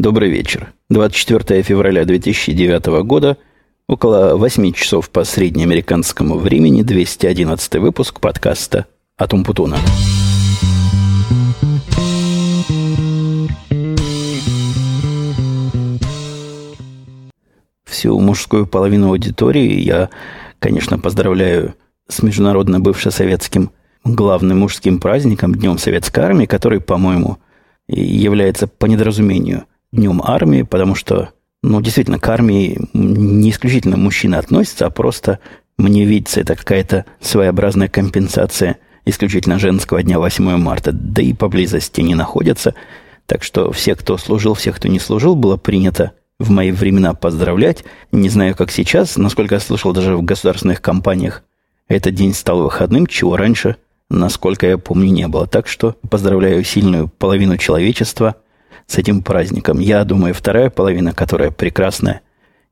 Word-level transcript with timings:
Добрый 0.00 0.30
вечер. 0.30 0.72
24 0.88 1.62
февраля 1.62 2.06
2009 2.06 3.04
года, 3.04 3.36
около 3.86 4.34
8 4.34 4.72
часов 4.72 5.10
по 5.10 5.24
среднеамериканскому 5.24 6.38
времени, 6.38 6.80
211 6.80 7.74
выпуск 7.74 8.18
подкаста 8.18 8.86
«Атум 9.18 9.44
Путуна». 9.44 9.76
Всю 17.84 18.18
мужскую 18.18 18.66
половину 18.66 19.08
аудитории 19.08 19.80
я, 19.80 20.08
конечно, 20.60 20.98
поздравляю 20.98 21.74
с 22.08 22.22
международно 22.22 22.80
бывшесоветским 22.80 23.70
главным 24.04 24.60
мужским 24.60 24.98
праздником, 24.98 25.54
Днем 25.54 25.76
Советской 25.76 26.20
Армии, 26.20 26.46
который, 26.46 26.80
по-моему, 26.80 27.36
является 27.86 28.66
по 28.66 28.86
недоразумению 28.86 29.66
Днем 29.92 30.22
Армии, 30.24 30.62
потому 30.62 30.94
что, 30.94 31.30
ну, 31.62 31.80
действительно, 31.80 32.18
к 32.18 32.28
армии 32.28 32.80
не 32.92 33.50
исключительно 33.50 33.96
мужчины 33.96 34.36
относятся, 34.36 34.86
а 34.86 34.90
просто 34.90 35.40
мне 35.78 36.04
видится 36.04 36.40
это 36.40 36.56
какая-то 36.56 37.06
своеобразная 37.20 37.88
компенсация 37.88 38.78
исключительно 39.04 39.58
женского 39.58 40.02
дня 40.02 40.18
8 40.18 40.56
марта, 40.56 40.92
да 40.92 41.22
и 41.22 41.32
поблизости 41.32 42.00
не 42.00 42.14
находятся. 42.14 42.74
Так 43.26 43.42
что 43.42 43.72
все, 43.72 43.94
кто 43.94 44.16
служил, 44.18 44.54
все, 44.54 44.72
кто 44.72 44.88
не 44.88 44.98
служил, 44.98 45.34
было 45.34 45.56
принято 45.56 46.12
в 46.38 46.50
мои 46.50 46.70
времена 46.70 47.14
поздравлять. 47.14 47.84
Не 48.12 48.28
знаю, 48.28 48.54
как 48.54 48.70
сейчас, 48.70 49.16
насколько 49.16 49.56
я 49.56 49.60
слышал, 49.60 49.92
даже 49.92 50.16
в 50.16 50.22
государственных 50.22 50.80
компаниях 50.80 51.42
этот 51.88 52.14
день 52.14 52.34
стал 52.34 52.62
выходным, 52.62 53.06
чего 53.06 53.36
раньше– 53.36 53.76
насколько 54.10 54.66
я 54.66 54.76
помню, 54.76 55.10
не 55.10 55.26
было. 55.28 55.46
Так 55.46 55.68
что 55.68 55.96
поздравляю 56.10 56.62
сильную 56.64 57.08
половину 57.08 57.56
человечества 57.56 58.36
с 58.90 58.98
этим 58.98 59.22
праздником. 59.22 59.78
Я 59.78 60.04
думаю, 60.04 60.34
вторая 60.34 60.70
половина, 60.70 61.12
которая 61.12 61.50
прекрасная, 61.50 62.22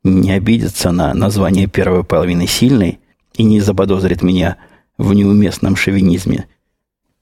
не 0.05 0.33
обидится 0.33 0.91
на 0.91 1.15
название 1.15 1.67
первой 1.67 2.05
половины 2.05 2.47
сильной 2.47 3.01
и 3.35 3.43
не 3.43 3.61
заподозрит 3.61 4.23
меня 4.23 4.57
в 4.97 5.15
неуместном 5.15 5.77
шовинизме. 5.77 6.47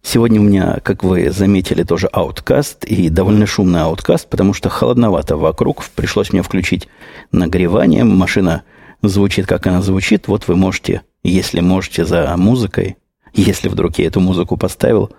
Сегодня 0.02 0.40
у 0.40 0.44
меня, 0.44 0.78
как 0.82 1.02
вы 1.02 1.30
заметили, 1.30 1.82
тоже 1.82 2.06
ауткаст 2.06 2.84
и 2.84 3.08
довольно 3.08 3.46
шумный 3.46 3.82
ауткаст, 3.82 4.28
потому 4.28 4.54
что 4.54 4.68
холодновато 4.68 5.36
вокруг. 5.36 5.84
Пришлось 5.94 6.32
мне 6.32 6.42
включить 6.42 6.88
нагревание. 7.32 8.04
Машина 8.04 8.62
звучит, 9.02 9.46
как 9.46 9.66
она 9.66 9.82
звучит. 9.82 10.28
Вот 10.28 10.46
вы 10.46 10.56
можете, 10.56 11.02
если 11.22 11.60
можете, 11.60 12.04
за 12.04 12.34
музыкой 12.36 12.96
если 13.36 13.68
вдруг 13.68 13.98
я 13.98 14.06
эту 14.06 14.20
музыку 14.20 14.56
поставил, 14.56 15.12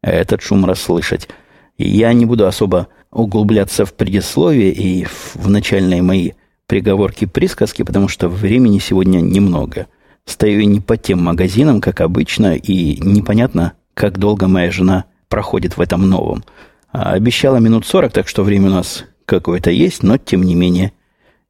этот 0.00 0.40
шум 0.40 0.64
расслышать. 0.64 1.28
Я 1.76 2.12
не 2.12 2.24
буду 2.24 2.46
особо 2.46 2.88
углубляться 3.16 3.86
в 3.86 3.94
предисловие 3.94 4.72
и 4.72 5.06
в 5.34 5.48
начальные 5.48 6.02
мои 6.02 6.32
приговорки-присказки, 6.66 7.82
потому 7.82 8.08
что 8.08 8.28
времени 8.28 8.78
сегодня 8.78 9.20
немного. 9.20 9.86
Стою 10.26 10.64
не 10.64 10.80
по 10.80 10.96
тем 10.96 11.22
магазинам, 11.22 11.80
как 11.80 12.02
обычно, 12.02 12.56
и 12.56 13.00
непонятно, 13.00 13.72
как 13.94 14.18
долго 14.18 14.48
моя 14.48 14.70
жена 14.70 15.04
проходит 15.28 15.76
в 15.76 15.80
этом 15.80 16.08
новом. 16.08 16.44
А 16.92 17.12
обещала 17.12 17.56
минут 17.56 17.86
сорок, 17.86 18.12
так 18.12 18.28
что 18.28 18.42
время 18.42 18.68
у 18.68 18.72
нас 18.72 19.04
какое-то 19.24 19.70
есть, 19.70 20.02
но 20.02 20.18
тем 20.18 20.42
не 20.42 20.54
менее 20.54 20.92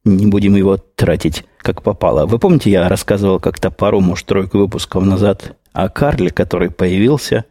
не 0.05 0.25
будем 0.25 0.55
его 0.55 0.77
тратить 0.77 1.43
как 1.57 1.83
попало. 1.83 2.25
Вы 2.25 2.39
помните, 2.39 2.71
я 2.71 2.87
рассказывал 2.87 3.41
как-то 3.41 3.71
пару, 3.71 3.99
может, 3.99 4.25
тройку 4.25 4.59
выпусков 4.59 5.03
назад 5.03 5.57
о 5.73 5.89
Карле, 5.89 6.29
который 6.29 6.69
появился 6.69 7.43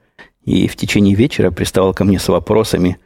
и 0.42 0.68
в 0.68 0.76
течение 0.76 1.14
вечера 1.14 1.50
приставал 1.50 1.92
ко 1.92 2.04
мне 2.04 2.18
с 2.18 2.28
вопросами, 2.28 2.98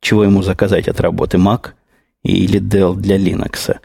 чего 0.00 0.24
ему 0.24 0.42
заказать 0.42 0.88
от 0.88 1.00
работы 1.00 1.38
Mac 1.38 1.70
или 2.22 2.60
Dell 2.60 2.96
для 2.96 3.16
Linux. 3.16 3.78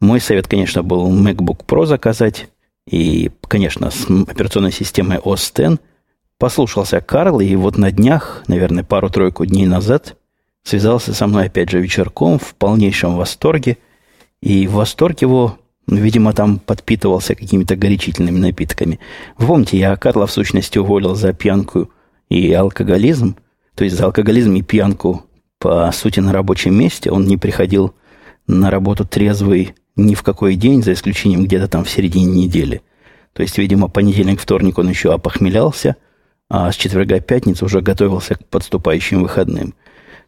Мой 0.00 0.20
совет, 0.20 0.46
конечно, 0.46 0.82
был 0.82 1.10
MacBook 1.10 1.64
Pro 1.66 1.86
заказать, 1.86 2.48
и, 2.88 3.30
конечно, 3.42 3.90
с 3.90 4.06
операционной 4.06 4.72
системой 4.72 5.18
OS 5.18 5.72
X. 5.74 5.80
Послушался 6.38 7.00
Карл, 7.00 7.40
и 7.40 7.54
вот 7.54 7.76
на 7.76 7.92
днях, 7.92 8.42
наверное, 8.48 8.82
пару-тройку 8.82 9.44
дней 9.44 9.66
назад, 9.66 10.16
связался 10.62 11.12
со 11.12 11.26
мной 11.26 11.46
опять 11.46 11.70
же 11.70 11.80
вечерком 11.80 12.38
в 12.38 12.54
полнейшем 12.54 13.16
восторге. 13.16 13.76
И 14.40 14.66
восторг 14.66 15.20
его 15.20 15.58
Видимо, 15.90 16.32
там 16.32 16.60
подпитывался 16.60 17.34
какими-то 17.34 17.74
горячительными 17.74 18.38
напитками. 18.38 19.00
Вы 19.38 19.46
помните, 19.46 19.76
я 19.76 19.96
Карла 19.96 20.26
в 20.26 20.30
сущности 20.30 20.78
уволил 20.78 21.16
за 21.16 21.32
пьянку 21.32 21.90
и 22.28 22.52
алкоголизм. 22.52 23.36
То 23.74 23.84
есть 23.84 23.96
за 23.96 24.04
алкоголизм 24.04 24.54
и 24.54 24.62
пьянку, 24.62 25.24
по 25.60 25.88
сути, 25.92 26.18
на 26.18 26.32
рабочем 26.32 26.74
месте. 26.74 27.12
Он 27.12 27.24
не 27.24 27.36
приходил 27.36 27.94
на 28.48 28.68
работу 28.68 29.06
трезвый 29.06 29.76
ни 29.94 30.16
в 30.16 30.24
какой 30.24 30.56
день, 30.56 30.82
за 30.82 30.94
исключением 30.94 31.44
где-то 31.44 31.68
там 31.68 31.84
в 31.84 31.90
середине 31.90 32.26
недели. 32.26 32.82
То 33.32 33.42
есть, 33.42 33.56
видимо, 33.56 33.86
понедельник, 33.86 34.40
вторник 34.40 34.78
он 34.78 34.88
еще 34.88 35.14
опохмелялся, 35.14 35.94
а 36.48 36.72
с 36.72 36.74
четверга 36.74 37.20
пятницы 37.20 37.64
уже 37.64 37.80
готовился 37.80 38.34
к 38.34 38.44
подступающим 38.46 39.22
выходным. 39.22 39.74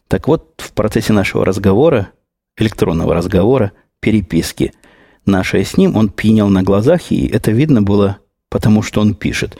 Так 0.07 0.29
вот, 0.29 0.53
в 0.57 0.71
процессе 0.71 1.11
нашего 1.11 1.43
разговора, 1.43 2.11
электронного 2.55 3.13
разговора, 3.13 3.73
переписки– 3.99 4.71
нашей 5.25 5.65
с 5.65 5.77
ним, 5.77 5.95
он 5.95 6.09
пьянел 6.09 6.49
на 6.49 6.63
глазах, 6.63 7.11
и 7.11 7.27
это 7.27 7.51
видно 7.51 7.81
было 7.81 8.17
потому, 8.49 8.81
что 8.81 9.01
он 9.01 9.15
пишет. 9.15 9.57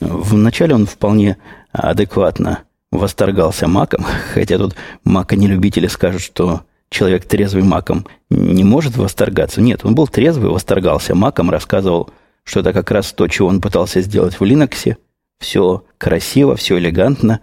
Вначале 0.00 0.74
он 0.74 0.86
вполне 0.86 1.38
адекватно 1.72 2.64
восторгался 2.90 3.68
маком, 3.68 4.04
хотя 4.34 4.58
тут 4.58 4.74
мака-нелюбители 5.04 5.86
скажут, 5.86 6.22
что 6.22 6.62
человек 6.90 7.26
трезвый 7.26 7.62
маком 7.62 8.06
не 8.30 8.64
может 8.64 8.96
восторгаться. 8.96 9.60
Нет, 9.60 9.84
он 9.84 9.94
был 9.94 10.08
трезвый, 10.08 10.50
восторгался 10.50 11.14
маком, 11.14 11.50
рассказывал, 11.50 12.10
что 12.44 12.60
это 12.60 12.72
как 12.72 12.90
раз 12.90 13.12
то, 13.12 13.26
чего 13.28 13.48
он 13.48 13.60
пытался 13.60 14.00
сделать 14.00 14.40
в 14.40 14.42
Linux. 14.42 14.96
Все 15.38 15.84
красиво, 15.98 16.56
все 16.56 16.78
элегантно, 16.78 17.40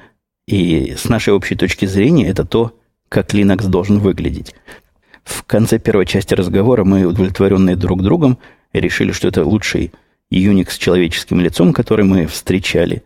и 0.47 0.95
с 0.97 1.05
нашей 1.05 1.33
общей 1.33 1.55
точки 1.55 1.85
зрения 1.85 2.27
это 2.27 2.45
то, 2.45 2.77
как 3.09 3.33
Linux 3.33 3.67
должен 3.67 3.99
выглядеть. 3.99 4.53
В 5.23 5.43
конце 5.43 5.79
первой 5.79 6.05
части 6.05 6.33
разговора 6.33 6.83
мы, 6.83 7.05
удовлетворенные 7.05 7.75
друг 7.75 8.03
другом, 8.03 8.37
решили, 8.73 9.11
что 9.11 9.27
это 9.27 9.43
лучший 9.43 9.91
Unix 10.31 10.71
с 10.71 10.77
человеческим 10.77 11.39
лицом, 11.39 11.73
который 11.73 12.05
мы 12.05 12.27
встречали. 12.27 13.03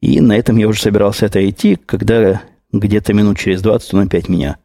И 0.00 0.20
на 0.20 0.36
этом 0.36 0.56
я 0.56 0.68
уже 0.68 0.80
собирался 0.80 1.26
отойти, 1.26 1.76
когда 1.76 2.42
где-то 2.72 3.12
минут 3.12 3.38
через 3.38 3.62
20 3.62 3.94
он 3.94 4.00
опять 4.00 4.28
меня 4.28 4.58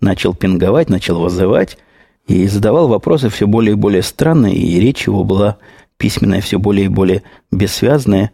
начал 0.00 0.34
пинговать, 0.34 0.88
начал 0.88 1.20
вызывать 1.20 1.76
и 2.26 2.46
задавал 2.46 2.88
вопросы 2.88 3.28
все 3.28 3.46
более 3.46 3.72
и 3.72 3.76
более 3.76 4.02
странные, 4.02 4.54
и 4.54 4.80
речь 4.80 5.06
его 5.06 5.24
была 5.24 5.58
письменная 5.98 6.40
все 6.40 6.58
более 6.58 6.86
и 6.86 6.88
более 6.88 7.22
бессвязная, 7.50 8.30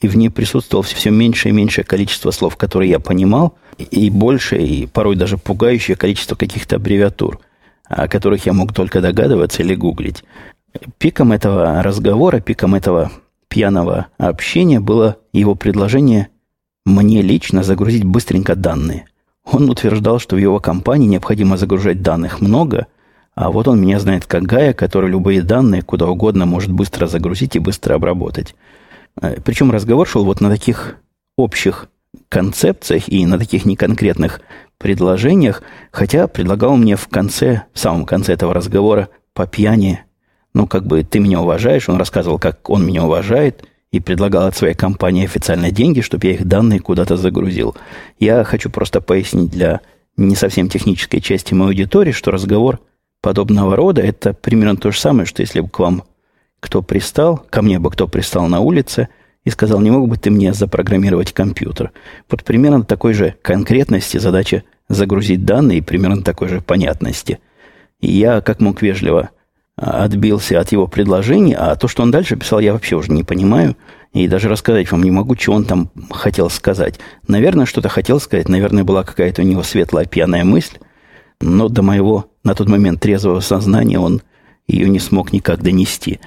и 0.00 0.08
в 0.08 0.16
ней 0.16 0.28
присутствовало 0.28 0.84
все 0.84 1.10
меньше 1.10 1.48
и 1.48 1.52
меньшее 1.52 1.84
количество 1.84 2.30
слов, 2.30 2.56
которые 2.56 2.90
я 2.90 2.98
понимал, 2.98 3.56
и 3.78 4.10
больше, 4.10 4.58
и 4.58 4.86
порой 4.86 5.16
даже 5.16 5.38
пугающее 5.38 5.96
количество 5.96 6.34
каких-то 6.34 6.76
аббревиатур 6.76 7.40
о 7.88 8.06
которых 8.06 8.46
я 8.46 8.52
мог 8.52 8.72
только 8.72 9.00
догадываться 9.00 9.62
или 9.62 9.74
гуглить. 9.74 10.22
Пиком 10.98 11.32
этого 11.32 11.82
разговора, 11.82 12.40
пиком 12.40 12.74
этого 12.74 13.10
пьяного 13.48 14.06
общения 14.18 14.80
было 14.80 15.16
его 15.32 15.54
предложение 15.54 16.28
мне 16.84 17.22
лично 17.22 17.62
загрузить 17.62 18.04
быстренько 18.04 18.54
данные. 18.54 19.06
Он 19.44 19.70
утверждал, 19.70 20.18
что 20.18 20.36
в 20.36 20.38
его 20.38 20.60
компании 20.60 21.06
необходимо 21.06 21.56
загружать 21.56 22.02
данных 22.02 22.40
много, 22.40 22.86
а 23.34 23.50
вот 23.50 23.68
он 23.68 23.80
меня 23.80 24.00
знает 24.00 24.26
как 24.26 24.42
Гая, 24.42 24.72
который 24.72 25.10
любые 25.10 25.42
данные 25.42 25.82
куда 25.82 26.06
угодно 26.08 26.44
может 26.44 26.72
быстро 26.72 27.06
загрузить 27.06 27.56
и 27.56 27.60
быстро 27.60 27.94
обработать. 27.94 28.54
Э, 29.20 29.40
Причем 29.42 29.70
разговор 29.70 30.08
шел 30.08 30.24
вот 30.24 30.40
на 30.40 30.50
таких 30.50 30.96
общих 31.36 31.88
концепциях 32.28 33.08
и 33.08 33.24
на 33.26 33.38
таких 33.38 33.64
неконкретных 33.64 34.40
предложениях, 34.76 35.62
хотя 35.90 36.26
предлагал 36.26 36.76
мне 36.76 36.96
в 36.96 37.08
конце, 37.08 37.62
в 37.72 37.78
самом 37.78 38.06
конце 38.06 38.34
этого 38.34 38.54
разговора 38.54 39.08
по 39.34 39.46
пьяни, 39.46 40.04
ну, 40.54 40.66
как 40.66 40.86
бы 40.86 41.02
ты 41.04 41.18
меня 41.18 41.40
уважаешь, 41.40 41.88
он 41.88 41.96
рассказывал, 41.96 42.38
как 42.38 42.68
он 42.70 42.86
меня 42.86 43.04
уважает, 43.04 43.64
и 43.90 44.00
предлагал 44.00 44.46
от 44.46 44.56
своей 44.56 44.74
компании 44.74 45.24
официально 45.24 45.70
деньги, 45.70 46.00
чтобы 46.00 46.26
я 46.26 46.34
их 46.34 46.46
данные 46.46 46.80
куда-то 46.80 47.16
загрузил. 47.16 47.76
Я 48.18 48.44
хочу 48.44 48.70
просто 48.70 49.00
пояснить 49.00 49.50
для 49.50 49.80
не 50.16 50.34
совсем 50.34 50.68
технической 50.68 51.20
части 51.20 51.54
моей 51.54 51.70
аудитории, 51.70 52.12
что 52.12 52.30
разговор 52.30 52.80
подобного 53.22 53.76
рода– 53.76 54.02
это 54.02 54.34
примерно 54.34 54.76
то 54.76 54.90
же 54.90 54.98
самое, 54.98 55.26
что 55.26 55.42
если 55.42 55.60
бы 55.60 55.68
к 55.68 55.78
вам 55.78 56.02
кто 56.60 56.82
пристал, 56.82 57.44
ко 57.50 57.62
мне 57.62 57.78
бы 57.78 57.90
кто 57.90 58.08
пристал 58.08 58.48
на 58.48 58.60
улице 58.60 59.08
и 59.44 59.50
сказал, 59.50 59.80
не 59.80 59.90
мог 59.90 60.08
бы 60.08 60.16
ты 60.16 60.30
мне 60.30 60.52
запрограммировать 60.52 61.32
компьютер. 61.32 61.92
Вот 62.28 62.44
примерно 62.44 62.84
такой 62.84 63.14
же 63.14 63.36
конкретности 63.42 64.18
задача 64.18 64.64
загрузить 64.88 65.44
данные 65.44 65.78
и 65.78 65.82
примерно 65.82 66.22
такой 66.22 66.48
же 66.48 66.60
понятности. 66.60 67.38
И 68.00 68.10
я, 68.10 68.40
как 68.40 68.60
мог 68.60 68.82
вежливо, 68.82 69.30
отбился 69.78 70.58
от 70.58 70.72
его 70.72 70.86
предложений, 70.86 71.54
а 71.58 71.76
то, 71.76 71.88
что 71.88 72.02
он 72.02 72.10
дальше 72.10 72.36
писал, 72.36 72.58
я 72.58 72.72
вообще 72.72 72.96
уже 72.96 73.12
не 73.12 73.22
понимаю. 73.22 73.76
И 74.12 74.26
даже 74.26 74.48
рассказать 74.48 74.90
вам 74.90 75.02
не 75.02 75.10
могу, 75.10 75.36
что 75.36 75.52
он 75.52 75.64
там 75.64 75.90
хотел 76.10 76.50
сказать. 76.50 76.98
Наверное, 77.28 77.66
что-то 77.66 77.88
хотел 77.88 78.18
сказать, 78.20 78.48
наверное, 78.48 78.84
была 78.84 79.04
какая-то 79.04 79.42
у 79.42 79.44
него 79.44 79.62
светлая 79.62 80.06
пьяная 80.06 80.44
мысль. 80.44 80.78
но 81.40 81.68
до 81.68 81.82
моего 81.82 82.26
на 82.42 82.54
тот 82.54 82.68
момент 82.68 83.00
трезвого 83.00 83.40
сознания 83.40 84.00
он 84.00 84.22
ее 84.66 84.88
не 84.88 84.98
смог 84.98 85.32
никак 85.32 85.62
донести. 85.62 86.18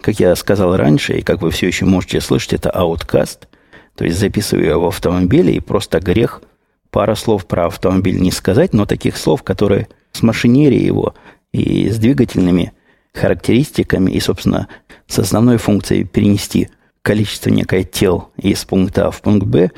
Как 0.00 0.18
я 0.18 0.34
сказал 0.34 0.76
раньше, 0.76 1.18
и 1.18 1.22
как 1.22 1.40
вы 1.40 1.50
все 1.50 1.68
еще 1.68 1.84
можете 1.84 2.20
слышать, 2.20 2.54
это 2.54 2.70
ауткаст, 2.70 3.48
то 3.96 4.04
есть 4.04 4.18
записываю 4.18 4.66
я 4.66 4.78
в 4.78 4.86
автомобиле, 4.86 5.54
и 5.54 5.60
просто 5.60 6.00
грех 6.00 6.42
пара 6.90 7.14
слов 7.14 7.46
про 7.46 7.66
автомобиль 7.66 8.18
не 8.20 8.30
сказать, 8.30 8.72
но 8.72 8.86
таких 8.86 9.16
слов, 9.16 9.42
которые 9.42 9.88
с 10.12 10.22
машинерией 10.22 10.84
его 10.84 11.14
и 11.52 11.88
с 11.90 11.98
двигательными 11.98 12.72
характеристиками 13.14 14.10
и, 14.10 14.20
собственно, 14.20 14.68
с 15.06 15.18
основной 15.18 15.56
функцией 15.56 16.04
перенести 16.04 16.68
количество 17.02 17.50
некое 17.50 17.84
тел 17.84 18.30
из 18.36 18.64
пункта 18.64 19.06
А 19.06 19.10
в 19.10 19.20
пункт 19.22 19.46
Б, 19.46 19.70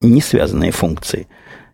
не 0.00 0.20
связанные 0.20 0.70
функции. 0.70 1.26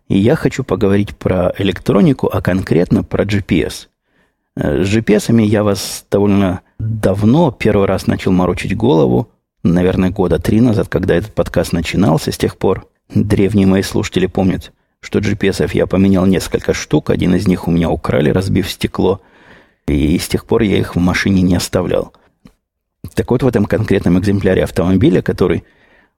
И 0.07 0.17
я 0.17 0.35
хочу 0.35 0.63
поговорить 0.63 1.15
про 1.15 1.53
электронику, 1.57 2.29
а 2.31 2.41
конкретно 2.41 3.03
про 3.03 3.23
GPS. 3.23 3.87
Э, 4.55 4.83
с 4.83 4.93
GPS 4.93 5.43
я 5.45 5.63
вас 5.63 6.05
довольно 6.11 6.61
давно 6.79 7.51
первый 7.51 7.87
раз 7.87 8.07
начал 8.07 8.31
морочить 8.31 8.75
голову, 8.75 9.31
наверное, 9.63 10.11
года 10.11 10.39
три 10.39 10.61
назад, 10.61 10.87
когда 10.89 11.15
этот 11.15 11.33
подкаст 11.33 11.73
начинался. 11.73 12.31
С 12.31 12.37
тех 12.37 12.57
пор 12.57 12.87
древние 13.09 13.67
мои 13.67 13.81
слушатели 13.81 14.27
помнят, 14.27 14.71
что 14.99 15.19
GPS 15.19 15.69
я 15.73 15.87
поменял 15.87 16.25
несколько 16.25 16.73
штук. 16.73 17.09
Один 17.09 17.35
из 17.35 17.47
них 17.47 17.67
у 17.67 17.71
меня 17.71 17.89
украли, 17.89 18.29
разбив 18.29 18.69
стекло. 18.69 19.21
И 19.87 20.17
с 20.17 20.27
тех 20.27 20.45
пор 20.45 20.63
я 20.63 20.77
их 20.77 20.95
в 20.95 20.99
машине 20.99 21.41
не 21.41 21.55
оставлял. 21.55 22.13
Так 23.13 23.29
вот, 23.31 23.43
в 23.43 23.47
этом 23.47 23.65
конкретном 23.65 24.19
экземпляре 24.19 24.63
автомобиля, 24.63 25.21
который 25.21 25.63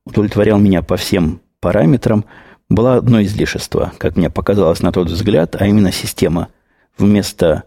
удовлетворял 0.06 0.58
меня 0.58 0.81
по 0.81 0.96
всем 0.96 1.42
параметрам, 1.60 2.25
было 2.69 2.96
одно 2.96 3.22
излишество, 3.24 3.94
как 3.98 4.16
мне 4.16 4.30
показалось 4.30 4.81
на 4.81 4.92
тот 4.92 5.10
взгляд, 5.10 5.56
а 5.60 5.68
именно 5.68 5.92
система. 5.92 6.50
Вместо 6.98 7.64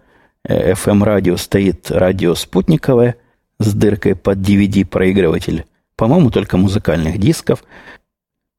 FM-радио 0.47 1.35
э, 1.35 1.39
стоит 1.39 1.91
радио 1.91 2.35
спутниковое 2.35 3.17
с 3.59 3.73
дыркой 3.75 4.15
под 4.15 4.39
DVD-проигрыватель. 4.39 5.67
По-моему, 5.97 6.31
только 6.31 6.57
музыкальных 6.57 7.19
дисков. 7.19 7.63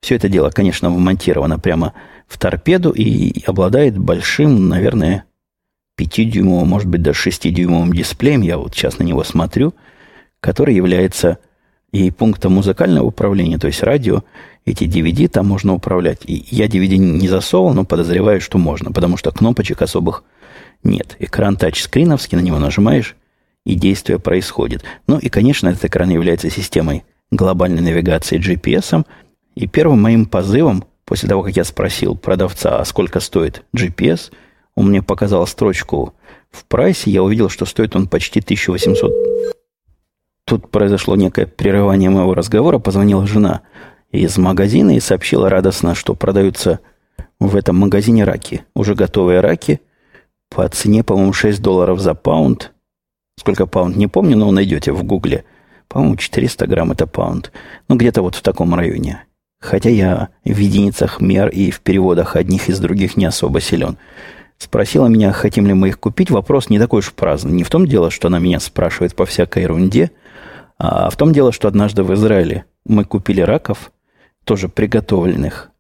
Все 0.02 0.16
это 0.16 0.30
дело, 0.30 0.50
конечно, 0.50 0.90
вмонтировано 0.90 1.60
прямо 1.60 1.94
в 2.28 2.38
торпеду 2.38 2.92
и 2.92 3.44
обладает 3.46 3.98
большим, 3.98 4.70
наверное, 4.70 5.26
5-дюймовым, 6.06 6.66
может 6.66 6.88
быть, 6.88 7.02
даже 7.02 7.30
6-дюймовым 7.30 7.94
дисплеем. 7.94 8.42
Я 8.42 8.58
вот 8.58 8.76
сейчас 8.76 9.00
на 9.00 9.04
него 9.04 9.24
смотрю– 9.24 9.74
который 10.42 10.76
является 10.76 11.38
и 11.94 12.10
пунктом 12.10 12.54
музыкального 12.54 13.06
управления, 13.06 13.58
то 13.58 13.68
есть 13.68 13.84
радио, 13.84 14.24
эти 14.66 14.86
DVD 14.86 15.28
там 15.28 15.48
можно 15.48 15.74
управлять. 15.74 16.20
И 16.26 16.46
я 16.50 16.66
DVD 16.68 16.98
не 16.98 17.28
засовывал, 17.28 17.74
но 17.74 17.86
подозреваю, 17.86 18.42
что 18.42 18.58
можно, 18.58 18.92
потому 18.92 19.18
что 19.18 19.32
кнопочек 19.32 19.82
особых 19.82 20.24
нет. 20.84 21.16
Экран 21.20 21.58
тачскриновский, 21.58 22.38
на 22.38 22.42
него 22.42 22.60
нажимаешь, 22.60 23.16
и 23.66 23.76
действие 23.76 24.20
происходит. 24.20 24.84
Ну 25.08 25.20
и, 25.20 25.30
конечно, 25.30 25.70
этот 25.70 25.86
экран 25.86 26.10
является 26.10 26.50
системой 26.50 27.04
глобальной 27.30 27.82
навигации 27.82 28.40
GPS. 28.40 29.06
И 29.56 29.68
первым 29.68 30.02
моим 30.02 30.26
позывом, 30.26 30.86
после 31.06 31.28
того, 31.28 31.44
как 31.44 31.56
я 31.58 31.66
спросил 31.66 32.16
продавца, 32.16 32.80
а 32.80 32.86
сколько 32.86 33.20
стоит 33.20 33.64
GPS, 33.76 34.32
он 34.76 34.88
мне 34.88 35.02
показал 35.02 35.46
строчку 35.48 36.14
в 36.50 36.66
прайсе, 36.66 37.12
я 37.12 37.24
увидел, 37.24 37.50
что 37.50 37.66
стоит 37.66 37.96
он 37.96 38.08
почти 38.08 38.40
1800 38.40 39.12
Тут 40.52 40.70
произошло 40.70 41.16
некое 41.16 41.46
прерывание 41.46 42.10
моего 42.10 42.34
разговора. 42.34 42.78
Позвонила 42.78 43.26
жена 43.26 43.62
из 44.12 44.38
магазина 44.38 44.98
и 44.98 45.00
сообщила 45.00 45.50
радостно, 45.50 45.96
что 45.96 46.14
продаются 46.14 46.80
в 47.40 47.56
этом 47.56 47.78
магазине 47.78 48.26
раки. 48.26 48.66
Уже 48.76 48.94
готовые 48.94 49.40
раки 49.40 49.80
по 50.50 50.68
цене, 50.68 51.06
по-моему, 51.06 51.32
6 51.32 51.62
долларов 51.62 52.02
за 52.02 52.14
паунд. 52.16 52.74
Сколько 53.40 53.66
паунд, 53.66 53.96
не 53.96 54.08
помню, 54.08 54.36
но 54.36 54.52
найдете 54.52 54.92
в 54.92 55.04
гугле. 55.04 55.46
По-моему, 55.88 56.18
400 56.18 56.68
грамм 56.68 56.92
это 56.92 57.08
паунд. 57.08 57.54
Ну, 57.88 57.96
где-то 57.96 58.22
вот 58.22 58.36
в 58.36 58.42
таком 58.42 58.76
районе. 58.76 59.24
Хотя 59.62 59.90
я 59.90 60.30
в 60.44 60.58
единицах 60.58 61.22
мер 61.22 61.48
и 61.48 61.72
в 61.72 61.80
переводах 61.80 62.36
одних 62.36 62.68
из 62.68 62.80
других 62.80 63.16
не 63.16 63.24
особо 63.24 63.62
силен. 63.62 63.98
Спросила 64.62 65.08
меня, 65.08 65.32
хотим 65.32 65.66
ли 65.66 65.74
мы 65.74 65.88
их 65.88 66.00
купить. 66.00 66.30
Вопрос 66.30 66.70
не 66.70 66.78
такой 66.78 67.00
уж 67.00 67.14
праздный. 67.14 67.52
Не 67.52 67.64
в 67.64 67.72
том 67.72 67.88
дело, 67.88 68.12
что 68.12 68.28
она 68.28 68.38
меня 68.38 68.60
спрашивает 68.60 69.16
по 69.16 69.26
всякой 69.26 69.64
ерунде, 69.64 70.12
а 70.78 71.10
в 71.10 71.18
том 71.18 71.34
дело, 71.34 71.52
что 71.52 71.68
однажды 71.68 72.04
в 72.04 72.14
Израиле 72.14 72.66
мы 72.86 73.04
купили 73.04 73.42
раков, 73.42 73.92
тоже 74.44 74.70
приготовленных, 74.70 75.72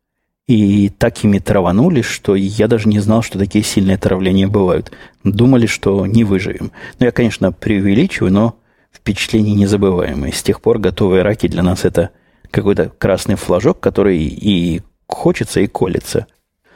и 0.48 0.89
так 0.89 1.24
ими 1.24 1.38
траванули, 1.38 2.01
что 2.01 2.33
я 2.33 2.68
даже 2.68 2.89
не 2.89 3.00
знал, 3.00 3.22
что 3.22 3.38
такие 3.38 3.63
сильные 3.63 4.00
травления 4.00 4.48
бывают. 4.48 4.92
Думали, 5.24 5.68
что 5.68 6.07
не 6.07 6.24
выживем. 6.24 6.72
Ну, 6.98 7.06
я, 7.06 7.12
конечно, 7.12 7.51
преувеличиваю, 7.51 8.34
но 8.34 8.56
впечатление 8.92 9.54
незабываемое. 9.54 10.31
С 10.31 10.42
тех 10.42 10.60
пор 10.60 10.80
готовые 10.80 11.22
раки 11.22 11.48
для 11.48 11.62
нас 11.62 11.86
это 11.86 12.10
какой-то 12.50 12.92
красный 12.98 13.36
флажок, 13.36 13.80
который 13.80 14.18
и 14.18 14.81
хочется, 15.06 15.60
и 15.60 15.68
колется. 15.68 16.25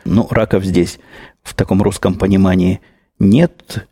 Ну, 0.06 0.28
раков 0.30 0.63
здесь 0.63 1.00
в 1.44 1.54
таком 1.54 1.81
русском 1.81 2.16
понимании 2.16 2.81
нет. 3.19 3.88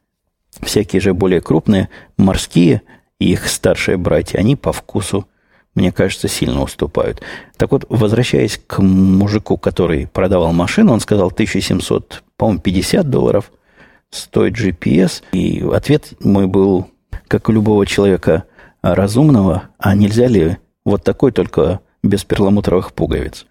Всякие 0.61 1.01
же 1.01 1.13
более 1.13 1.41
крупные, 1.41 1.89
морские– 2.17 2.81
и 3.23 3.31
их 3.31 3.47
старшие 3.47 3.97
братья, 3.97 4.37
они 4.39 4.57
по 4.57 4.73
вкусу, 4.73 5.27
мне 5.75 5.91
кажется, 5.91 6.27
сильно 6.27 6.61
уступают. 6.61 7.21
Так 7.57 7.71
вот, 7.71 7.85
возвращаясь 7.87 8.59
к 8.67 8.81
мужику, 8.81 9.57
который 9.57 10.07
продавал 10.07 10.51
машину, 10.51 10.91
он 10.91 10.99
сказал 10.99 11.27
1700, 11.27 12.23
по-моему, 12.35 12.59
50 12.59 13.09
долларов 13.09 13.51
стоит 14.09 14.57
GPS. 14.57 15.23
И 15.31 15.65
ответ 15.73 16.13
мой 16.19 16.47
был, 16.47 16.87
как 17.27 17.47
у 17.47 17.53
любого 17.53 17.85
человека 17.85 18.43
разумного, 18.81 19.69
а 19.77 19.95
нельзя 19.95 20.27
ли 20.27 20.57
вот 20.83 21.03
такой 21.03 21.31
только 21.31 21.79
без 22.03 22.25
перламутровых 22.25 22.91
пуговиц? 22.91 23.45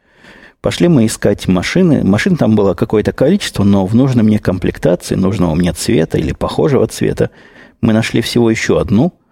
Пошли 0.62 0.88
мы 0.88 1.04
искать 1.04 1.46
машины. 1.48 2.02
Машин 2.02 2.36
там 2.36 2.56
было 2.56 2.72
какое-то 2.72 3.12
количество, 3.12 3.64
но 3.64 3.84
в 3.84 3.94
нужной 3.94 4.24
мне 4.24 4.38
комплектации, 4.38 5.16
нужного 5.16 5.54
мне 5.54 5.74
цвета 5.74 6.16
или 6.16 6.32
похожего 6.32 6.86
цвета, 6.86 7.28
мы 7.82 7.92
нашли 7.92 8.22
всего 8.22 8.50
еще 8.50 8.80
одну– 8.80 9.12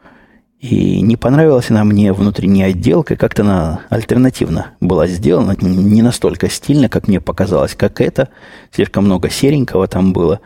и 0.61 1.01
не 1.01 1.17
понравилась 1.17 1.71
она 1.71 1.85
мне 1.85 2.13
внутренняя 2.13 2.69
отделка, 2.69 3.17
как-то 3.17 3.43
она 3.43 3.81
альтернативно 3.89 4.75
была 4.81 5.07
сделана, 5.07 5.57
не 5.59 6.03
настолько 6.03 6.51
стильно, 6.51 6.91
как 6.91 7.09
мне 7.09 7.19
показалось, 7.19 7.75
как 7.75 8.03
это. 8.03 8.29
Слишком 8.71 9.07
много 9.07 9.31
серенького 9.31 9.89
там 9.89 10.13
было. 10.13 10.41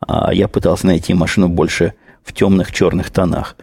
А 0.00 0.34
я 0.34 0.48
пытался 0.48 0.86
найти 0.86 1.14
машину 1.14 1.48
больше 1.48 1.94
в 2.24 2.32
темных 2.32 2.72
черных 2.72 3.10
тонах. 3.10 3.56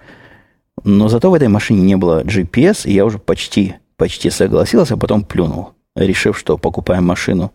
Но 0.85 1.09
зато 1.09 1.29
в 1.29 1.33
этой 1.33 1.49
машине 1.49 1.81
не 1.81 1.97
было 1.97 2.23
GPS, 2.23 2.87
и 2.87 2.93
я 2.93 3.03
уже 3.03 3.19
почти, 3.19 3.75
почти 3.97 4.29
согласился, 4.29 4.93
а 4.93 4.97
потом 4.97 5.25
плюнул, 5.25 5.73
решив, 5.97 6.37
что 6.37 6.57
покупаем 6.57 7.05
машину 7.05 7.51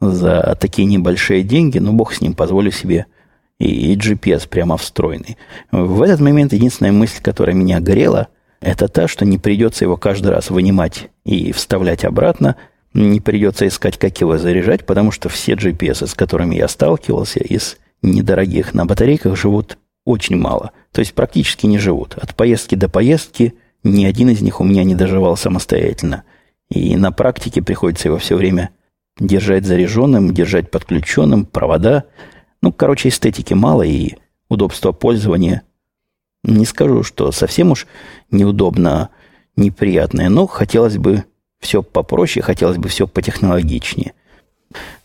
за 0.00 0.56
такие 0.60 0.86
небольшие 0.86 1.42
деньги, 1.42 1.78
ну, 1.78 1.92
бог 1.92 2.12
с 2.12 2.20
ним, 2.20 2.34
позволю 2.34 2.70
себе 2.70 3.06
и, 3.58 3.92
и 3.92 3.96
GPS 3.96 4.48
прямо 4.48 4.76
встроенный. 4.76 5.36
В 5.70 6.02
этот 6.02 6.20
момент 6.20 6.52
единственная 6.52 6.92
мысль, 6.92 7.22
которая 7.22 7.54
меня 7.54 7.80
горела, 7.80 8.28
это 8.60 8.88
та, 8.88 9.08
что 9.08 9.24
не 9.24 9.38
придется 9.38 9.84
его 9.84 9.96
каждый 9.96 10.28
раз 10.28 10.50
вынимать 10.50 11.10
и 11.24 11.52
вставлять 11.52 12.04
обратно, 12.04 12.56
не 12.94 13.20
придется 13.20 13.66
искать, 13.66 13.98
как 13.98 14.20
его 14.20 14.38
заряжать, 14.38 14.84
потому 14.84 15.10
что 15.10 15.28
все 15.28 15.52
GPS, 15.52 16.06
с 16.06 16.14
которыми 16.14 16.56
я 16.56 16.68
сталкивался, 16.68 17.40
из 17.40 17.78
недорогих 18.02 18.74
на 18.74 18.84
батарейках 18.84 19.36
живут 19.36 19.78
очень 20.04 20.36
мало. 20.36 20.72
То 20.92 21.00
есть 21.00 21.14
практически 21.14 21.66
не 21.66 21.78
живут. 21.78 22.16
От 22.20 22.34
поездки 22.34 22.74
до 22.74 22.88
поездки 22.88 23.54
ни 23.84 24.04
один 24.04 24.30
из 24.30 24.42
них 24.42 24.60
у 24.60 24.64
меня 24.64 24.84
не 24.84 24.94
доживал 24.94 25.36
самостоятельно. 25.36 26.24
И 26.72 26.96
на 26.96 27.12
практике 27.12 27.62
приходится 27.62 28.08
его 28.08 28.18
все 28.18 28.36
время 28.36 28.70
держать 29.18 29.66
заряженным, 29.66 30.32
держать 30.32 30.70
подключенным, 30.70 31.44
провода– 31.44 32.04
ну, 32.62 32.72
короче, 32.72 33.08
эстетики 33.08 33.54
мало 33.54 33.82
и 33.82 34.14
удобства 34.48 34.92
пользования. 34.92 35.62
Не 36.44 36.64
скажу, 36.64 37.02
что 37.02 37.32
совсем 37.32 37.72
уж 37.72 37.86
неудобно, 38.30 39.10
неприятное, 39.56 40.28
но 40.28 40.46
хотелось 40.46 40.96
бы 40.96 41.24
все 41.60 41.82
попроще, 41.82 42.42
хотелось 42.42 42.78
бы 42.78 42.88
все 42.88 43.06
потехнологичнее. 43.06 44.14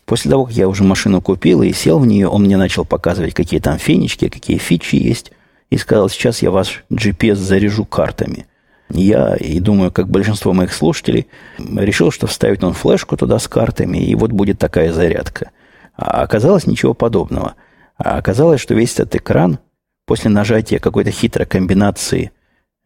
После 0.06 0.30
того, 0.30 0.46
как 0.46 0.54
я 0.54 0.68
уже 0.68 0.84
машину 0.84 1.20
купил 1.20 1.62
и 1.62 1.72
сел 1.72 1.98
в 1.98 2.06
нее, 2.06 2.28
он 2.28 2.44
мне 2.44 2.56
начал 2.56 2.84
показывать, 2.84 3.34
какие 3.34 3.60
там 3.60 3.78
фенечки, 3.78 4.28
какие 4.28 4.56
фичи 4.56 4.96
есть. 4.96 5.32
И 5.70 5.76
сказал, 5.76 6.08
сейчас 6.08 6.40
я 6.40 6.50
ваш 6.50 6.84
GPS 6.90 7.34
заряжу 7.34 7.84
картами. 7.84 8.46
Я, 8.90 9.36
и 9.36 9.60
думаю, 9.60 9.92
как 9.92 10.08
большинство 10.08 10.52
моих 10.52 10.72
слушателей, 10.72 11.28
решил, 11.58 12.10
что 12.10 12.26
вставит 12.26 12.64
он 12.64 12.72
флешку 12.72 13.16
туда 13.16 13.38
с 13.38 13.46
картами, 13.46 13.98
и 13.98 14.14
вот 14.14 14.32
будет 14.32 14.58
такая 14.58 14.92
зарядка. 14.92 15.50
А 15.94 16.22
оказалось 16.22 16.66
ничего 16.66 16.94
подобного. 16.94 17.54
А 17.96 18.16
оказалось, 18.16 18.60
что 18.60 18.74
весь 18.74 18.94
этот 18.94 19.16
экран 19.16 19.58
после 20.06 20.30
нажатия 20.30 20.78
какой-то 20.78 21.10
хитрой 21.10 21.46
комбинации 21.46 22.32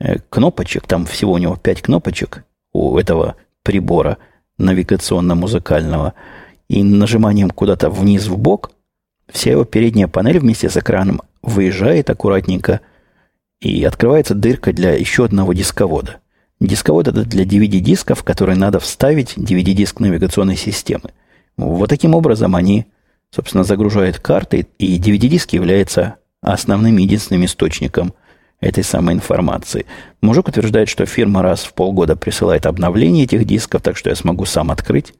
э, 0.00 0.16
кнопочек, 0.28 0.86
там 0.86 1.06
всего 1.06 1.32
у 1.32 1.38
него 1.38 1.56
пять 1.56 1.82
кнопочек 1.82 2.44
у 2.72 2.98
этого 2.98 3.36
прибора 3.62 4.18
навигационно-музыкального, 4.58 6.14
и 6.68 6.82
нажиманием 6.82 7.50
куда-то 7.50 7.90
вниз 7.90 8.26
в 8.26 8.38
бок 8.38 8.72
вся 9.28 9.50
его 9.50 9.64
передняя 9.64 10.08
панель 10.08 10.38
вместе 10.38 10.68
с 10.68 10.76
экраном 10.76 11.22
выезжает 11.42 12.10
аккуратненько, 12.10 12.80
и 13.62 13.84
открывается 13.84 14.34
дырка 14.34 14.72
для 14.72 14.92
еще 14.92 15.24
одного 15.24 15.52
дисковода. 15.52 16.16
Дисковод 16.58 17.08
это 17.08 17.24
для 17.24 17.44
DVD-дисков, 17.44 18.24
которые 18.24 18.56
надо 18.56 18.80
вставить 18.80 19.36
DVD-диск 19.36 20.00
навигационной 20.00 20.56
системы. 20.56 21.10
Вот 21.56 21.88
таким 21.88 22.14
образом 22.14 22.56
они, 22.56 22.86
собственно, 23.30 23.62
загружают 23.62 24.18
карты, 24.18 24.66
и 24.78 24.98
DVD-диск 24.98 25.52
является 25.52 26.16
основным 26.40 26.96
единственным 26.96 27.44
источником 27.44 28.14
этой 28.60 28.82
самой 28.82 29.14
информации. 29.14 29.86
Мужик 30.20 30.48
утверждает, 30.48 30.88
что 30.88 31.06
фирма 31.06 31.42
раз 31.42 31.64
в 31.64 31.72
полгода 31.72 32.16
присылает 32.16 32.66
обновление 32.66 33.24
этих 33.24 33.44
дисков, 33.44 33.82
так 33.82 33.96
что 33.96 34.10
я 34.10 34.16
смогу 34.16 34.44
сам 34.44 34.70
открыть. 34.72 35.14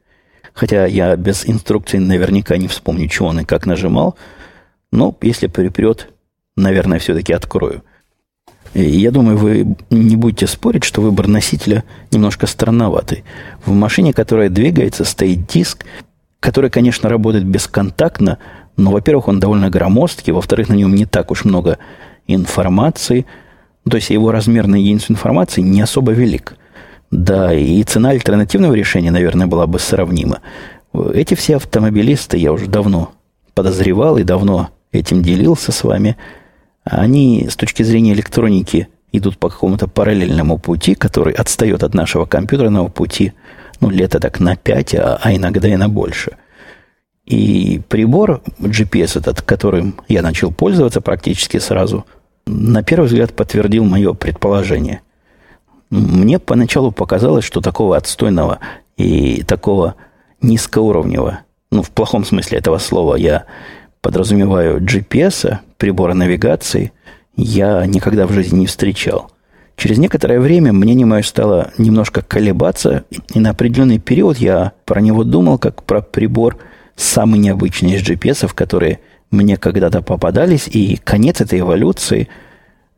Хотя 0.53 0.85
я 0.85 1.15
без 1.15 1.47
инструкции 1.47 1.97
наверняка 1.97 2.57
не 2.57 2.67
вспомню, 2.67 3.07
чего 3.07 3.29
он 3.29 3.39
и 3.39 3.45
как 3.45 3.65
нажимал. 3.65 4.17
Но 4.91 5.17
если 5.21 5.47
припрет, 5.47 6.09
наверное, 6.55 6.99
все-таки 6.99 7.33
открою. 7.33 7.83
Я 8.73 9.11
думаю, 9.11 9.37
вы 9.37 9.75
не 9.91 10.15
будете 10.15 10.47
спорить, 10.47 10.83
что 10.83 11.01
выбор 11.01 11.27
носителя 11.27 11.83
немножко 12.11 12.47
странноватый. 12.47 13.23
В 13.65 13.71
машине, 13.71 14.13
которая 14.13 14.49
двигается, 14.49 15.03
стоит 15.05 15.45
диск, 15.47 15.85
который, 16.39 16.69
конечно, 16.69 17.07
работает 17.07 17.45
бесконтактно, 17.45 18.39
но, 18.75 18.91
во-первых, 18.91 19.27
он 19.27 19.39
довольно 19.39 19.69
громоздкий, 19.69 20.33
во-вторых, 20.33 20.69
на 20.69 20.73
нем 20.73 20.95
не 20.95 21.05
так 21.05 21.29
уж 21.29 21.45
много 21.45 21.77
информации, 22.25 23.25
то 23.87 23.97
есть 23.97 24.09
его 24.09 24.31
размер 24.31 24.65
на 24.65 24.75
единицу 24.75 25.13
информации 25.13 25.61
не 25.61 25.81
особо 25.81 26.13
велик. 26.13 26.55
Да, 27.11 27.53
и 27.53 27.83
цена 27.83 28.09
альтернативного 28.09 28.73
решения, 28.73 29.11
наверное, 29.11 29.45
была 29.45 29.67
бы 29.67 29.77
сравнима. 29.77 30.39
Эти 31.13 31.35
все 31.35 31.57
автомобилисты, 31.57 32.37
я 32.37 32.51
уже 32.51 32.65
давно 32.65 33.11
подозревал 33.53 34.17
и 34.17 34.23
давно 34.23 34.69
этим 34.91 35.21
делился 35.21 35.71
с 35.71 35.83
вами, 35.83 36.17
они 36.83 37.47
с 37.49 37.55
точки 37.55 37.83
зрения 37.83 38.13
электроники 38.13 38.87
идут 39.11 39.37
по 39.37 39.49
какому-то 39.49 39.87
параллельному 39.87 40.57
пути, 40.57 40.95
который 40.95 41.33
отстает 41.33 41.83
от 41.83 41.93
нашего 41.93 42.25
компьютерного 42.25 42.89
пути, 42.89 43.33
ну, 43.79 43.89
лето 43.89 44.19
так 44.19 44.39
на 44.39 44.55
5, 44.55 44.95
а, 44.95 45.19
а 45.21 45.35
иногда 45.35 45.67
и 45.67 45.75
на 45.75 45.87
больше. 45.87 46.37
И 47.25 47.81
прибор 47.87 48.41
GPS 48.59 49.19
этот, 49.19 49.41
которым 49.41 49.95
я 50.09 50.21
начал 50.21 50.51
пользоваться 50.51 50.99
практически 50.99 51.57
сразу, 51.57 52.05
на 52.45 52.83
первый 52.83 53.05
взгляд 53.05 53.33
подтвердил 53.33 53.85
мое 53.85 54.13
предположение. 54.13 55.01
Мне 55.89 56.39
поначалу 56.39 56.91
показалось, 56.91 57.45
что 57.45 57.61
такого 57.61 57.95
отстойного 57.95 58.59
и 58.97 59.43
такого 59.43 59.95
низкоуровневого, 60.41 61.41
ну, 61.71 61.81
в 61.81 61.91
плохом 61.91 62.25
смысле 62.25 62.57
этого 62.57 62.77
слова, 62.79 63.15
я 63.15 63.45
подразумеваю 64.03 64.79
GPS, 64.81 65.57
прибора 65.77 66.13
навигации, 66.13 66.91
я 67.35 67.83
никогда 67.87 68.27
в 68.27 68.33
жизни 68.33 68.59
не 68.59 68.67
встречал. 68.67 69.31
Через 69.75 69.97
некоторое 69.97 70.39
время 70.39 70.71
мнение 70.71 71.07
мое 71.07 71.23
стало 71.23 71.71
немножко 71.79 72.21
колебаться, 72.21 73.05
и 73.33 73.39
на 73.39 73.49
определенный 73.51 73.97
период 73.97 74.37
я 74.37 74.73
про 74.85 75.01
него 75.01 75.23
думал, 75.23 75.57
как 75.57 75.81
про 75.83 76.01
прибор– 76.01 76.57
самый 76.95 77.39
необычный 77.39 77.93
из 77.93 78.07
GPS, 78.07 78.51
которые 78.53 78.99
мне 79.31 79.57
когда-то 79.57 80.01
попадались, 80.01 80.67
и 80.67 80.97
конец 80.97 81.41
этой 81.41 81.61
эволюции, 81.61 82.27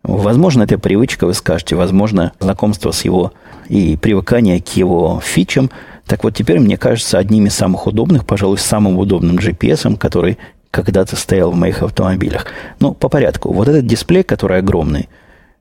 возможно, 0.03 0.63
это 0.63 0.77
привычка, 0.77 1.25
вы 1.25 1.33
скажете, 1.33 1.75
возможно, 1.75 2.33
знакомство 2.39 2.91
с 2.91 3.05
его 3.05 3.31
и 3.69 3.95
привыкание 3.95 4.61
к 4.61 4.69
его 4.69 5.21
фичам. 5.23 5.71
Так 6.05 6.23
вот, 6.23 6.35
теперь, 6.35 6.59
мне 6.59 6.77
кажется, 6.77 7.17
одним 7.17 7.45
из 7.45 7.55
самых 7.55 7.87
удобных, 7.87 8.25
пожалуй, 8.25 8.57
самым 8.57 8.97
удобным 8.97 9.37
GPS, 9.37 9.97
который 9.97 10.37
когда-то 10.75 11.15
стоял 11.15 11.51
в 11.51 11.55
моих 11.55 11.81
автомобилях. 11.81 12.45
Но 12.79 12.93
по 12.93 13.09
порядку. 13.09 13.51
Вот 13.53 13.67
этот 13.67 13.85
дисплей, 13.87 14.23
который 14.23 14.59
огромный, 14.59 15.09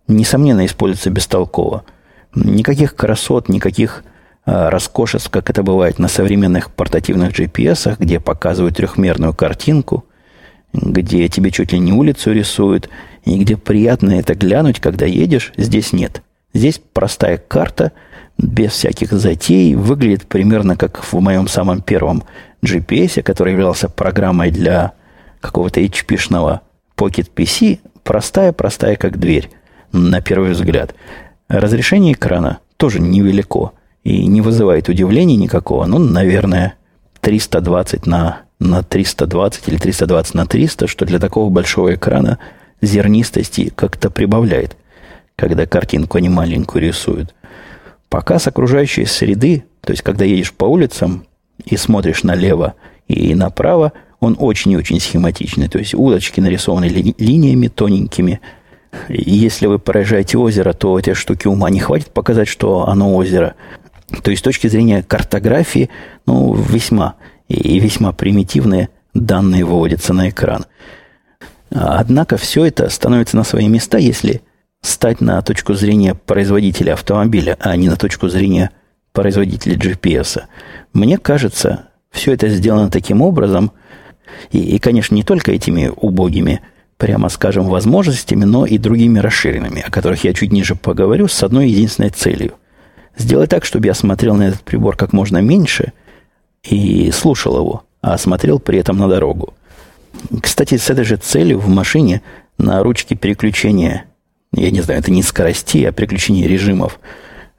несомненно, 0.09 0.67
используется 0.67 1.11
бестолково. 1.11 1.85
Никаких 2.35 2.97
красот, 2.97 3.49
никаких 3.49 4.05
Э, 4.47 4.69
роскошеств, 4.69 5.31
как 5.31 5.49
это 5.49 5.63
бывает 5.63 5.99
на 5.99 6.07
современных 6.09 6.71
портативных 6.71 7.33
GPS, 7.33 7.97
где 7.99 8.21
показывают 8.21 8.77
трехмерную 8.77 9.33
картинку, 9.33 10.05
где 10.75 11.29
тебе 11.29 11.51
чуть 11.51 11.73
ли 11.73 11.79
не 11.79 11.93
улицу 11.93 12.33
рисуют, 12.33 12.91
и 13.25 13.39
где 13.39 13.57
приятно 13.57 14.13
это 14.13 14.35
глянуть, 14.35 14.81
когда 14.81 15.07
едешь, 15.07 15.55
здесь 15.57 15.95
нет. 15.95 16.23
Здесь 16.53 16.79
простая 16.93 17.39
карта, 17.39 17.93
без 18.37 18.73
всяких 18.73 19.13
затей, 19.13 19.75
выглядит 19.77 20.27
примерно 20.27 20.77
как 20.77 21.03
в 21.03 21.15
моем 21.21 21.49
самом 21.49 21.81
первом 21.81 22.23
GPS, 22.63 23.23
который 23.23 23.55
являлся 23.55 23.89
программой 23.89 24.51
для 24.51 24.93
какого-то 25.45 25.81
HP-шного 25.81 26.61
Pocket 26.97 27.31
PC, 27.35 27.79
простая-простая 28.03 28.97
как 28.97 29.19
дверь, 29.19 29.51
на 29.93 30.21
первый 30.21 30.53
взгляд. 30.53 30.95
Разрешение 31.49 32.15
экрана 32.15 32.59
тоже 32.77 33.01
невелико– 33.01 33.73
и 34.05 34.27
не 34.27 34.43
вызывает 34.43 34.89
удивления 34.89 35.37
никакого. 35.37 35.87
Ну, 35.87 35.99
наверное, 35.99 36.75
320 37.23 38.07
на, 38.07 38.43
на 38.61 38.83
320 38.83 39.69
или 39.69 39.79
320 39.79 40.35
на 40.35 40.47
300, 40.47 40.87
что 40.87 41.07
для 41.07 41.19
такого 41.19 41.51
большого 41.51 41.95
экрана 41.95 42.39
зернистости 42.83 43.73
как-то 43.75 44.11
прибавляет, 44.11 44.77
когда 45.37 45.67
картинку 45.67 46.19
они 46.19 46.29
маленькую 46.29 46.83
рисуют. 46.83 47.35
Пока 48.11 48.39
с 48.39 48.47
окружающей 48.47 49.07
среды, 49.07 49.65
то 49.81 49.93
есть 49.93 50.03
когда 50.03 50.25
едешь 50.25 50.53
по 50.53 50.67
улицам 50.67 51.27
и 51.65 51.77
смотришь 51.77 52.23
налево 52.23 52.75
и 53.09 53.35
направо, 53.35 53.93
он 54.25 54.37
очень 54.39 54.73
и 54.73 54.77
очень 54.77 55.01
схематичный. 55.01 55.69
То 55.69 55.79
есть 55.79 55.95
удочки 55.95 56.41
нарисованы 56.41 56.87
ли, 56.87 57.15
линиями 57.19 57.69
тоненькими. 57.69 58.41
И 59.09 59.31
если 59.31 59.67
вы 59.67 59.79
проезжаете 59.79 60.39
озеро, 60.39 60.73
то 60.73 60.99
эти 60.99 61.15
штуки 61.15 61.47
ума 61.47 61.71
не 61.71 61.81
хватит 61.81 62.11
показать, 62.13 62.49
что 62.49 62.89
оно 62.89 63.15
озеро. 63.17 63.55
То 64.23 64.31
есть 64.31 64.41
с 64.41 64.45
точки 64.45 64.69
зрения 64.69 65.03
картографии, 65.03 65.91
ну, 66.27 66.55
весьма 66.55 67.15
и 67.49 67.79
весьма 67.81 68.13
примитивные 68.13 68.89
данные 69.15 69.65
выводятся 69.65 70.13
на 70.13 70.29
экран. 70.29 70.67
Однако 71.71 72.37
все 72.37 72.65
это 72.65 72.89
становится 72.89 73.37
на 73.37 73.45
свои 73.45 73.69
места, 73.69 73.99
если 73.99 74.43
стать 74.81 75.21
на 75.21 75.41
точку 75.43 75.75
зрения 75.75 76.15
производителя 76.15 76.93
автомобиля, 76.93 77.57
а 77.61 77.75
не 77.77 77.89
на 77.89 77.97
точку 77.97 78.29
зрения 78.29 78.71
производителя 79.13 79.77
GPS. 79.77 80.43
Мне 80.93 81.19
кажется, 81.19 81.89
все 82.11 82.33
это 82.33 82.49
сделано 82.49 82.91
таким 82.91 83.23
образом, 83.23 83.73
и, 84.51 84.59
и, 84.59 84.79
конечно, 84.79 85.15
не 85.15 85.23
только 85.23 85.53
этими 85.53 85.91
убогими, 85.95 86.61
прямо 86.97 87.29
скажем, 87.29 87.67
возможностями, 87.67 88.45
но 88.45 88.67
и 88.67 88.79
другими 88.79 89.19
расширенными, 89.19 89.83
о 89.83 89.91
которых 89.91 90.25
я 90.25 90.33
чуть 90.33 90.53
ниже 90.53 90.75
поговорю, 90.75 91.29
с 91.29 91.43
одной 91.43 91.69
единственной 91.69 92.11
целью– 92.11 92.55
Сделай 93.17 93.47
так, 93.47 93.65
чтобы 93.65 93.87
я 93.87 93.95
смотрел 93.95 94.35
на 94.35 94.49
этот 94.49 94.63
прибор 94.63 94.97
как 94.97 95.13
можно 95.13 95.39
меньше 95.39 95.93
и 96.63 97.11
слушал 97.13 97.59
его, 97.59 97.85
а 98.01 98.19
смотрел 98.19 98.59
при 98.59 98.79
этом 98.79 98.99
на 98.99 99.09
дорогу. 99.09 99.55
Кстати, 100.43 100.77
с 100.77 100.91
этой 100.91 101.05
же 101.05 101.17
целью 101.17 101.59
в 101.59 101.69
машине 101.69 102.23
на 102.59 102.83
ручке 102.83 103.15
переключения, 103.15 104.07
я 104.53 104.71
не 104.71 104.81
знаю, 104.81 105.01
это 105.01 105.11
не 105.11 105.23
скоростей, 105.23 105.89
а 105.89 105.93
переключения 105.93 106.49
режимов 106.49 106.99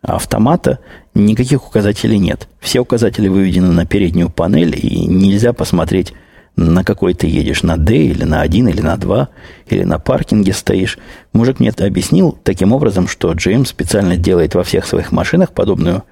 автомата 0.02 0.80
никаких 1.14 1.68
указателей 1.68 2.18
нет. 2.18 2.48
Все 2.60 2.80
указатели 2.82 3.28
выведены 3.28 3.72
на 3.72 3.86
переднюю 3.86 4.30
панель, 4.30 4.76
и 4.76 5.06
нельзя 5.06 5.54
посмотреть 5.54 6.14
на 6.56 6.84
какой 6.84 7.14
ты 7.14 7.28
едешь, 7.28 7.64
на 7.64 7.78
D 7.78 7.98
или 7.98 8.24
на 8.24 8.42
1 8.42 8.68
или 8.70 8.82
на 8.82 8.98
2, 8.98 9.30
или 9.68 9.84
на 9.84 10.00
паркинге 10.00 10.54
стоишь. 10.54 10.98
Мужик 11.34 11.60
мне 11.60 11.70
это 11.70 11.86
объяснил 11.86 12.38
таким 12.44 12.72
образом, 12.72 13.08
что 13.08 13.34
GM 13.34 13.66
специально 13.66 14.16
делает 14.16 14.56
во 14.56 14.64
всех 14.64 14.86
своих 14.86 15.12
машинах 15.12 15.52
подобную 15.52 16.04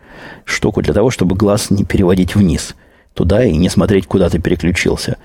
штуку 0.45 0.81
для 0.81 0.93
того, 0.93 1.09
чтобы 1.09 1.35
глаз 1.35 1.69
не 1.69 1.83
переводить 1.83 2.35
вниз 2.35 2.75
туда 3.13 3.43
и 3.43 3.55
не 3.55 3.69
смотреть, 3.69 4.07
куда 4.07 4.29
ты 4.29 4.39
переключился. 4.39 5.17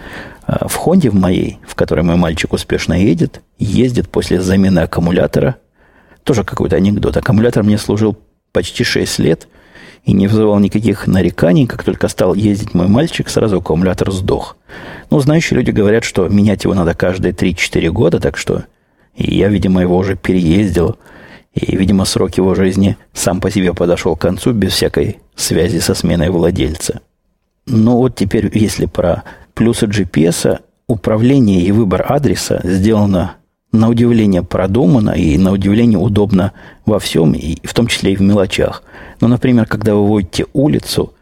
А 0.46 0.68
в 0.68 0.74
Хонде 0.74 1.10
в 1.10 1.14
моей, 1.14 1.58
в 1.66 1.74
которой 1.74 2.02
мой 2.02 2.16
мальчик 2.16 2.52
успешно 2.52 2.92
едет, 2.92 3.40
ездит 3.58 4.08
после 4.08 4.40
замены 4.40 4.80
аккумулятора. 4.80 5.56
Тоже 6.22 6.44
какой-то 6.44 6.76
анекдот. 6.76 7.16
Аккумулятор 7.16 7.62
мне 7.62 7.78
служил 7.78 8.18
почти 8.52 8.84
6 8.84 9.18
лет 9.20 9.48
и 10.08 10.12
не 10.14 10.26
вызывал 10.26 10.58
никаких 10.58 11.06
нареканий. 11.06 11.66
Как 11.66 11.84
только 11.84 12.08
стал 12.08 12.32
ездить 12.32 12.72
мой 12.72 12.88
мальчик, 12.88 13.28
сразу 13.28 13.58
аккумулятор 13.58 14.10
сдох. 14.10 14.56
Ну, 15.10 15.20
знающие 15.20 15.58
люди 15.58 15.70
говорят, 15.70 16.02
что 16.02 16.26
менять 16.28 16.64
его 16.64 16.72
надо 16.72 16.94
каждые 16.94 17.34
3-4 17.34 17.90
года, 17.90 18.18
так 18.18 18.38
что 18.38 18.64
и 19.14 19.36
я, 19.36 19.48
видимо, 19.48 19.82
его 19.82 19.98
уже 19.98 20.16
переездил. 20.16 20.96
И, 21.52 21.76
видимо, 21.76 22.06
срок 22.06 22.38
его 22.38 22.54
жизни 22.54 22.96
сам 23.12 23.42
по 23.42 23.50
себе 23.50 23.74
подошел 23.74 24.16
к 24.16 24.20
концу 24.22 24.52
без 24.52 24.72
всякой 24.72 25.18
связи 25.36 25.78
со 25.78 25.92
сменой 25.92 26.30
владельца. 26.30 27.02
Ну 27.66 27.96
вот 27.96 28.14
теперь, 28.16 28.50
если 28.56 28.86
про 28.86 29.24
плюсы 29.52 29.84
GPS, 29.84 30.60
управление 30.86 31.60
и 31.60 31.70
выбор 31.70 32.06
адреса 32.10 32.62
сделано 32.64 33.36
на 33.72 33.88
удивление 33.88 34.42
продумано 34.42 35.10
и 35.10 35.36
на 35.36 35.52
удивление 35.52 35.98
удобно 35.98 36.52
во 36.86 36.98
всем, 36.98 37.32
и 37.32 37.58
в 37.66 37.74
том 37.74 37.86
числе 37.86 38.12
и 38.12 38.16
в 38.16 38.20
мелочах. 38.20 38.82
Ну, 39.20 39.28
например, 39.28 39.66
когда 39.66 39.94
вы 39.94 40.06
вводите 40.06 40.46
улицу, 40.52 41.12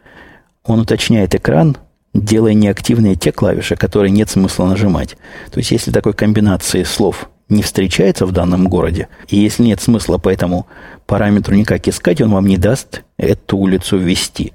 он 0.64 0.80
уточняет 0.80 1.34
экран, 1.34 1.76
делая 2.14 2.54
неактивные 2.54 3.14
те 3.14 3.32
клавиши, 3.32 3.76
которые 3.76 4.10
нет 4.10 4.30
смысла 4.30 4.66
нажимать. 4.66 5.16
То 5.50 5.58
есть, 5.58 5.70
если 5.70 5.90
такой 5.90 6.12
комбинации 6.12 6.82
слов 6.82 7.28
не 7.48 7.62
встречается 7.62 8.26
в 8.26 8.32
данном 8.32 8.68
городе, 8.68 9.08
и 9.28 9.36
если 9.36 9.64
нет 9.64 9.80
смысла 9.80 10.18
по 10.18 10.28
этому 10.28 10.66
параметру 11.06 11.54
никак 11.54 11.86
искать, 11.88 12.20
он 12.20 12.30
вам 12.30 12.46
не 12.46 12.56
даст 12.56 13.02
эту 13.16 13.56
улицу 13.56 13.98
ввести. 13.98 14.52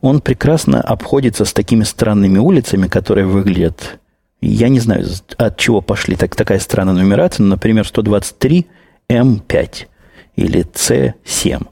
Он 0.00 0.20
прекрасно 0.20 0.80
обходится 0.80 1.44
с 1.44 1.52
такими 1.52 1.84
странными 1.84 2.38
улицами, 2.38 2.86
которые 2.86 3.26
выглядят... 3.26 3.98
Я 4.40 4.68
не 4.68 4.80
знаю, 4.80 5.06
от 5.36 5.56
чего 5.58 5.80
пошли 5.80 6.16
так, 6.16 6.34
такая 6.34 6.58
странная 6.60 6.94
нумерация. 6.94 7.44
Например, 7.44 7.86
123 7.86 8.66
М5 9.08 9.86
или 10.36 10.64
С7. 10.64 11.66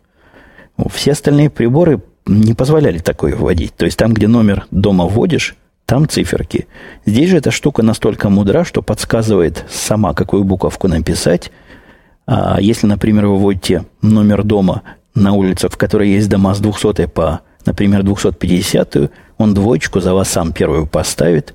Все 0.91 1.13
остальные 1.13 1.51
приборы 1.51 2.03
не 2.27 2.55
позволяли 2.55 2.99
такое 2.99 3.35
вводить. 3.35 3.75
То 3.75 3.87
есть 3.87 3.99
там, 3.99 4.13
где 4.13 4.29
номер 4.29 4.67
дома 4.71 5.07
вводишь, 5.07 5.57
там 5.87 6.07
циферки. 6.07 6.67
Здесь 7.07 7.31
же 7.31 7.39
эта 7.39 7.51
штука 7.51 7.83
настолько 7.83 8.29
мудра, 8.29 8.65
что 8.65 8.83
подсказывает 8.83 9.65
сама, 9.71 10.13
какую 10.13 10.45
буковку 10.45 10.87
написать. 10.87 11.51
А 12.27 12.61
если, 12.61 12.87
например, 12.87 13.27
вы 13.27 13.39
вводите 13.39 13.87
номер 14.03 14.45
дома 14.45 14.83
на 15.15 15.33
улицах, 15.33 15.73
в 15.73 15.79
которой 15.79 16.11
есть 16.11 16.29
дома 16.29 16.55
с 16.55 16.61
200 16.61 17.07
по, 17.07 17.41
например, 17.65 18.03
250, 18.03 19.11
он 19.39 19.55
двоечку 19.55 20.01
за 20.01 20.13
вас 20.13 20.29
сам 20.29 20.53
первую 20.53 20.87
поставит 20.87 21.55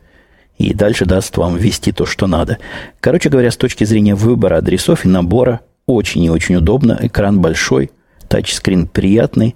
и 0.68 0.74
дальше 0.74 1.06
даст 1.06 1.38
вам 1.38 1.58
ввести 1.58 1.92
то, 1.92 2.06
что 2.06 2.28
надо. 2.28 2.58
Короче 3.00 3.30
говоря, 3.30 3.52
с 3.52 3.58
точки 3.58 3.84
зрения 3.84 4.16
выбора 4.16 4.58
адресов 4.58 5.06
и 5.06 5.08
набора, 5.08 5.62
очень 5.86 6.24
и 6.24 6.30
очень 6.30 6.56
удобно. 6.56 6.98
Экран 7.02 7.40
большой, 7.42 7.92
тачскрин 8.28 8.88
приятный. 8.88 9.56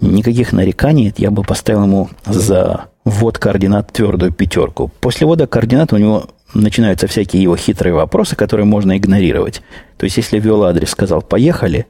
Никаких 0.00 0.52
нареканий. 0.52 1.12
Я 1.16 1.30
бы 1.30 1.42
поставил 1.42 1.84
ему 1.84 2.10
за 2.26 2.86
ввод 3.04 3.38
координат 3.38 3.92
твердую 3.92 4.32
пятерку. 4.32 4.90
После 5.00 5.26
ввода 5.26 5.46
координат 5.46 5.92
у 5.92 5.96
него 5.96 6.28
начинаются 6.54 7.06
всякие 7.06 7.42
его 7.42 7.56
хитрые 7.56 7.94
вопросы, 7.94 8.36
которые 8.36 8.66
можно 8.66 8.96
игнорировать. 8.96 9.62
То 9.96 10.04
есть, 10.04 10.16
если 10.16 10.38
ввел 10.38 10.64
адрес, 10.64 10.90
сказал 10.90 11.22
«поехали», 11.22 11.86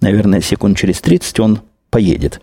наверное, 0.00 0.40
секунд 0.40 0.78
через 0.78 1.00
30 1.00 1.40
он 1.40 1.60
поедет. 1.90 2.40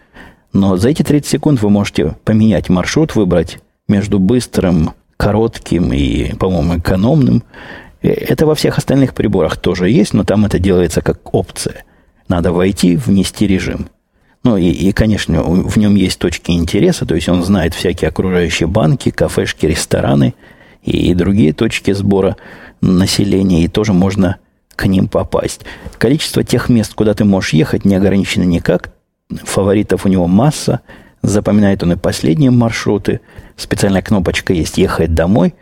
Но 0.54 0.78
за 0.78 0.90
эти 0.90 1.04
30 1.04 1.30
секунд 1.30 1.62
вы 1.62 1.70
можете 1.70 2.16
поменять 2.24 2.70
маршрут, 2.70 3.16
выбрать 3.16 3.60
между 3.88 4.20
быстрым, 4.20 4.92
коротким 5.18 5.94
и, 5.94 6.34
по-моему, 6.36 6.78
экономным. 6.78 7.44
Э, 8.02 8.10
это 8.10 8.46
во 8.46 8.56
всех 8.56 8.78
остальных 8.78 9.14
приборах 9.14 9.58
тоже 9.58 9.90
есть, 9.90 10.14
но 10.14 10.24
там 10.24 10.46
это 10.46 10.60
делается 10.60 11.02
как 11.02 11.34
опция. 11.34 11.84
Надо 12.28 12.52
войти, 12.52 12.96
внести 12.96 13.48
режим. 13.48 13.90
Ну 14.44 14.58
и, 14.58 14.70
и, 14.70 14.92
конечно, 14.92 15.42
в 15.44 15.78
нем 15.78 15.96
есть 15.96 16.20
точки 16.20 16.52
интереса, 16.52 17.06
то 17.08 17.16
есть 17.16 17.28
он 17.30 17.44
знает 17.44 17.74
всякие 17.74 18.10
окружающие 18.10 18.68
банки, 18.68 19.10
кафешки, 19.10 19.66
рестораны 19.66 20.36
и, 20.84 21.10
и 21.10 21.16
другие 21.16 21.52
точки 21.52 21.92
сбора 21.94 22.38
населения, 22.80 23.64
и 23.64 23.68
тоже 23.68 23.94
можно 23.94 24.38
к 24.76 24.86
ним 24.86 25.08
попасть. 25.08 25.62
Количество 25.98 26.44
тех 26.44 26.70
мест, 26.70 26.94
куда 26.94 27.14
ты 27.14 27.26
можешь 27.26 27.54
ехать, 27.54 27.86
не 27.86 27.96
ограничено 27.96 28.44
никак. 28.44 28.92
Фаворитов 29.44 30.06
у 30.06 30.10
него 30.10 30.28
масса. 30.28 30.82
Запоминает 31.28 31.84
он 31.84 31.94
и 31.94 31.96
последние 31.96 32.52
маршруты. 32.52 33.22
Специальная 33.56 34.02
кнопочка 34.02 34.54
есть 34.54 34.78
«Ехать 34.78 35.14
домой». 35.14 35.56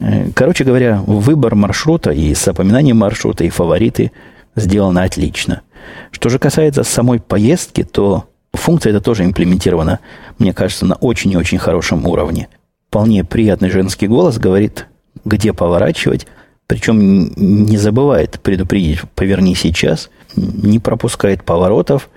Э, 0.00 0.30
короче 0.34 0.64
говоря, 0.64 1.00
выбор 1.06 1.54
маршрута 1.54 2.10
и 2.10 2.34
запоминание 2.34 2.94
маршрута, 2.94 3.44
и 3.44 3.50
фавориты 3.50 4.12
сделано 4.56 5.02
отлично– 5.02 5.62
что 6.10 6.28
же 6.28 6.38
касается 6.38 6.84
самой 6.84 7.20
поездки, 7.20 7.82
то 7.82 8.24
функция 8.52 8.90
эта 8.90 9.00
тоже 9.00 9.24
имплементирована, 9.24 10.00
мне 10.38 10.52
кажется, 10.52 10.86
на 10.86 10.94
очень 10.94 11.32
и 11.32 11.36
очень 11.36 11.58
хорошем 11.58 12.06
уровне. 12.06 12.48
Вполне 12.88 13.24
приятный 13.24 13.70
женский 13.70 14.06
голос 14.06 14.38
говорит, 14.38 14.86
где 15.24 15.52
поворачивать, 15.52 16.26
причем 16.66 17.32
не 17.36 17.76
забывает 17.76 18.40
предупредить 18.40 19.00
«поверни 19.14 19.54
сейчас», 19.54 20.10
не 20.36 20.78
пропускает 20.78 21.44
поворотов. 21.44 22.08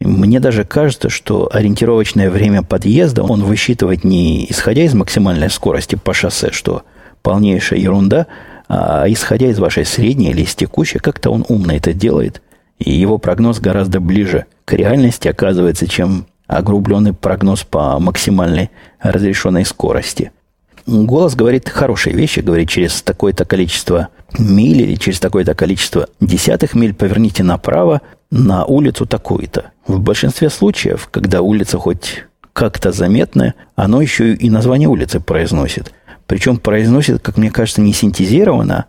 Мне 0.00 0.40
даже 0.40 0.64
кажется, 0.64 1.08
что 1.08 1.48
ориентировочное 1.52 2.30
время 2.30 2.62
подъезда 2.62 3.22
он 3.22 3.42
высчитывает 3.42 4.04
не 4.04 4.50
исходя 4.50 4.82
из 4.82 4.94
максимальной 4.94 5.50
скорости 5.50 5.94
по 5.94 6.12
шоссе, 6.12 6.50
что 6.52 6.82
полнейшая 7.22 7.78
ерунда, 7.78 8.26
а 8.68 9.04
исходя 9.08 9.46
из 9.46 9.58
вашей 9.58 9.84
средней 9.84 10.30
или 10.30 10.42
из 10.42 10.54
текущей, 10.54 10.98
как-то 10.98 11.30
он 11.30 11.44
умно 11.48 11.74
это 11.74 11.92
делает– 11.92 12.42
и 12.78 12.92
его 12.92 13.18
прогноз 13.18 13.60
гораздо 13.60 14.00
ближе 14.00 14.46
к 14.64 14.72
реальности 14.72 15.28
оказывается, 15.28 15.86
чем 15.86 16.26
огрубленный 16.46 17.12
прогноз 17.12 17.64
по 17.64 17.98
максимальной 17.98 18.70
разрешенной 19.00 19.64
скорости. 19.64 20.32
Голос 20.86 21.34
говорит 21.34 21.68
хорошие 21.68 22.14
вещи, 22.14 22.40
говорит, 22.40 22.68
через 22.68 23.02
такое-то 23.02 23.44
количество 23.44 24.08
миль 24.38 24.82
или 24.82 24.94
через 24.96 25.18
такое-то 25.20 25.54
количество 25.54 26.08
десятых 26.20 26.74
миль 26.74 26.94
поверните 26.94 27.42
направо 27.42 28.02
на 28.30 28.64
улицу 28.64 29.06
такую-то. 29.06 29.70
В 29.86 30.00
большинстве 30.00 30.50
случаев, 30.50 31.08
когда 31.10 31.40
улица 31.40 31.78
хоть 31.78 32.24
как-то 32.52 32.92
заметная, 32.92 33.54
оно 33.76 34.02
еще 34.02 34.34
и 34.34 34.50
название 34.50 34.88
улицы 34.88 35.20
произносит. 35.20 35.92
Причем 36.26 36.58
произносит, 36.58 37.22
как 37.22 37.36
мне 37.36 37.50
кажется, 37.50 37.80
не 37.80 37.92
синтезированно, 37.92 38.86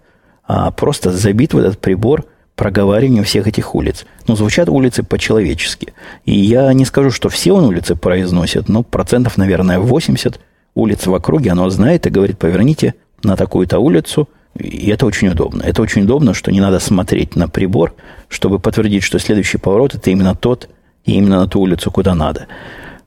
а 0.47 0.71
просто 0.71 1.11
забит 1.11 1.53
в 1.53 1.57
этот 1.57 1.79
прибор– 1.79 2.25
проговариванию 2.55 3.23
всех 3.23 3.47
этих 3.47 3.75
улиц. 3.75 4.05
Но 4.27 4.35
звучат 4.35 4.69
улицы 4.69 5.03
по-человечески. 5.03 5.93
И 6.25 6.33
я 6.37 6.71
не 6.73 6.85
скажу, 6.85 7.11
что 7.11 7.29
все 7.29 7.51
он 7.51 7.65
улицы 7.65 7.95
произносит, 7.95 8.69
но 8.69 8.83
процентов, 8.83 9.37
наверное, 9.37 9.79
80 9.79 10.39
улиц 10.75 11.07
в 11.07 11.13
округе 11.13 11.51
оно 11.51 11.69
знает 11.69 12.05
и 12.05 12.11
говорит, 12.11 12.37
поверните 12.37 12.93
на 13.23 13.35
такую-то 13.35 13.79
улицу. 13.79 14.29
И 14.55 14.89
это 14.89 15.05
очень 15.05 15.29
удобно. 15.29 15.63
Это 15.63 15.81
очень 15.81 16.03
удобно, 16.03 16.33
что 16.33 16.51
не 16.51 16.61
надо 16.61 16.79
смотреть 16.79 17.35
на 17.35 17.49
прибор, 17.49 17.93
чтобы 18.29 18.59
подтвердить, 18.59 19.03
что 19.03 19.19
следующий 19.19 19.57
поворот 19.57 19.95
это 19.95 20.11
именно 20.11 20.35
тот 20.35 20.69
и 21.03 21.13
именно 21.13 21.39
на 21.39 21.47
ту 21.47 21.61
улицу, 21.61 21.91
куда 21.91 22.15
надо. 22.15 22.47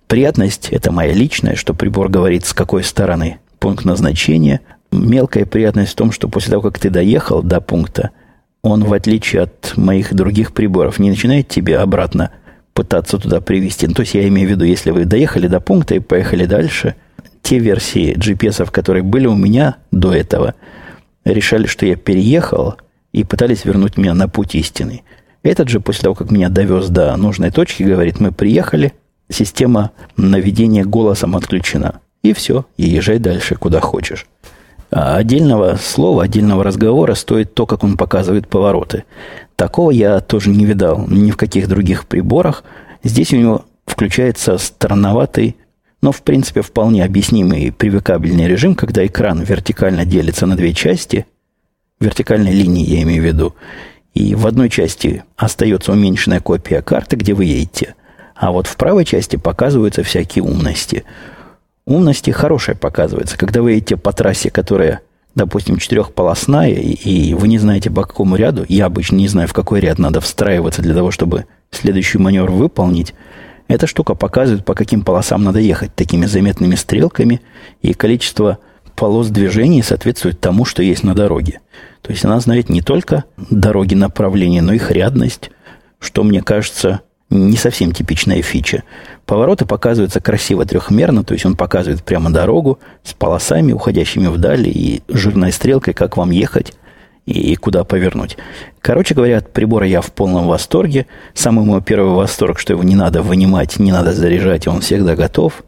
Приятность– 0.09 0.69
это 0.71 0.91
моя 0.91 1.13
личная, 1.13 1.55
что 1.55 1.75
прибор 1.75 2.09
говорит, 2.09 2.45
с 2.45 2.53
какой 2.53 2.83
стороны 2.83 3.39
пункт 3.59 3.85
назначения. 3.85 4.61
Мелкая 4.91 5.45
приятность 5.45 5.93
в 5.93 5.97
том, 5.97 6.13
что 6.13 6.29
после 6.29 6.51
того, 6.51 6.63
как 6.63 6.79
ты 6.79 6.91
доехал 6.91 7.43
до 7.43 7.61
пункта, 7.61 8.11
он, 8.63 8.85
в 8.85 8.93
отличие 8.93 9.43
от 9.43 9.75
моих 9.77 10.15
других 10.15 10.53
приборов, 10.53 10.99
не 10.99 11.11
начинает 11.11 11.49
тебе 11.49 11.79
обратно 11.79 12.31
пытаться 12.73 13.19
туда 13.19 13.41
привести. 13.41 13.87
Ну, 13.87 13.95
то 13.95 14.03
есть 14.03 14.15
я 14.15 14.27
имею 14.29 14.49
в 14.49 14.51
виду, 14.51 14.65
если 14.65 14.91
вы 14.91 15.05
доехали 15.05 15.47
до 15.47 15.61
пункта 15.61 15.95
и 15.97 15.99
поехали 15.99 16.45
дальше, 16.45 16.95
те 17.43 17.59
версии 17.59 18.15
GPS, 18.17 18.71
которые 18.71 19.03
были 19.03 19.27
у 19.27 19.35
меня 19.35 19.77
до 19.91 20.13
этого, 20.13 20.55
решали, 21.25 21.67
что 21.67 21.87
я 21.87 21.97
переехал 21.97 22.77
и 23.13 23.25
пытались 23.25 23.65
вернуть 23.65 23.97
меня 23.97 24.15
на 24.15 24.29
путь 24.29 24.55
истины. 24.55 25.03
Этот 25.43 25.69
же, 25.69 25.81
после 25.81 26.03
того, 26.03 26.15
как 26.15 26.31
меня 26.31 26.49
довез 26.49 26.89
до 26.89 27.17
нужной 27.17 27.51
точки, 27.51 27.83
говорит, 27.83 28.21
мы 28.21 28.33
приехали, 28.33 28.93
система 29.31 29.93
наведения 30.17 30.85
голосом 30.85 31.37
отключена. 31.37 32.01
И 32.23 32.33
все, 32.33 32.67
и 32.77 32.89
езжай 32.89 33.19
дальше, 33.19 33.55
куда 33.55 33.81
хочешь. 33.81 34.27
А 34.91 35.17
отдельного 35.17 35.79
слова, 35.81 36.25
отдельного 36.25 36.65
разговора 36.65 37.15
стоит 37.15 37.55
то, 37.55 37.67
как 37.67 37.85
он 37.85 37.97
показывает 37.97 38.49
повороты. 38.49 39.05
Такого 39.57 39.91
я 39.91 40.21
тоже 40.21 40.51
не 40.51 40.65
видал 40.65 41.07
ни 41.09 41.31
в 41.31 41.37
каких 41.37 41.69
других 41.69 42.07
приборах. 42.07 42.65
Здесь 43.05 43.33
у 43.33 43.37
него 43.37 43.65
включается 43.87 44.59
странноватый, 44.59 45.57
но 46.01 46.13
в 46.13 46.23
принципе 46.23 46.63
вполне 46.63 47.05
объяснимый 47.05 47.65
и 47.65 47.71
привыкабельный 47.71 48.47
режим, 48.47 48.75
когда 48.75 49.07
экран 49.07 49.43
вертикально 49.43 50.05
делится 50.05 50.47
на 50.47 50.57
две 50.57 50.73
части, 50.73 51.27
вертикальной 52.01 52.53
линии 52.53 52.85
я 52.85 53.03
имею 53.03 53.23
в 53.23 53.27
виду, 53.27 53.55
и 54.15 54.35
в 54.35 54.47
одной 54.47 54.69
части 54.69 55.25
остается 55.37 55.93
уменьшенная 55.93 56.41
копия 56.41 56.83
карты, 56.83 57.17
где 57.17 57.35
вы 57.35 57.45
едете, 57.47 57.95
а 58.35 58.53
вот 58.53 58.67
в 58.67 58.77
правой 58.77 59.05
части 59.05 59.37
показываются 59.37 60.03
всякие 60.03 60.45
умности– 60.45 61.05
умности 61.89 62.31
хорошая 62.31 62.77
показывается. 62.77 63.37
Когда 63.37 63.63
вы 63.63 63.73
едете 63.73 63.97
по 63.97 64.13
трассе, 64.13 64.51
которая, 64.51 65.01
допустим, 65.35 65.79
четырехполосная, 65.79 66.71
и, 66.71 67.35
вы 67.35 67.49
не 67.49 67.59
знаете, 67.59 67.91
по 67.91 68.03
какому 68.03 68.37
ряду, 68.37 68.65
я 68.69 68.87
обычно 68.87 69.17
не 69.17 69.29
знаю, 69.29 69.49
в 69.49 69.53
какой 69.53 69.81
ряд 69.81 69.99
надо 69.99 70.21
встраиваться 70.21 70.83
для 70.83 70.95
того, 70.95 71.11
чтобы 71.11 71.47
следующий 71.71 72.19
маневр 72.19 72.51
выполнить, 72.51 73.15
эта 73.69 73.87
штука 73.87 74.15
показывает, 74.15 74.65
по 74.65 74.75
каким 74.75 75.03
полосам 75.03 75.45
надо 75.45 75.61
ехать, 75.61 75.95
такими 75.95 76.27
заметными 76.27 76.75
стрелками, 76.75 77.43
и 77.83 77.93
количество 77.93 78.59
полос 78.97 79.29
движения 79.29 79.83
соответствует 79.83 80.41
тому, 80.41 80.65
что 80.65 80.83
есть 80.83 81.05
на 81.05 81.15
дороге. 81.15 81.61
То 82.03 82.11
есть 82.11 82.25
она 82.25 82.41
знает 82.41 82.69
не 82.69 82.81
только 82.81 83.25
дороги 83.37 83.95
направления, 83.95 84.63
но 84.63 84.73
и 84.73 84.77
их 84.77 84.91
рядность, 84.91 85.51
что, 86.01 86.25
мне 86.25 86.43
кажется, 86.43 87.03
не 87.31 87.57
совсем 87.57 87.93
типичная 87.93 88.41
фича. 88.43 88.85
Повороты 89.27 89.67
показываются 89.67 90.21
красиво 90.21 90.65
трехмерно, 90.65 91.23
то 91.23 91.35
есть 91.35 91.45
он 91.45 91.55
показывает 91.55 92.03
прямо 92.03 92.31
дорогу 92.31 92.79
с 93.05 93.13
полосами, 93.13 93.73
уходящими 93.73 94.29
вдали, 94.29 94.71
и 94.71 95.03
жирной 95.09 95.53
стрелкой, 95.53 95.93
как 95.93 96.17
вам 96.17 96.31
ехать 96.31 96.73
и 97.29 97.57
куда 97.57 97.85
повернуть. 97.85 98.37
Короче 98.81 99.15
говоря, 99.15 99.39
от 99.39 99.53
прибора 99.53 99.87
я 99.87 100.01
в 100.01 100.13
полном 100.13 100.47
восторге. 100.47 101.07
Самый 101.35 101.65
мой 101.65 101.83
первый 101.83 102.15
восторг, 102.15 102.59
что 102.59 102.73
его 102.73 102.83
не 102.83 102.97
надо 102.97 103.23
вынимать, 103.23 103.79
не 103.79 103.93
надо 103.93 104.13
заряжать, 104.13 104.67
он 104.67 104.81
всегда 104.81 105.15
готов. 105.15 105.65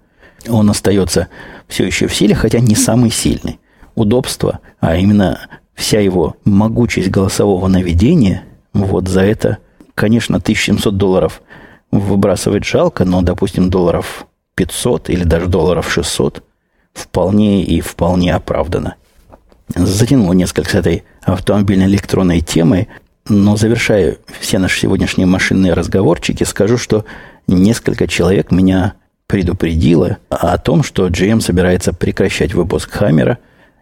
он 0.48 0.70
остается 0.70 1.28
все 1.68 1.84
еще 1.84 2.06
в 2.06 2.14
силе, 2.14 2.34
хотя 2.34 2.60
не 2.60 2.74
самый 2.74 3.10
сильный. 3.10 3.60
Удобство, 3.94 4.60
а 4.80 4.96
именно 4.96 5.40
вся 5.74 6.00
его 6.00 6.36
могучесть 6.44 7.10
голосового 7.10 7.68
наведения, 7.68 8.44
вот 8.72 9.08
за 9.08 9.22
это, 9.22 9.58
конечно, 9.94 10.36
1700 10.36 10.96
долларов 10.96 11.42
выбрасывать 11.90 12.64
жалко, 12.64 13.04
но, 13.04 13.20
допустим, 13.22 13.68
долларов 13.68 14.26
500 14.54 15.10
или 15.10 15.24
даже 15.24 15.46
долларов 15.46 15.92
600 15.92 16.42
вполне 16.92 17.62
и 17.62 17.80
вполне 17.80 18.34
оправдано. 18.34 18.96
Затянуло 19.74 20.32
несколько 20.32 20.70
с 20.70 20.74
этой 20.74 21.04
автомобильной 21.22 21.86
электронной 21.86 22.40
темой, 22.40 22.88
но 23.28 23.56
завершая 23.56 24.16
все 24.40 24.58
наши 24.58 24.80
сегодняшние 24.80 25.26
машинные 25.26 25.74
разговорчики, 25.74 26.44
скажу, 26.44 26.78
что 26.78 27.04
несколько 27.46 28.08
человек 28.08 28.50
меня 28.50 28.94
предупредило 29.26 30.18
о 30.28 30.58
том, 30.58 30.82
что 30.82 31.06
GM 31.06 31.40
собирается 31.40 31.92
прекращать 31.92 32.52
выпуск 32.54 32.90
Хаммера, 32.90 33.38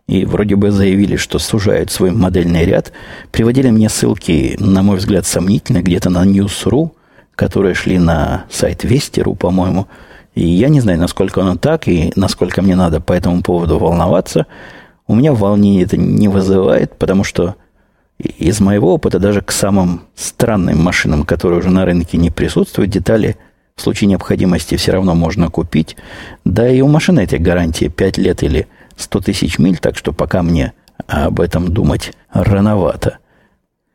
и 0.06 0.24
вроде 0.24 0.56
бы 0.56 0.70
заявили, 0.70 1.16
что 1.16 1.38
сужают 1.38 1.90
свой 1.90 2.10
модельный 2.10 2.64
ряд, 2.64 2.92
приводили 3.30 3.70
мне 3.70 3.88
ссылки, 3.88 4.56
на 4.58 4.82
мой 4.82 4.96
взгляд, 4.96 5.26
сомнительные, 5.26 5.82
где-то 5.82 6.10
на 6.10 6.24
News.ru, 6.24 6.90
которые 7.34 7.74
шли 7.74 7.98
на 7.98 8.44
сайт 8.50 8.84
Вести.ру, 8.84 9.34
по-моему. 9.34 9.86
И 10.34 10.46
я 10.46 10.68
не 10.68 10.80
знаю, 10.80 10.98
насколько 10.98 11.42
оно 11.42 11.56
так 11.56 11.88
и 11.88 12.12
насколько 12.16 12.62
мне 12.62 12.74
надо 12.74 13.00
по 13.00 13.12
этому 13.12 13.42
поводу 13.42 13.78
волноваться. 13.78 14.46
У 15.08 15.14
меня 15.14 15.32
волнение 15.32 15.84
это 15.84 15.96
не 15.96 16.28
вызывает, 16.28 16.96
потому 16.96 17.24
что 17.24 17.56
из 18.18 18.60
моего 18.60 18.94
опыта 18.94 19.18
даже 19.18 19.40
к 19.40 19.50
самым 19.50 20.02
странным 20.14 20.82
машинам, 20.82 21.24
которые 21.24 21.60
уже 21.60 21.70
на 21.70 21.84
рынке 21.84 22.18
не 22.18 22.30
присутствуют, 22.30 22.90
детали 22.90 23.36
в 23.74 23.80
случае 23.80 24.08
необходимости 24.08 24.76
все 24.76 24.92
равно 24.92 25.14
можно 25.14 25.50
купить. 25.50 25.96
Да 26.44 26.68
и 26.68 26.80
у 26.82 26.88
машины 26.88 27.24
эти 27.24 27.36
гарантии 27.36 27.86
5 27.86 28.18
лет 28.18 28.42
или 28.42 28.66
100 28.96 29.20
тысяч 29.20 29.58
миль, 29.58 29.78
так 29.78 29.96
что 29.96 30.12
пока 30.12 30.42
мне 30.42 30.74
об 31.06 31.40
этом 31.40 31.68
думать 31.68 32.12
рановато. 32.30 33.18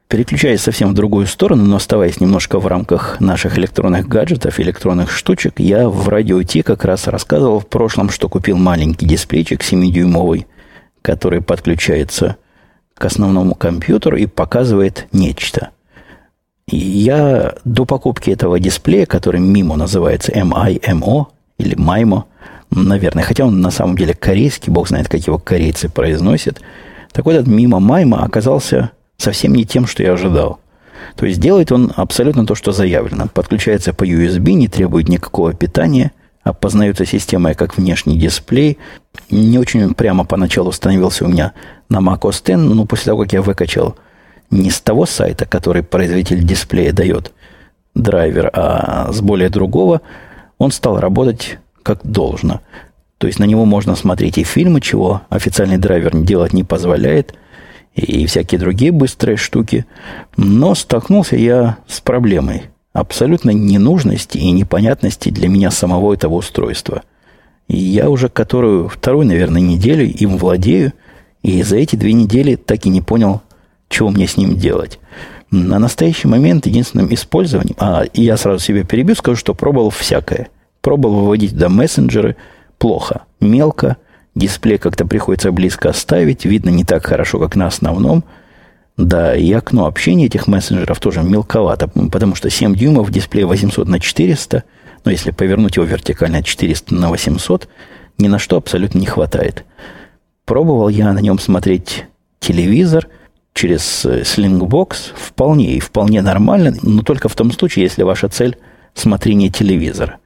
Переключаясь 0.07 0.61
совсем 0.61 0.91
в 0.91 0.93
другую 0.93 1.27
сторону, 1.27 1.63
но 1.65 1.75
оставаясь 1.75 2.19
немножко 2.19 2.59
в 2.59 2.67
рамках 2.67 3.19
наших 3.19 3.57
электронных 3.57 4.07
гаджетов, 4.07 4.59
электронных 4.59 5.11
штучек, 5.11 5.59
я 5.59 5.89
в 5.89 6.07
радио 6.07 6.41
Ти 6.43 6.61
как 6.61 6.85
раз 6.85 7.07
рассказывал 7.07 7.59
в 7.59 7.67
прошлом, 7.67 8.09
что 8.09 8.29
купил 8.29 8.57
маленький 8.57 9.05
дисплейчик 9.05 9.61
7-дюймовый, 9.61 10.45
который 11.03 11.41
подключается 11.41 12.37
к 12.95 13.05
основному 13.05 13.53
компьютеру 13.53 14.17
и 14.17 14.25
показывает 14.25 15.07
нечто. 15.11 15.69
Я 16.67 17.55
до 17.65 17.85
покупки 17.85 18.31
этого 18.31 18.59
дисплея, 18.59 19.05
который 19.05 19.41
мимо 19.41 19.75
называется 19.75 20.31
MIMO 20.31 21.27
или 21.59 21.77
MIMO, 21.77 22.23
наверное, 22.71 23.23
хотя 23.23 23.45
он 23.45 23.61
на 23.61 23.69
самом 23.69 23.97
деле 23.97 24.13
корейский, 24.13 24.71
бог 24.71 24.87
знает, 24.87 25.09
как 25.09 25.21
его 25.27 25.37
корейцы 25.37 25.89
произносят, 25.89 26.61
так 27.11 27.25
вот 27.25 27.35
этот 27.35 27.47
мимо 27.47 27.79
Майма 27.79 28.23
оказался 28.23 28.91
совсем 29.17 29.53
не 29.53 29.65
тем, 29.65 29.85
что 29.85 30.03
я 30.03 30.13
ожидал. 30.13 30.59
То 31.15 31.25
есть 31.25 31.39
делает 31.39 31.71
он 31.71 31.91
абсолютно 31.95 32.45
то, 32.45 32.55
что 32.55 32.71
заявлено. 32.71 33.27
Подключается 33.27 33.93
по 33.93 34.03
USB, 34.03 34.53
не 34.53 34.67
требует 34.67 35.09
никакого 35.09 35.53
питания, 35.53 36.11
опознается 36.43 37.05
системой 37.05 37.55
как 37.55 37.77
внешний 37.77 38.17
дисплей. 38.17 38.77
Не 39.29 39.57
очень 39.57 39.93
прямо 39.93 40.25
поначалу 40.25 40.71
становился 40.71 41.25
у 41.25 41.27
меня 41.27 41.53
на 41.89 41.97
Mac 41.97 42.21
OS 42.21 42.41
X, 42.41 42.57
но 42.57 42.85
после 42.85 43.11
того, 43.11 43.23
как 43.23 43.33
я 43.33 43.41
выкачал 43.41 43.95
не 44.49 44.69
с 44.69 44.81
того 44.81 45.05
сайта, 45.05 45.45
который 45.45 45.83
производитель 45.83 46.43
дисплея 46.43 46.91
дает 46.91 47.31
драйвер, 47.95 48.49
а 48.53 49.11
с 49.11 49.21
более 49.21 49.49
другого, 49.49 50.01
он 50.57 50.71
стал 50.71 50.99
работать 50.99 51.57
как 51.81 51.99
должно. 52.03 52.61
То 53.17 53.27
есть 53.27 53.39
на 53.39 53.45
него 53.45 53.65
можно 53.65 53.95
смотреть 53.95 54.37
и 54.37 54.43
фильмы, 54.43 54.81
чего 54.81 55.21
официальный 55.29 55.77
драйвер 55.77 56.15
делать 56.17 56.53
не 56.53 56.63
позволяет, 56.63 57.35
и 57.95 58.25
всякие 58.25 58.59
другие 58.59 58.91
быстрые 58.91 59.37
штуки. 59.37 59.85
Но 60.35 60.75
столкнулся 60.75 61.35
я 61.35 61.77
с 61.87 62.01
проблемой 62.01 62.72
абсолютной 62.93 63.55
ненужности 63.55 64.37
и 64.37 64.51
непонятности 64.51 65.29
для 65.29 65.49
меня 65.49 65.71
самого 65.71 66.13
этого 66.13 66.35
устройства. 66.35 67.03
И 67.67 67.77
я 67.77 68.09
уже 68.09 68.29
которую 68.29 68.87
вторую, 68.87 69.27
наверное, 69.27 69.61
неделю 69.61 70.05
им 70.05 70.37
владею, 70.37 70.93
и 71.41 71.61
за 71.63 71.77
эти 71.77 71.95
две 71.95 72.13
недели 72.13 72.55
так 72.55 72.85
и 72.85 72.89
не 72.89 73.01
понял, 73.01 73.41
чего 73.89 74.09
мне 74.09 74.27
с 74.27 74.37
ним 74.37 74.55
делать. 74.55 74.99
На 75.51 75.77
настоящий 75.77 76.27
момент 76.27 76.65
единственным 76.65 77.13
использованием, 77.13 77.75
а 77.77 78.05
я 78.13 78.37
сразу 78.37 78.59
себе 78.59 78.83
перебью, 78.83 79.15
скажу, 79.15 79.37
что 79.37 79.53
пробовал 79.53 79.89
всякое. 79.89 80.49
Пробовал 80.81 81.21
выводить 81.21 81.55
до 81.55 81.69
мессенджеры, 81.69 82.35
плохо, 82.77 83.23
мелко, 83.39 83.97
дисплей 84.35 84.77
как-то 84.77 85.05
приходится 85.05 85.51
близко 85.51 85.89
оставить, 85.89 86.45
видно 86.45 86.69
не 86.69 86.83
так 86.83 87.05
хорошо, 87.05 87.39
как 87.39 87.55
на 87.55 87.67
основном. 87.67 88.23
Да, 88.97 89.35
и 89.35 89.51
окно 89.51 89.87
общения 89.87 90.27
этих 90.27 90.47
мессенджеров 90.47 90.99
тоже 90.99 91.23
мелковато, 91.23 91.87
потому 91.87 92.35
что 92.35 92.49
7 92.49 92.75
дюймов 92.75 93.09
дисплей 93.09 93.43
800 93.43 93.87
на 93.87 93.99
400, 93.99 94.63
но 95.03 95.11
если 95.11 95.31
повернуть 95.31 95.77
его 95.77 95.85
вертикально 95.85 96.43
400 96.43 96.93
на 96.93 97.09
800, 97.09 97.67
ни 98.19 98.27
на 98.27 98.37
что 98.37 98.57
абсолютно 98.57 98.99
не 98.99 99.07
хватает. 99.07 99.65
Пробовал 100.45 100.89
я 100.89 101.11
на 101.13 101.19
нем 101.19 101.39
смотреть 101.39 102.05
телевизор 102.39 103.07
через 103.53 104.05
э, 104.05 104.21
Slingbox 104.21 105.13
вполне 105.15 105.73
и 105.73 105.79
вполне 105.79 106.21
нормально, 106.21 106.73
но 106.81 107.01
только 107.01 107.29
в 107.29 107.35
том 107.35 107.51
случае, 107.51 107.83
если 107.83 108.03
ваша 108.03 108.27
цель– 108.27 108.57
смотрение 108.93 109.49
телевизора. 109.49 110.17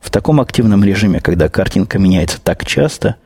В 0.00 0.10
таком 0.10 0.40
активном 0.40 0.84
режиме, 0.84 1.20
когда 1.20 1.48
картинка 1.48 1.98
меняется 1.98 2.40
так 2.40 2.64
часто, 2.64 3.16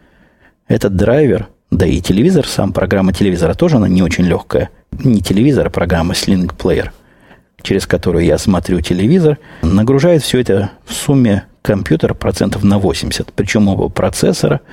этот 0.66 0.96
драйвер, 0.96 1.48
да 1.70 1.86
и 1.86 2.00
телевизор, 2.00 2.46
сам 2.46 2.72
программа 2.72 3.12
телевизора 3.12 3.54
тоже 3.54 3.76
она 3.76 3.88
не 3.88 4.02
очень 4.02 4.24
легкая. 4.24 4.70
Не 4.92 5.20
телевизор, 5.20 5.66
а 5.66 5.70
программа 5.70 6.14
Sling 6.14 6.54
Player, 6.56 6.90
через 7.62 7.86
которую 7.86 8.24
я 8.24 8.38
смотрю 8.38 8.80
телевизор, 8.80 9.38
нагружает 9.62 10.22
все 10.22 10.40
это 10.40 10.72
в 10.84 10.92
сумме 10.92 11.44
компьютер 11.62 12.14
процентов 12.14 12.64
на 12.64 12.78
80. 12.78 13.32
Причем 13.32 13.68
оба 13.68 13.88
процессора– 13.88 14.60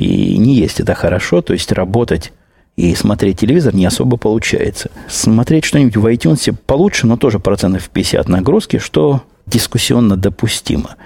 и 0.00 0.38
не 0.38 0.54
есть 0.54 0.80
это 0.80 0.94
хорошо, 0.94 1.42
то 1.42 1.52
есть 1.52 1.72
работать 1.72 2.32
и 2.74 2.94
смотреть 2.94 3.40
телевизор 3.40 3.74
не 3.74 3.84
особо 3.84 4.16
получается. 4.16 4.90
Смотреть 5.08 5.66
что-нибудь 5.66 5.98
в 5.98 6.06
iTunes 6.06 6.56
получше, 6.64 7.06
но 7.06 7.18
тоже 7.18 7.38
процентов 7.38 7.90
50 7.90 8.26
нагрузки, 8.26 8.78
что 8.78 9.24
дискуссионно 9.46 10.16
допустимо. 10.16 10.96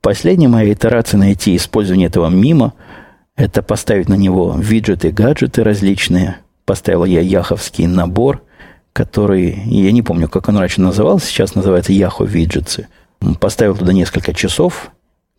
Последняя 0.00 0.48
моя 0.48 0.72
итерация 0.72 1.18
найти 1.18 1.56
использование 1.56 2.08
этого 2.08 2.30
мимо– 2.30 2.72
это 3.36 3.60
поставить 3.60 4.08
на 4.08 4.14
него 4.14 4.56
виджеты, 4.58 5.10
гаджеты 5.10 5.62
различные. 5.62 6.38
Поставил 6.68 7.06
я 7.06 7.22
яховский 7.22 7.86
набор, 7.86 8.42
который, 8.92 9.58
я 9.64 9.90
не 9.90 10.02
помню, 10.02 10.28
как 10.28 10.50
он 10.50 10.58
раньше 10.58 10.82
назывался, 10.82 11.26
сейчас 11.26 11.54
называется 11.54 11.94
Yahoo 11.94 12.26
Виджеты. 12.26 12.88
Поставил 13.40 13.74
туда 13.74 13.94
несколько 13.94 14.34
часов, 14.34 14.90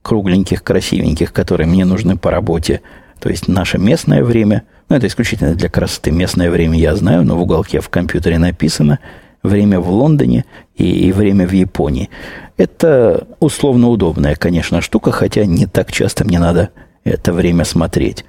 кругленьких, 0.02 0.64
красивеньких, 0.64 1.32
которые 1.32 1.68
мне 1.68 1.86
нужны 1.86 2.18
по 2.18 2.32
работе. 2.32 2.82
То 3.20 3.30
есть 3.30 3.48
наше 3.48 3.78
местное 3.78 4.24
время, 4.24 4.64
ну 4.90 4.96
это 4.96 5.06
исключительно 5.06 5.54
для 5.54 5.70
красоты. 5.70 6.10
Местное 6.10 6.50
время 6.50 6.80
я 6.80 6.96
знаю, 6.96 7.24
но 7.24 7.38
в 7.38 7.44
уголке 7.44 7.80
в 7.80 7.90
компьютере 7.90 8.40
написано 8.40 8.98
время 9.44 9.80
в 9.80 9.88
Лондоне 9.88 10.46
и, 10.78 11.10
и 11.10 11.12
время 11.12 11.48
в 11.48 11.52
Японии. 11.52 12.10
Это 12.58 13.28
условно 13.40 13.90
удобная, 13.90 14.34
конечно, 14.34 14.82
штука, 14.82 15.12
хотя 15.12 15.46
не 15.46 15.68
так 15.68 15.92
часто 15.92 16.26
мне 16.26 16.40
надо 16.40 16.72
это 17.04 17.34
время 17.34 17.66
смотреть. 17.66 18.26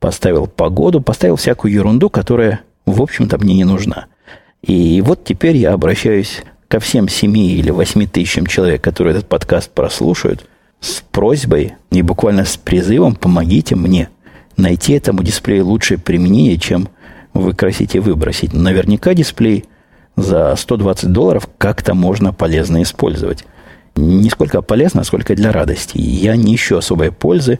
Поставил 0.00 0.48
погоду, 0.48 1.00
поставил 1.00 1.36
всякую 1.36 1.72
ерунду, 1.72 2.10
которая, 2.10 2.60
в 2.86 3.00
общем-то, 3.00 3.38
мне 3.38 3.54
не 3.54 3.64
нужна. 3.64 4.06
И 4.62 5.00
вот 5.02 5.24
теперь 5.24 5.56
я 5.56 5.72
обращаюсь 5.72 6.42
ко 6.68 6.80
всем 6.80 7.08
семи 7.08 7.52
или 7.54 7.70
восьми 7.70 8.06
тысячам 8.06 8.46
человек, 8.46 8.82
которые 8.82 9.16
этот 9.16 9.28
подкаст 9.28 9.70
прослушают, 9.70 10.46
с 10.80 11.02
просьбой 11.10 11.74
и 11.90 12.02
буквально 12.02 12.44
с 12.44 12.56
призывом 12.56 13.14
«помогите 13.14 13.76
мне 13.76 14.08
найти 14.56 14.94
этому 14.94 15.22
дисплею 15.22 15.66
лучшее 15.66 15.98
применение, 15.98 16.56
чем 16.58 16.88
выкрасить 17.34 17.94
и 17.94 17.98
выбросить». 17.98 18.52
Наверняка 18.52 19.14
дисплей 19.14 19.66
за 20.16 20.54
120 20.56 21.12
долларов 21.12 21.48
как-то 21.58 21.94
можно 21.94 22.32
полезно 22.32 22.82
использовать. 22.82 23.44
Не 23.96 24.30
сколько 24.30 24.62
полезно, 24.62 25.04
сколько 25.04 25.34
для 25.34 25.52
радости. 25.52 25.98
Я 25.98 26.36
не 26.36 26.54
ищу 26.54 26.76
особой 26.76 27.12
пользы. 27.12 27.58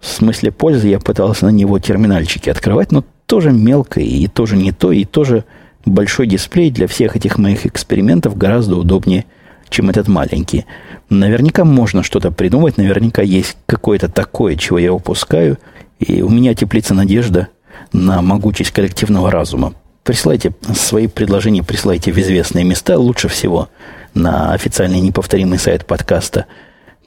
В 0.00 0.06
смысле 0.06 0.52
пользы 0.52 0.88
я 0.88 1.00
пытался 1.00 1.46
на 1.46 1.50
него 1.50 1.78
терминальчики 1.78 2.50
открывать, 2.50 2.92
но 2.92 3.04
тоже 3.26 3.50
мелко, 3.50 4.00
и 4.00 4.26
тоже 4.28 4.56
не 4.56 4.72
то, 4.72 4.92
и 4.92 5.04
тоже 5.04 5.44
большой 5.84 6.26
дисплей 6.26 6.70
для 6.70 6.86
всех 6.86 7.16
этих 7.16 7.38
моих 7.38 7.66
экспериментов 7.66 8.36
гораздо 8.36 8.76
удобнее, 8.76 9.24
чем 9.68 9.90
этот 9.90 10.08
маленький. 10.08 10.66
Наверняка 11.10 11.64
можно 11.64 12.02
что-то 12.02 12.30
придумать, 12.30 12.76
наверняка 12.76 13.22
есть 13.22 13.56
какое-то 13.66 14.08
такое, 14.08 14.56
чего 14.56 14.78
я 14.78 14.92
упускаю, 14.92 15.58
и 15.98 16.22
у 16.22 16.28
меня 16.28 16.54
теплится 16.54 16.94
надежда 16.94 17.48
на 17.92 18.22
могучесть 18.22 18.70
коллективного 18.70 19.30
разума. 19.30 19.74
Присылайте 20.04 20.54
свои 20.74 21.06
предложения, 21.06 21.62
присылайте 21.62 22.12
в 22.12 22.18
известные 22.18 22.64
места, 22.64 22.98
лучше 22.98 23.28
всего 23.28 23.68
на 24.14 24.52
официальный 24.52 25.00
неповторимый 25.00 25.58
сайт 25.58 25.86
подкаста 25.86 26.46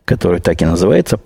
который 0.05 0.41
так 0.41 0.61
и 0.61 0.65
называется, 0.65 1.17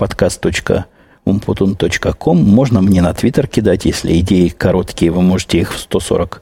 подкаст.umputun.com. 1.26 2.38
Можно 2.38 2.82
мне 2.82 3.02
на 3.02 3.14
Твиттер 3.14 3.48
кидать, 3.48 3.86
если 3.86 4.20
идеи 4.20 4.50
короткие, 4.50 5.12
вы 5.12 5.22
можете 5.22 5.60
их 5.60 5.74
в 5.74 5.80
140 5.80 6.42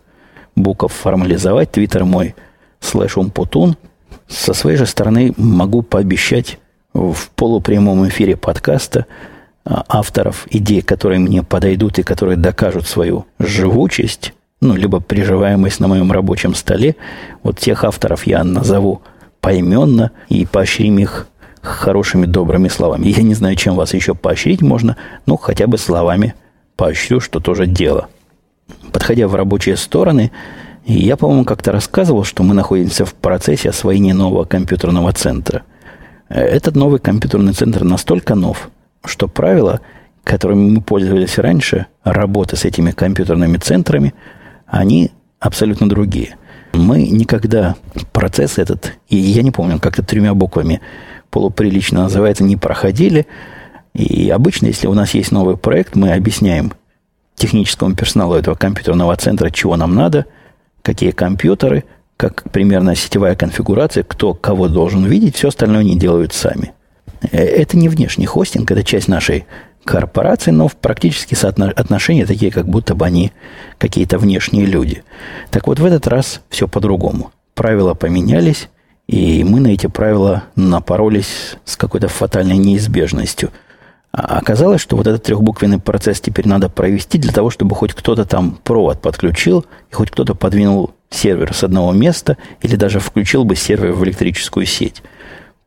букв 0.56 0.94
формализовать. 0.94 1.72
Твиттер 1.72 2.06
мой 2.06 2.36
слэш 2.80 3.18
умпутун. 3.18 3.78
Со 4.28 4.54
своей 4.54 4.78
же 4.78 4.86
стороны 4.86 5.34
могу 5.38 5.82
пообещать 5.82 6.60
в 6.94 7.30
полупрямом 7.36 8.08
эфире 8.08 8.36
подкаста 8.36 9.06
а, 9.66 9.84
авторов 9.88 10.46
идей, 10.50 10.82
которые 10.82 11.20
мне 11.20 11.44
подойдут 11.44 12.00
и 12.00 12.04
которые 12.04 12.38
докажут 12.38 12.86
свою 12.88 13.26
живучесть, 13.40 14.34
ну, 14.62 14.76
либо 14.76 15.00
приживаемость 15.00 15.80
на 15.80 15.88
моем 15.88 16.12
рабочем 16.12 16.54
столе. 16.54 16.96
Вот 17.42 17.60
тех 17.60 17.84
авторов 17.84 18.28
я 18.28 18.44
назову 18.44 19.02
поименно 19.42 20.12
и 20.30 20.46
поощрим 20.46 21.00
их 21.00 21.28
хорошими, 21.64 22.26
добрыми 22.26 22.68
словами. 22.68 23.08
Я 23.08 23.24
не 23.24 23.34
знаю, 23.34 23.56
чем 23.56 23.76
вас 23.76 23.94
еще 23.94 24.14
поощрить 24.14 24.62
можно, 24.62 24.98
но 25.26 25.38
хотя 25.38 25.66
бы 25.66 25.78
словами 25.78 26.36
поощрю, 26.76 27.20
что 27.20 27.40
тоже 27.40 27.66
дело. 27.66 28.08
Подходя 28.92 29.28
в 29.28 29.36
рабочие 29.36 29.78
стороны, 29.78 30.32
я, 30.86 31.16
по-моему, 31.16 31.46
как-то 31.46 31.72
рассказывал, 31.72 32.26
что 32.26 32.44
мы 32.44 32.54
находимся 32.54 33.06
в 33.06 33.14
процессе 33.14 33.70
освоения 33.70 34.14
нового 34.14 34.44
компьютерного 34.44 35.14
центра. 35.14 35.64
Этот 36.28 36.76
новый 36.76 37.00
компьютерный 37.00 37.54
центр 37.54 37.84
настолько 37.84 38.36
нов, 38.36 38.70
что 39.06 39.28
правила, 39.28 39.80
которыми 40.24 40.70
мы 40.70 40.82
пользовались 40.82 41.38
раньше, 41.38 41.88
работы 42.04 42.58
с 42.58 42.66
этими 42.66 42.92
компьютерными 42.92 43.58
центрами, 43.58 44.14
они 44.68 45.12
абсолютно 45.40 45.88
другие. 45.88 46.36
Мы 46.74 47.04
никогда 47.04 47.76
процесс 48.12 48.58
этот, 48.58 48.94
и 49.08 49.16
я 49.16 49.44
не 49.44 49.52
помню, 49.52 49.80
как-то 49.80 50.04
тремя 50.04 50.34
буквами 50.34 50.82
полуприлично 51.34 52.04
называется, 52.04 52.44
не 52.44 52.56
проходили. 52.58 53.26
И 53.96 54.30
обычно, 54.30 54.68
если 54.68 54.86
у 54.86 54.94
нас 54.94 55.16
есть 55.16 55.32
новый 55.32 55.58
проект, 55.58 55.96
мы 55.96 56.14
объясняем 56.14 56.74
техническому 57.36 57.96
персоналу 57.96 58.36
этого 58.36 58.54
компьютерного 58.54 59.16
центра, 59.16 59.50
чего 59.50 59.76
нам 59.76 59.96
надо, 59.96 60.28
какие 60.84 61.10
компьютеры, 61.10 61.86
как 62.18 62.44
примерно 62.52 62.96
сетевая 62.96 63.36
конфигурация, 63.36 64.04
кто 64.04 64.36
кого 64.36 64.68
должен 64.68 65.06
видеть, 65.06 65.36
все 65.36 65.48
остальное 65.48 65.82
они 65.82 65.98
делают 65.98 66.34
сами. 66.34 66.74
Э, 67.32 67.38
это 67.40 67.78
не 67.78 67.90
внешний 67.90 68.28
хостинг, 68.28 68.70
это 68.70 68.84
часть 68.84 69.08
нашей 69.08 69.46
корпорации, 69.84 70.52
но 70.52 70.68
в 70.68 70.76
практически 70.76 71.36
отношения 71.36 72.28
такие, 72.28 72.52
как 72.52 72.68
будто 72.68 72.94
бы 72.94 73.06
они 73.08 73.32
какие-то 73.80 74.20
внешние 74.20 74.68
люди. 74.68 75.04
Так 75.50 75.66
вот, 75.66 75.80
в 75.80 75.86
этот 75.86 76.08
раз 76.08 76.42
все 76.50 76.68
по-другому. 76.68 77.32
Правила 77.56 77.96
поменялись, 77.96 78.70
и 79.08 79.44
мы 79.44 79.60
на 79.60 79.68
эти 79.68 79.88
правила 79.88 80.44
напоролись 80.56 81.58
с 81.66 81.76
какой-то 81.76 82.08
фатальной 82.08 82.58
неизбежностью. 82.58 83.52
А 84.12 84.38
оказалось, 84.38 84.82
что 84.82 84.96
вот 84.96 85.08
этот 85.08 85.24
трехбуквенный 85.24 85.80
процесс 85.80 86.22
теперь 86.22 86.48
надо 86.48 86.70
провести 86.70 87.18
для 87.18 87.34
того, 87.34 87.50
чтобы 87.50 87.76
хоть 87.76 87.94
кто-то 87.94 88.26
там 88.26 88.60
провод 88.64 89.02
подключил, 89.02 89.66
и 89.90 89.94
хоть 89.94 90.12
кто-то 90.12 90.36
подвинул 90.36 90.92
сервер 91.10 91.54
с 91.54 91.64
одного 91.64 91.92
места, 91.94 92.38
или 92.62 92.76
даже 92.76 93.00
включил 93.00 93.44
бы 93.44 93.56
сервер 93.56 93.94
в 93.94 94.04
электрическую 94.04 94.66
сеть. 94.66 95.02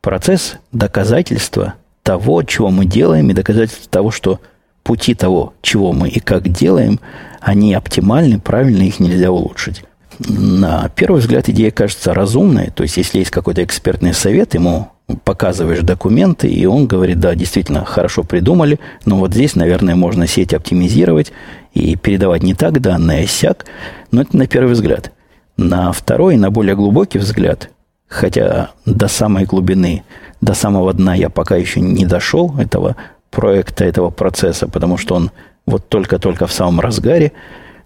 Процесс 0.01 0.55
доказательства 0.71 1.75
того, 2.03 2.41
чего 2.43 2.69
мы 2.69 2.85
делаем, 2.85 3.29
и 3.29 3.33
доказательства 3.33 3.89
того, 3.89 4.11
что 4.11 4.39
пути 4.83 5.13
того, 5.13 5.53
чего 5.61 5.91
мы 5.91 6.07
и 6.07 6.21
как 6.21 6.47
делаем, 6.47 7.01
они 7.41 7.73
оптимальны, 7.73 8.39
правильно, 8.39 8.83
их 8.83 9.01
нельзя 9.01 9.29
улучшить 9.29 9.83
на 10.19 10.89
первый 10.89 11.21
взгляд 11.21 11.49
идея 11.49 11.71
кажется 11.71 12.13
разумной. 12.13 12.71
То 12.71 12.83
есть, 12.83 12.97
если 12.97 13.19
есть 13.19 13.31
какой-то 13.31 13.63
экспертный 13.63 14.13
совет, 14.13 14.53
ему 14.53 14.89
показываешь 15.23 15.79
документы, 15.79 16.47
и 16.47 16.65
он 16.65 16.87
говорит, 16.87 17.19
да, 17.19 17.33
действительно, 17.35 17.85
хорошо 17.85 18.23
придумали, 18.23 18.79
но 19.05 19.17
вот 19.17 19.31
здесь, 19.31 19.55
наверное, 19.55 19.95
можно 19.95 20.27
сеть 20.27 20.53
оптимизировать 20.53 21.31
и 21.73 21.95
передавать 21.95 22.43
не 22.43 22.53
так 22.53 22.81
данные, 22.81 23.23
а 23.23 23.27
сяк. 23.27 23.65
Но 24.11 24.21
это 24.21 24.35
на 24.35 24.47
первый 24.47 24.73
взгляд. 24.73 25.11
На 25.55 25.91
второй, 25.91 26.35
на 26.35 26.51
более 26.51 26.75
глубокий 26.75 27.19
взгляд, 27.19 27.69
хотя 28.07 28.71
до 28.85 29.07
самой 29.07 29.45
глубины, 29.45 30.03
до 30.41 30.53
самого 30.53 30.93
дна 30.93 31.15
я 31.15 31.29
пока 31.29 31.55
еще 31.55 31.79
не 31.79 32.05
дошел 32.05 32.53
этого 32.59 32.95
проекта, 33.31 33.85
этого 33.85 34.09
процесса, 34.09 34.67
потому 34.67 34.97
что 34.97 35.15
он 35.15 35.31
вот 35.65 35.89
только-только 35.89 36.47
в 36.47 36.53
самом 36.53 36.79
разгаре, 36.79 37.31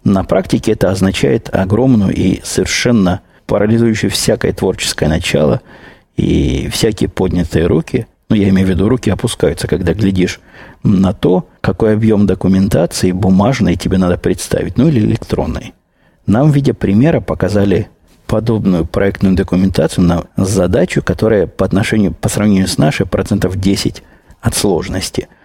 на 0.04 0.24
практике 0.24 0.74
это 0.74 0.90
означает 0.90 1.50
огромную 1.54 2.14
и 2.14 2.42
совершенно 2.44 3.22
парализующую 3.46 4.10
всякое 4.10 4.54
творческое 4.54 5.08
начало 5.08 5.62
и 6.16 6.70
всякие 6.72 7.10
поднятые 7.10 7.68
руки, 7.68 8.08
ну, 8.30 8.36
я 8.36 8.50
имею 8.50 8.66
в 8.66 8.70
виду, 8.70 8.88
руки 8.88 9.10
опускаются, 9.10 9.68
когда 9.68 9.94
глядишь 9.94 10.40
на 10.84 11.14
то, 11.14 11.48
какой 11.60 11.94
объем 11.94 12.26
документации 12.26 13.12
бумажной 13.12 13.76
тебе 13.76 13.98
надо 13.98 14.18
представить, 14.18 14.78
ну, 14.78 14.88
или 14.88 15.02
электронной. 15.02 15.74
Нам 16.26 16.50
в 16.50 16.56
виде 16.56 16.74
примера 16.74 17.20
показали 17.20 17.90
подобную 18.28 18.86
проектную 18.86 19.36
документацию 19.36 20.06
на 20.06 20.24
задачу, 20.38 21.04
которая 21.04 21.46
по 21.46 21.66
отношению, 21.66 22.14
по 22.14 22.30
сравнению 22.30 22.68
с 22.68 22.78
нашей, 22.78 23.06
процентов 23.06 23.58
10 23.58 24.02
от 24.42 24.56
сложности– 24.56 25.28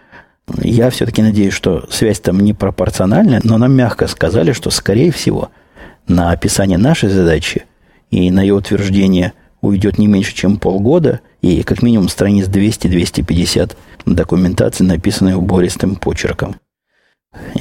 я 0.63 0.91
все-таки 0.91 1.23
надеюсь, 1.23 1.55
что 1.55 1.87
связь 1.91 2.21
там 2.21 2.41
не 2.41 2.55
пропорциональная, 2.55 3.41
но 3.43 3.59
нам 3.59 3.73
мягко 3.73 4.07
сказали, 4.07 4.53
что, 4.53 4.71
скорее 4.71 5.11
всего, 5.11 5.51
на 6.07 6.31
описание 6.31 6.79
нашей 6.79 7.09
задачи 7.09 7.65
и 8.11 8.31
на 8.31 8.41
ее 8.41 8.55
утверждение 8.55 9.33
уйдет 9.61 9.99
не 9.99 10.07
меньше, 10.07 10.35
чем 10.35 10.59
полгода, 10.59 11.21
и 11.41 11.63
как 11.63 11.83
минимум 11.83 12.09
страниц 12.09 12.47
200-250 12.47 13.77
документации, 14.07 14.85
написанной 14.85 15.35
убористым 15.35 15.97
почерком. 15.97 16.57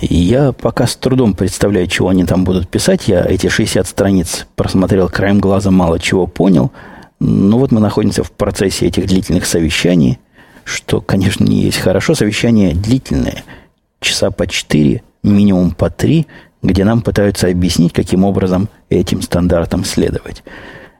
Я 0.01 0.51
пока 0.51 0.87
с 0.87 0.95
трудом 0.95 1.33
представляю, 1.33 1.87
чего 1.87 2.09
они 2.09 2.25
там 2.25 2.43
будут 2.43 2.69
писать. 2.69 3.07
Я 3.07 3.25
эти 3.25 3.47
60 3.47 3.85
страниц 3.87 4.47
просмотрел 4.55 5.09
краем 5.09 5.39
глаза, 5.39 5.71
мало 5.71 5.99
чего 5.99 6.27
понял. 6.27 6.71
Но 7.19 7.57
вот 7.57 7.71
мы 7.71 7.81
находимся 7.81 8.23
в 8.23 8.31
процессе 8.31 8.87
этих 8.87 9.07
длительных 9.07 9.45
совещаний 9.45 10.19
что, 10.65 10.99
конечно, 10.99 11.45
не 11.45 11.61
есть 11.61 11.77
хорошо. 11.77 12.15
Совещание 12.15 12.73
длительное, 12.73 13.43
часа 14.01 14.31
по 14.31 14.47
четыре, 14.47 15.03
минимум 15.23 15.71
по 15.71 15.89
три, 15.89 16.27
где 16.61 16.83
нам 16.83 17.01
пытаются 17.01 17.47
объяснить, 17.47 17.93
каким 17.93 18.25
образом 18.25 18.67
этим 18.89 19.21
стандартам 19.21 19.85
следовать. 19.85 20.43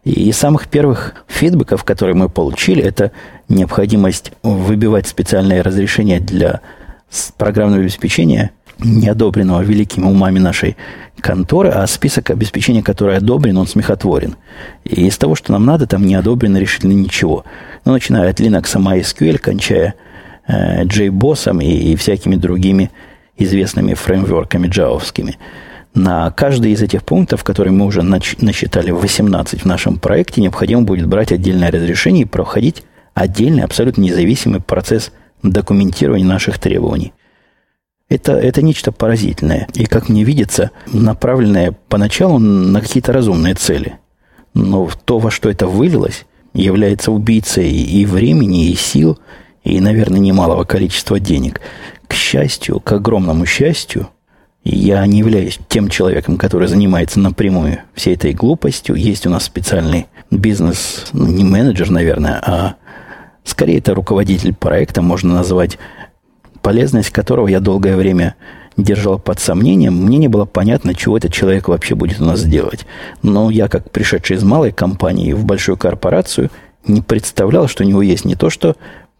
И 0.04 0.30
из 0.30 0.38
самых 0.38 0.68
первых 0.68 1.26
фидбэков, 1.28 1.84
которые 1.84 2.16
мы 2.16 2.30
получили, 2.30 2.82
это 2.82 3.12
необходимость 3.50 4.32
выбивать 4.44 5.08
специальное 5.08 5.64
разрешение 5.64 6.20
для 6.20 6.62
программного 7.38 7.82
обеспечения, 7.82 8.52
не 8.80 9.08
одобренного 9.08 9.62
великими 9.62 10.06
умами 10.06 10.40
нашей 10.40 10.78
конторы, 11.22 11.70
а 11.70 11.88
список 11.88 12.30
обеспечения, 12.30 12.84
который 12.84 13.18
одобрен, 13.18 13.58
он 13.58 13.68
смехотворен. 13.68 14.36
И 14.84 15.08
из 15.08 15.18
того, 15.18 15.36
что 15.36 15.52
нам 15.52 15.66
надо, 15.66 15.88
там 15.88 16.06
не 16.06 16.16
одобрено 16.16 16.58
решительно 16.58 16.94
ничего. 16.94 17.46
Ну, 17.86 17.94
начиная 17.94 18.30
от 18.30 18.40
Linux, 18.40 18.76
MySQL, 18.76 19.38
кончая 19.38 19.96
э, 20.48 20.84
JBoss 20.84 21.64
и, 21.64 21.94
и 21.94 21.96
всякими 21.96 22.36
другими 22.36 22.92
известными 23.38 23.94
фреймворками 23.94 24.68
джавовскими. 24.68 25.38
На 25.94 26.30
каждый 26.32 26.74
из 26.74 26.82
этих 26.82 27.04
пунктов, 27.04 27.44
которые 27.44 27.72
мы 27.72 27.86
уже 27.86 28.02
нач- 28.02 28.38
насчитали 28.44 28.92
18 28.92 29.62
в 29.62 29.66
нашем 29.66 29.98
проекте, 29.98 30.42
необходимо 30.42 30.82
будет 30.82 31.08
брать 31.08 31.32
отдельное 31.32 31.72
разрешение 31.72 32.24
и 32.24 32.28
проходить 32.28 32.84
отдельный, 33.14 33.64
абсолютно 33.64 34.02
независимый 34.02 34.60
процесс 34.60 35.12
документирования 35.42 36.26
наших 36.26 36.60
требований– 36.60 37.14
это, 38.16 38.34
это 38.34 38.62
нечто 38.62 38.92
поразительное. 38.92 39.68
И, 39.74 39.86
как 39.86 40.10
мне 40.10 40.24
видится, 40.24 40.72
направленное 40.92 41.76
поначалу 41.88 42.40
на 42.40 42.82
какие-то 42.82 43.14
разумные 43.14 43.56
цели. 43.56 43.98
Но 44.54 44.90
то, 45.06 45.20
во 45.20 45.32
что 45.32 45.50
это 45.50 45.68
вылилось, 45.68 46.26
является 46.54 47.12
убийцей 47.12 47.72
и 47.72 48.06
времени, 48.06 48.70
и 48.70 48.76
сил, 48.76 49.20
и, 49.64 49.80
наверное, 49.80 50.20
немалого 50.20 50.64
количества 50.64 51.20
денег. 51.20 51.62
К 52.08 52.14
счастью, 52.14 52.80
к 52.80 52.92
огромному 52.92 53.46
счастью, 53.46 54.10
я 54.64 55.06
не 55.06 55.20
являюсь 55.20 55.60
тем 55.68 55.90
человеком, 55.90 56.38
который 56.38 56.68
занимается 56.68 57.20
напрямую 57.20 57.80
всей 57.94 58.16
этой 58.16 58.34
глупостью. 58.34 58.96
Есть 58.96 59.28
у 59.28 59.30
нас 59.30 59.44
специальный 59.44 60.08
бизнес, 60.32 61.08
ну, 61.14 61.28
не 61.28 61.44
менеджер, 61.44 61.92
наверное, 61.92 62.42
а 62.44 62.76
скорее 63.44 63.78
это 63.78 63.94
руководитель 63.94 64.54
проекта, 64.54 65.02
можно 65.02 65.34
назвать 65.34 65.78
полезность 66.66 67.12
которого 67.12 67.48
я 67.48 67.60
долгое 67.60 67.96
время 67.96 68.34
держал 68.76 69.20
под 69.20 69.40
сомнением, 69.40 70.04
мне 70.04 70.18
не 70.18 70.28
было 70.28 70.46
понятно, 70.46 70.96
чего 70.96 71.16
этот 71.16 71.32
человек 71.32 71.68
вообще 71.68 71.94
будет 71.94 72.20
у 72.20 72.26
нас 72.26 72.44
делать. 72.44 72.88
Но 73.22 73.52
я, 73.52 73.68
как 73.68 73.92
пришедший 73.92 74.38
из 74.38 74.44
малой 74.44 74.72
компании 74.72 75.34
в 75.34 75.46
большую 75.46 75.78
корпорацию, 75.78 76.50
не 76.88 77.04
представлял, 77.04 77.68
что 77.68 77.84
у 77.84 77.88
него 77.88 78.02
есть 78.02 78.26
не 78.26 78.34
то, 78.34 78.50
что 78.50 78.76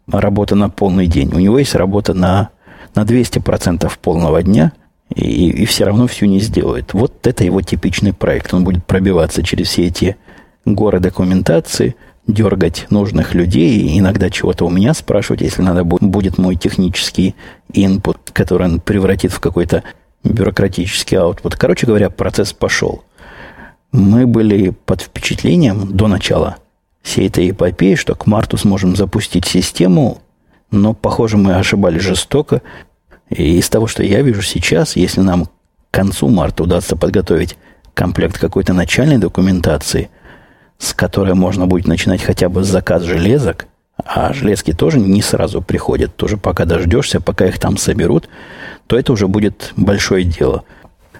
работа 0.08 0.56
на 0.56 0.72
полный 0.72 1.06
день, 1.06 1.36
у 1.36 1.40
него 1.40 1.60
есть 1.60 1.76
работа 1.76 2.16
на, 2.16 2.50
на 2.96 3.04
200% 3.04 3.92
полного 4.02 4.42
дня, 4.42 4.72
и, 5.14 5.50
и 5.52 5.66
все 5.66 5.86
равно 5.86 6.08
всю 6.08 6.26
не 6.26 6.40
сделает. 6.40 6.96
Вот 6.96 7.28
это 7.28 7.44
его 7.44 7.62
типичный 7.62 8.12
проект. 8.12 8.56
Он 8.56 8.64
будет 8.64 8.84
пробиваться 8.88 9.44
через 9.44 9.68
все 9.68 9.86
эти 9.86 10.18
горы 10.66 11.00
документации, 11.00 11.96
дергать 12.28 12.88
нужных 12.90 13.34
людей, 13.34 13.98
иногда 14.00 14.30
чего-то 14.30 14.66
у 14.66 14.70
меня 14.70 14.94
спрашивать, 14.94 15.42
если 15.42 15.62
надо 15.62 15.84
будет 15.84 16.38
мой 16.38 16.56
технический 16.56 17.36
инпут, 17.72 18.18
который 18.34 18.68
он 18.68 18.80
превратит 18.80 19.32
в 19.32 19.40
какой-то 19.40 19.84
бюрократический 20.24 21.18
аутпут. 21.18 21.56
Короче 21.56 21.86
говоря, 21.86 22.10
процесс 22.10 22.52
пошел. 22.52 23.04
Мы 23.92 24.26
были 24.26 24.72
под 24.72 25.02
впечатлением 25.02 25.96
до 25.96 26.08
начала 26.08 26.58
всей 27.02 27.28
этой 27.28 27.52
эпопеи, 27.52 27.96
что 27.96 28.16
к 28.16 28.26
марту 28.26 28.58
сможем 28.58 28.96
запустить 28.96 29.46
систему, 29.46 30.22
но, 30.72 30.94
похоже, 30.94 31.38
мы 31.38 31.56
ошибались 31.56 32.02
жестоко. 32.02 32.62
И 33.30 33.60
из 33.60 33.70
того, 33.70 33.88
что 33.88 34.04
я 34.04 34.22
вижу 34.22 34.42
сейчас, 34.42 34.96
если 34.96 35.22
нам 35.22 35.46
к 35.46 35.50
концу 35.92 36.28
марта 36.28 36.64
удастся 36.64 36.96
подготовить 36.96 37.58
комплект 37.94 38.40
какой-то 38.40 38.74
начальной 38.74 39.20
документации, 39.20 40.10
с 40.78 40.94
которой 40.94 41.34
можно 41.34 41.68
будет 41.68 41.88
начинать 41.88 42.22
хотя 42.22 42.50
бы 42.50 42.64
заказ 42.64 43.04
железок, 43.04 43.68
а 44.04 44.34
железки 44.34 44.74
тоже 44.74 45.00
не 45.00 45.22
сразу 45.22 45.62
приходят, 45.62 46.16
тоже 46.16 46.38
пока 46.38 46.66
дождешься, 46.66 47.22
пока 47.22 47.46
их 47.48 47.60
там 47.60 47.78
соберут, 47.78 48.28
то 48.88 48.98
это 48.98 49.14
уже 49.14 49.28
будет 49.28 49.74
большое 49.76 50.24
дело. 50.24 50.64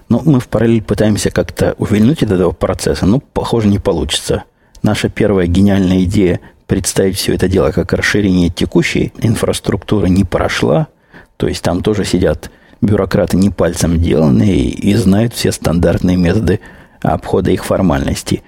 Но 0.08 0.22
мы 0.24 0.40
в 0.40 0.48
параллель 0.48 0.82
пытаемся 0.82 1.30
как-то 1.30 1.74
увильнуть 1.78 2.22
от 2.22 2.30
этого 2.30 2.52
процесса, 2.52 3.06
но, 3.06 3.18
похоже, 3.18 3.68
не 3.68 3.78
получится. 3.78 4.44
Наша 4.82 5.08
первая 5.08 5.46
гениальная 5.46 6.04
идея 6.04 6.40
представить 6.66 7.16
все 7.16 7.34
это 7.34 7.48
дело 7.48 7.72
как 7.72 7.92
расширение 7.92 8.50
текущей 8.50 9.12
инфраструктуры 9.18 10.08
не 10.08 10.24
прошла, 10.24 10.88
то 11.36 11.48
есть 11.48 11.62
там 11.62 11.82
тоже 11.82 12.04
сидят 12.04 12.50
бюрократы 12.80 13.36
не 13.36 13.50
пальцем 13.50 14.00
деланные 14.00 14.64
и 14.68 14.94
знают 14.94 15.34
все 15.34 15.50
стандартные 15.50 16.16
методы 16.16 16.60
обхода 17.02 17.50
их 17.50 17.64
формальностей. 17.64 18.42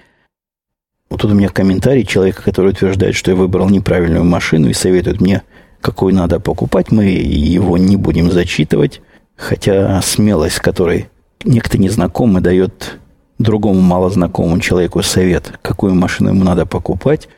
Вот 1.11 1.23
тут 1.23 1.33
у 1.33 1.35
меня 1.35 1.49
комментарий 1.49 2.05
человека, 2.05 2.43
который 2.43 2.73
утверждает, 2.73 3.15
что 3.15 3.31
я 3.31 3.37
выбрал 3.37 3.69
неправильную 3.69 4.25
машину 4.25 4.69
и 4.69 4.75
советует 4.75 5.21
мне, 5.21 5.43
какую 5.81 6.15
надо 6.15 6.39
покупать. 6.41 6.91
Мы 6.91 7.07
его 7.07 7.79
не 7.79 7.97
будем 7.97 8.31
зачитывать, 8.31 9.01
хотя 9.37 10.01
смелость, 10.03 10.61
которой 10.61 11.09
некто 11.45 11.79
незнакомый 11.79 12.43
дает 12.43 12.99
другому 13.39 13.81
малознакомому 13.81 14.61
человеку 14.61 15.03
совет, 15.03 15.59
какую 15.63 15.95
машину 15.95 16.31
ему 16.31 16.45
надо 16.45 16.67
покупать, 16.67 17.29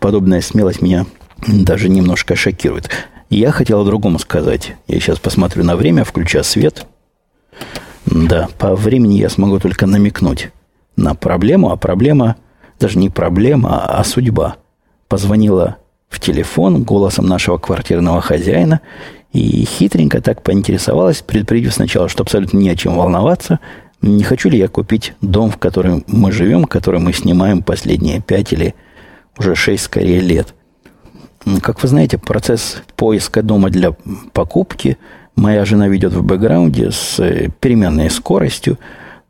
подобная 0.00 0.40
смелость 0.40 0.82
меня 0.82 1.06
даже 1.46 1.88
немножко 1.88 2.36
шокирует. 2.36 2.90
Я 3.28 3.50
хотел 3.50 3.80
о 3.80 3.84
другом 3.84 4.18
сказать. 4.18 4.74
Я 4.86 5.00
сейчас 5.00 5.18
посмотрю 5.18 5.64
на 5.64 5.74
время, 5.74 6.04
включа 6.04 6.42
свет. 6.42 6.86
Да, 8.06 8.48
по 8.58 8.76
времени 8.76 9.14
я 9.14 9.28
смогу 9.28 9.58
только 9.58 9.86
намекнуть 9.86 10.50
на 10.96 11.14
проблему, 11.14 11.72
а 11.72 11.76
проблема 11.76 12.36
даже 12.78 12.98
не 12.98 13.10
проблема, 13.10 13.84
а 13.84 14.02
судьба. 14.04 14.56
Позвонила 15.08 15.76
в 16.08 16.20
телефон 16.20 16.82
голосом 16.82 17.26
нашего 17.26 17.58
квартирного 17.58 18.20
хозяина 18.20 18.80
и 19.32 19.64
хитренько 19.64 20.20
так 20.20 20.42
поинтересовалась, 20.42 21.22
предупредив 21.22 21.74
сначала, 21.74 22.08
что 22.08 22.22
абсолютно 22.22 22.58
не 22.58 22.70
о 22.70 22.76
чем 22.76 22.96
волноваться, 22.96 23.60
не 24.02 24.24
хочу 24.24 24.48
ли 24.48 24.58
я 24.58 24.68
купить 24.68 25.14
дом, 25.20 25.50
в 25.50 25.58
котором 25.58 26.04
мы 26.06 26.32
живем, 26.32 26.64
который 26.64 27.00
мы 27.00 27.12
снимаем 27.12 27.62
последние 27.62 28.20
пять 28.20 28.52
или 28.52 28.74
уже 29.38 29.54
шесть 29.54 29.84
скорее 29.84 30.20
лет. 30.20 30.54
Как 31.62 31.82
вы 31.82 31.88
знаете, 31.88 32.18
процесс 32.18 32.82
поиска 32.96 33.42
дома 33.42 33.70
для 33.70 33.92
покупки 34.32 34.98
моя 35.36 35.64
жена 35.64 35.86
ведет 35.88 36.12
в 36.12 36.22
бэкграунде 36.22 36.90
с 36.90 37.20
э, 37.20 37.50
переменной 37.60 38.10
скоростью, 38.10 38.78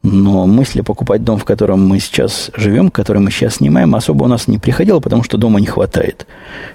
но 0.03 0.47
мысли 0.47 0.83
покупать 0.83 1.25
дом, 1.25 1.39
в 1.39 1.45
котором 1.45 1.87
мы 1.87 1.99
сейчас 1.99 2.51
живем, 2.55 2.91
который 2.91 3.19
мы 3.19 3.31
сейчас 3.31 3.57
снимаем, 3.57 3.95
особо 3.95 4.25
у 4.25 4.29
нас 4.29 4.47
не 4.47 4.59
приходило, 4.59 5.01
потому 5.01 5.23
что 5.23 5.37
дома 5.37 5.61
не 5.61 5.67
хватает. 5.67 6.27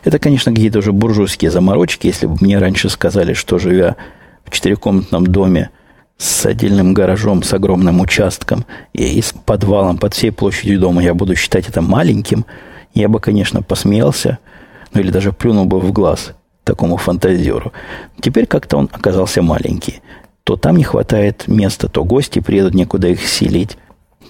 Это, 0.03 0.19
конечно, 0.19 0.51
какие-то 0.51 0.79
уже 0.79 0.91
буржуйские 0.91 1.51
заморочки. 1.51 2.07
Если 2.07 2.25
бы 2.25 2.37
мне 2.41 2.57
раньше 2.57 2.89
сказали, 2.89 3.33
что 3.33 3.57
живя 3.57 3.95
в 4.43 4.51
четырехкомнатном 4.51 5.27
доме 5.27 5.69
с 6.17 6.45
отдельным 6.45 6.93
гаражом, 6.93 7.43
с 7.43 7.53
огромным 7.53 8.01
участком 8.01 8.65
и 8.93 9.21
с 9.21 9.33
подвалом 9.33 9.97
под 9.97 10.13
всей 10.13 10.31
площадью 10.31 10.79
дома, 10.79 11.01
я 11.01 11.13
буду 11.13 11.35
считать 11.35 11.69
это 11.69 11.81
маленьким, 11.81 12.45
я 12.93 13.07
бы, 13.07 13.19
конечно, 13.19 13.61
посмеялся– 13.61 14.39
ну 14.93 15.01
или 15.01 15.11
даже 15.11 15.31
плюнул 15.31 15.65
бы 15.65 15.79
в 15.79 15.91
глаз 15.91 16.33
такому 16.63 16.97
фантазеру. 16.97 17.73
Теперь 18.21 18.45
как-то 18.45 18.77
он 18.77 18.89
оказался 18.91 19.41
маленький. 19.41 20.01
То 20.43 20.57
там 20.57 20.77
не 20.77 20.83
хватает 20.83 21.47
места, 21.47 21.87
то 21.87 22.03
гости 22.03 22.39
приедут 22.39 22.73
некуда 22.73 23.09
их 23.09 23.25
селить. 23.25 23.77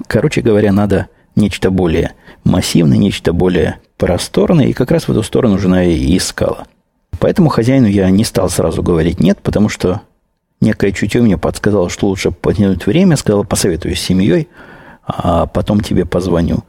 Короче 0.07 0.41
говоря, 0.41 0.71
надо 0.71 1.07
нечто 1.35 1.71
более 1.71 2.13
массивное, 2.43 2.97
нечто 2.97 3.33
более 3.33 3.79
просторное, 3.97 4.67
и 4.67 4.73
как 4.73 4.91
раз 4.91 5.07
в 5.07 5.11
эту 5.11 5.23
сторону 5.23 5.57
жена 5.57 5.83
и 5.83 6.17
искала. 6.17 6.67
Поэтому 7.19 7.49
хозяину 7.49 7.87
я 7.87 8.09
не 8.09 8.23
стал 8.23 8.49
сразу 8.49 8.81
говорить 8.81 9.19
нет, 9.19 9.39
потому 9.41 9.69
что 9.69 10.01
некое 10.59 10.91
чутье 10.91 11.21
мне 11.21 11.37
подсказало, 11.37 11.89
что 11.89 12.07
лучше 12.07 12.31
потянуть 12.31 12.85
время, 12.85 13.15
сказал, 13.15 13.43
посоветуюсь 13.43 13.99
с 13.99 14.03
семьей, 14.03 14.47
а 15.05 15.45
потом 15.45 15.81
тебе 15.81 16.05
позвоню. 16.05 16.63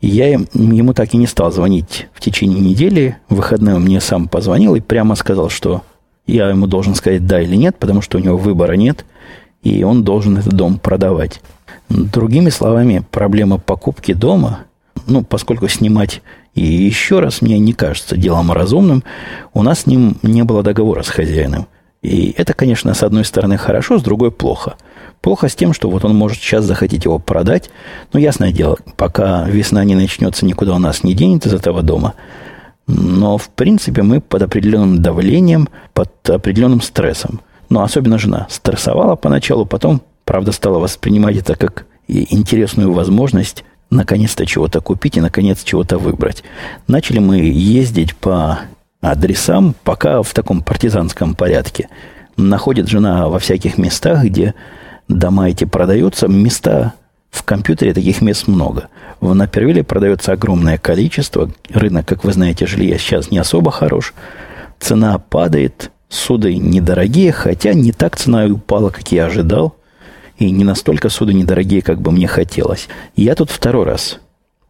И 0.00 0.08
я 0.08 0.28
ему 0.28 0.92
так 0.92 1.14
и 1.14 1.16
не 1.16 1.26
стал 1.26 1.50
звонить 1.50 2.08
в 2.12 2.20
течение 2.20 2.60
недели. 2.60 3.16
В 3.28 3.36
выходные 3.36 3.76
он 3.76 3.82
мне 3.82 4.00
сам 4.00 4.28
позвонил 4.28 4.74
и 4.74 4.80
прямо 4.80 5.14
сказал, 5.14 5.48
что 5.48 5.82
я 6.26 6.48
ему 6.48 6.66
должен 6.66 6.94
сказать 6.94 7.26
да 7.26 7.40
или 7.40 7.56
нет, 7.56 7.76
потому 7.78 8.02
что 8.02 8.18
у 8.18 8.20
него 8.20 8.36
выбора 8.36 8.74
нет, 8.74 9.04
и 9.62 9.82
он 9.84 10.04
должен 10.04 10.38
этот 10.38 10.52
дом 10.52 10.78
продавать. 10.78 11.40
Другими 11.88 12.50
словами, 12.50 13.04
проблема 13.10 13.58
покупки 13.58 14.12
дома, 14.12 14.60
ну, 15.06 15.22
поскольку 15.22 15.68
снимать 15.68 16.22
и 16.54 16.64
еще 16.64 17.20
раз 17.20 17.42
мне 17.42 17.58
не 17.58 17.72
кажется 17.72 18.16
делом 18.16 18.52
разумным, 18.52 19.02
у 19.52 19.62
нас 19.62 19.80
с 19.80 19.86
ним 19.86 20.16
не 20.22 20.44
было 20.44 20.62
договора 20.62 21.02
с 21.02 21.08
хозяином. 21.08 21.66
И 22.00 22.34
это, 22.36 22.52
конечно, 22.52 22.94
с 22.94 23.02
одной 23.02 23.24
стороны 23.24 23.56
хорошо, 23.56 23.98
с 23.98 24.02
другой 24.02 24.30
плохо– 24.30 24.76
Плохо 25.24 25.48
с 25.48 25.54
тем, 25.54 25.72
что 25.72 25.88
вот 25.88 26.04
он 26.04 26.14
может 26.14 26.36
сейчас 26.36 26.66
захотеть 26.66 27.06
его 27.06 27.18
продать. 27.18 27.70
Но 28.12 28.20
ясное 28.20 28.52
дело, 28.52 28.76
пока 28.98 29.48
весна 29.48 29.82
не 29.82 29.94
начнется, 29.94 30.44
никуда 30.44 30.74
у 30.74 30.78
нас 30.78 31.02
не 31.02 31.14
денет 31.14 31.46
из 31.46 31.54
этого 31.54 31.80
дома. 31.80 32.12
Но, 32.86 33.38
в 33.38 33.48
принципе, 33.48 34.02
мы 34.02 34.20
под 34.20 34.42
определенным 34.42 35.00
давлением, 35.00 35.68
под 35.94 36.28
определенным 36.28 36.82
стрессом. 36.82 37.40
Но 37.70 37.82
особенно 37.82 38.18
жена 38.18 38.46
стрессовала 38.50 39.16
поначалу, 39.16 39.64
потом, 39.64 40.02
правда, 40.24 40.52
стала 40.52 40.78
воспринимать 40.78 41.36
это 41.36 41.56
как 41.56 41.86
интересную 42.06 42.92
возможность 42.92 43.64
наконец-то 43.90 44.44
чего-то 44.44 44.80
купить 44.80 45.16
и, 45.16 45.20
наконец, 45.20 45.62
чего-то 45.62 45.98
выбрать. 45.98 46.42
Начали 46.86 47.18
мы 47.18 47.38
ездить 47.38 48.14
по 48.16 48.60
адресам, 49.00 49.74
пока 49.84 50.22
в 50.22 50.32
таком 50.34 50.62
партизанском 50.62 51.34
порядке. 51.34 51.88
Находит 52.36 52.88
жена 52.88 53.28
во 53.28 53.38
всяких 53.38 53.78
местах, 53.78 54.24
где 54.24 54.54
дома 55.08 55.48
эти 55.48 55.64
продаются, 55.64 56.26
места 56.26 56.94
в 57.34 57.42
компьютере 57.42 57.92
таких 57.92 58.22
мест 58.22 58.46
много. 58.46 58.88
В 59.20 59.34
Напервиле 59.34 59.82
продается 59.82 60.32
огромное 60.32 60.78
количество. 60.78 61.50
Рынок, 61.68 62.06
как 62.06 62.22
вы 62.22 62.32
знаете, 62.32 62.64
жилья 62.64 62.96
сейчас 62.96 63.30
не 63.30 63.38
особо 63.38 63.72
хорош. 63.72 64.14
Цена 64.78 65.18
падает, 65.18 65.90
суды 66.08 66.54
недорогие, 66.56 67.32
хотя 67.32 67.74
не 67.74 67.90
так 67.90 68.16
цена 68.16 68.46
и 68.46 68.50
упала, 68.50 68.90
как 68.90 69.10
я 69.10 69.26
ожидал. 69.26 69.74
И 70.38 70.50
не 70.50 70.64
настолько 70.64 71.08
суды 71.08 71.34
недорогие, 71.34 71.82
как 71.82 72.00
бы 72.00 72.12
мне 72.12 72.28
хотелось. 72.28 72.88
Я 73.16 73.34
тут 73.34 73.50
второй 73.50 73.84
раз, 73.84 74.20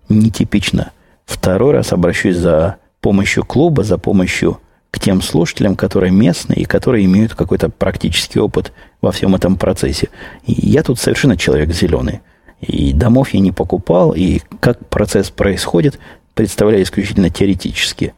нетипично, 0.09 0.93
второй 1.27 1.73
раз 1.73 1.93
обращусь 1.93 2.37
за 2.37 2.77
помощью 3.01 3.45
клуба, 3.45 3.83
за 3.83 3.99
помощью 3.99 4.59
к 4.91 5.01
тем 5.01 5.21
слушателям, 5.21 5.77
которые 5.77 6.13
местные 6.13 6.61
и 6.61 6.65
которые 6.65 7.05
имеют 7.05 7.35
какой-то 7.35 7.69
практический 7.69 8.41
опыт 8.41 8.73
во 9.03 9.13
всем 9.13 9.35
этом 9.35 9.57
процессе. 9.57 10.09
И 10.47 10.53
я 10.53 10.83
тут 10.83 10.99
совершенно 10.99 11.37
человек 11.37 11.73
зеленый. 11.73 12.21
И 12.67 12.93
домов 12.93 13.31
я 13.35 13.41
не 13.41 13.53
покупал, 13.53 14.13
и 14.13 14.41
как 14.61 14.87
процесс 14.89 15.31
происходит, 15.31 15.99
представляю 16.35 16.83
исключительно 16.83 17.31
теоретически. 17.31 18.15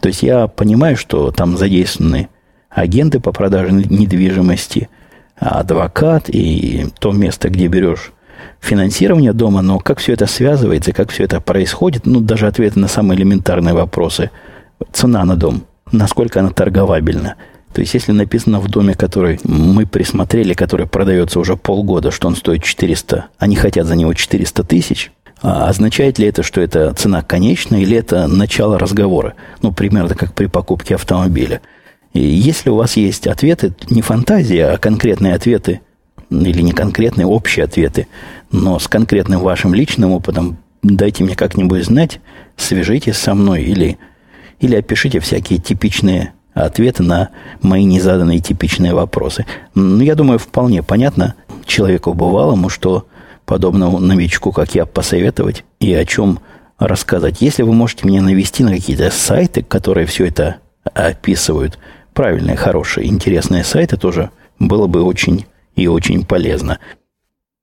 То 0.00 0.08
есть 0.08 0.22
я 0.22 0.48
понимаю, 0.48 0.96
что 0.96 1.30
там 1.30 1.56
задействованы 1.56 2.28
агенты 2.68 3.20
по 3.20 3.32
продаже 3.32 3.72
недвижимости, 3.72 4.88
адвокат 5.36 6.28
и 6.28 6.86
то 6.98 7.12
место, 7.12 7.48
где 7.48 7.68
берешь 7.68 8.12
финансирование 8.60 9.32
дома, 9.32 9.62
но 9.62 9.78
как 9.78 9.98
все 9.98 10.14
это 10.14 10.26
связывается, 10.26 10.92
как 10.92 11.10
все 11.10 11.24
это 11.24 11.40
происходит, 11.40 12.06
ну, 12.06 12.20
даже 12.20 12.46
ответы 12.46 12.78
на 12.80 12.88
самые 12.88 13.18
элементарные 13.18 13.74
вопросы. 13.74 14.30
Цена 14.92 15.24
на 15.24 15.36
дом– 15.36 15.64
насколько 15.92 16.40
она 16.40 16.50
торговабельна. 16.50 17.36
То 17.74 17.80
есть, 17.80 17.92
если 17.92 18.12
написано 18.12 18.60
в 18.60 18.68
доме, 18.68 18.94
который 18.94 19.40
мы 19.42 19.84
присмотрели, 19.84 20.54
который 20.54 20.86
продается 20.86 21.40
уже 21.40 21.56
полгода, 21.56 22.12
что 22.12 22.28
он 22.28 22.36
стоит 22.36 22.62
400, 22.62 23.26
они 23.38 23.56
хотят 23.56 23.88
за 23.88 23.96
него 23.96 24.14
400 24.14 24.62
тысяч, 24.62 25.10
а 25.42 25.68
означает 25.68 26.20
ли 26.20 26.28
это, 26.28 26.44
что 26.44 26.60
это 26.60 26.94
цена 26.94 27.22
конечная 27.22 27.80
или 27.80 27.96
это 27.96 28.28
начало 28.28 28.78
разговора? 28.78 29.34
Ну, 29.60 29.72
примерно 29.72 30.14
как 30.14 30.34
при 30.34 30.46
покупке 30.46 30.94
автомобиля. 30.94 31.62
И 32.12 32.20
если 32.20 32.70
у 32.70 32.76
вас 32.76 32.96
есть 32.96 33.26
ответы, 33.26 33.74
не 33.90 34.02
фантазия, 34.02 34.66
а 34.66 34.78
конкретные 34.78 35.34
ответы, 35.34 35.80
или 36.30 36.62
не 36.62 36.70
конкретные, 36.70 37.26
общие 37.26 37.64
ответы, 37.64 38.06
но 38.52 38.78
с 38.78 38.86
конкретным 38.86 39.40
вашим 39.40 39.74
личным 39.74 40.12
опытом, 40.12 40.58
дайте 40.84 41.24
мне 41.24 41.34
как-нибудь 41.34 41.84
знать, 41.84 42.20
свяжитесь 42.56 43.16
со 43.16 43.34
мной 43.34 43.64
или, 43.64 43.98
или 44.60 44.76
опишите 44.76 45.18
всякие 45.18 45.58
типичные 45.58 46.34
ответы 46.54 47.02
на 47.02 47.30
мои 47.60 47.84
незаданные 47.84 48.38
типичные 48.38 48.94
вопросы. 48.94 49.44
Ну, 49.74 50.00
я 50.00 50.14
думаю, 50.14 50.38
вполне 50.38 50.82
понятно 50.82 51.34
человеку 51.66 52.14
бывалому, 52.14 52.68
что 52.68 53.06
подобному 53.44 53.98
новичку, 53.98 54.52
как 54.52 54.74
я, 54.74 54.86
посоветовать 54.86 55.64
и 55.80 55.92
о 55.92 56.04
чем 56.04 56.38
рассказать. 56.78 57.40
Если 57.40 57.62
вы 57.62 57.72
можете 57.72 58.06
меня 58.06 58.22
навести 58.22 58.64
на 58.64 58.72
какие-то 58.72 59.10
сайты, 59.10 59.62
которые 59.62 60.06
все 60.06 60.26
это 60.26 60.56
описывают, 60.94 61.78
правильные, 62.14 62.56
хорошие, 62.56 63.08
интересные 63.08 63.64
сайты 63.64 63.96
тоже 63.96 64.30
было 64.58 64.86
бы 64.86 65.02
очень 65.02 65.46
и 65.76 65.86
очень 65.88 66.24
полезно. 66.24 66.78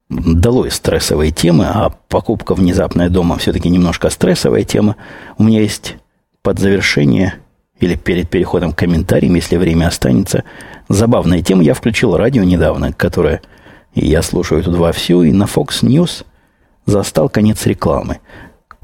Долой 0.10 0.72
стрессовые 0.72 1.32
темы, 1.32 1.68
а 1.70 1.90
покупка 2.10 2.54
внезапная 2.54 3.10
дома 3.10 3.38
все-таки 3.38 3.70
немножко 3.70 4.10
стрессовая 4.10 4.64
тема. 4.64 4.98
У 5.38 5.44
меня 5.44 5.62
есть 5.62 5.96
под 6.42 6.60
завершение 6.60 7.36
или 7.82 7.96
перед 7.96 8.30
переходом 8.30 8.72
к 8.72 8.78
комментариям, 8.78 9.36
если 9.36 9.58
время 9.58 9.88
останется, 9.88 10.44
забавная 10.88 11.42
тема. 11.42 11.64
Я 11.64 11.74
включил 11.74 12.16
радио 12.16 12.44
недавно, 12.44 12.94
которое 12.94 13.42
я 13.94 14.22
слушаю 14.22 14.64
тут 14.64 14.76
вовсю, 14.76 15.24
и 15.24 15.32
на 15.32 15.44
Fox 15.44 15.82
News 15.82 16.24
застал 16.86 17.28
конец 17.28 17.66
рекламы. 17.66 18.20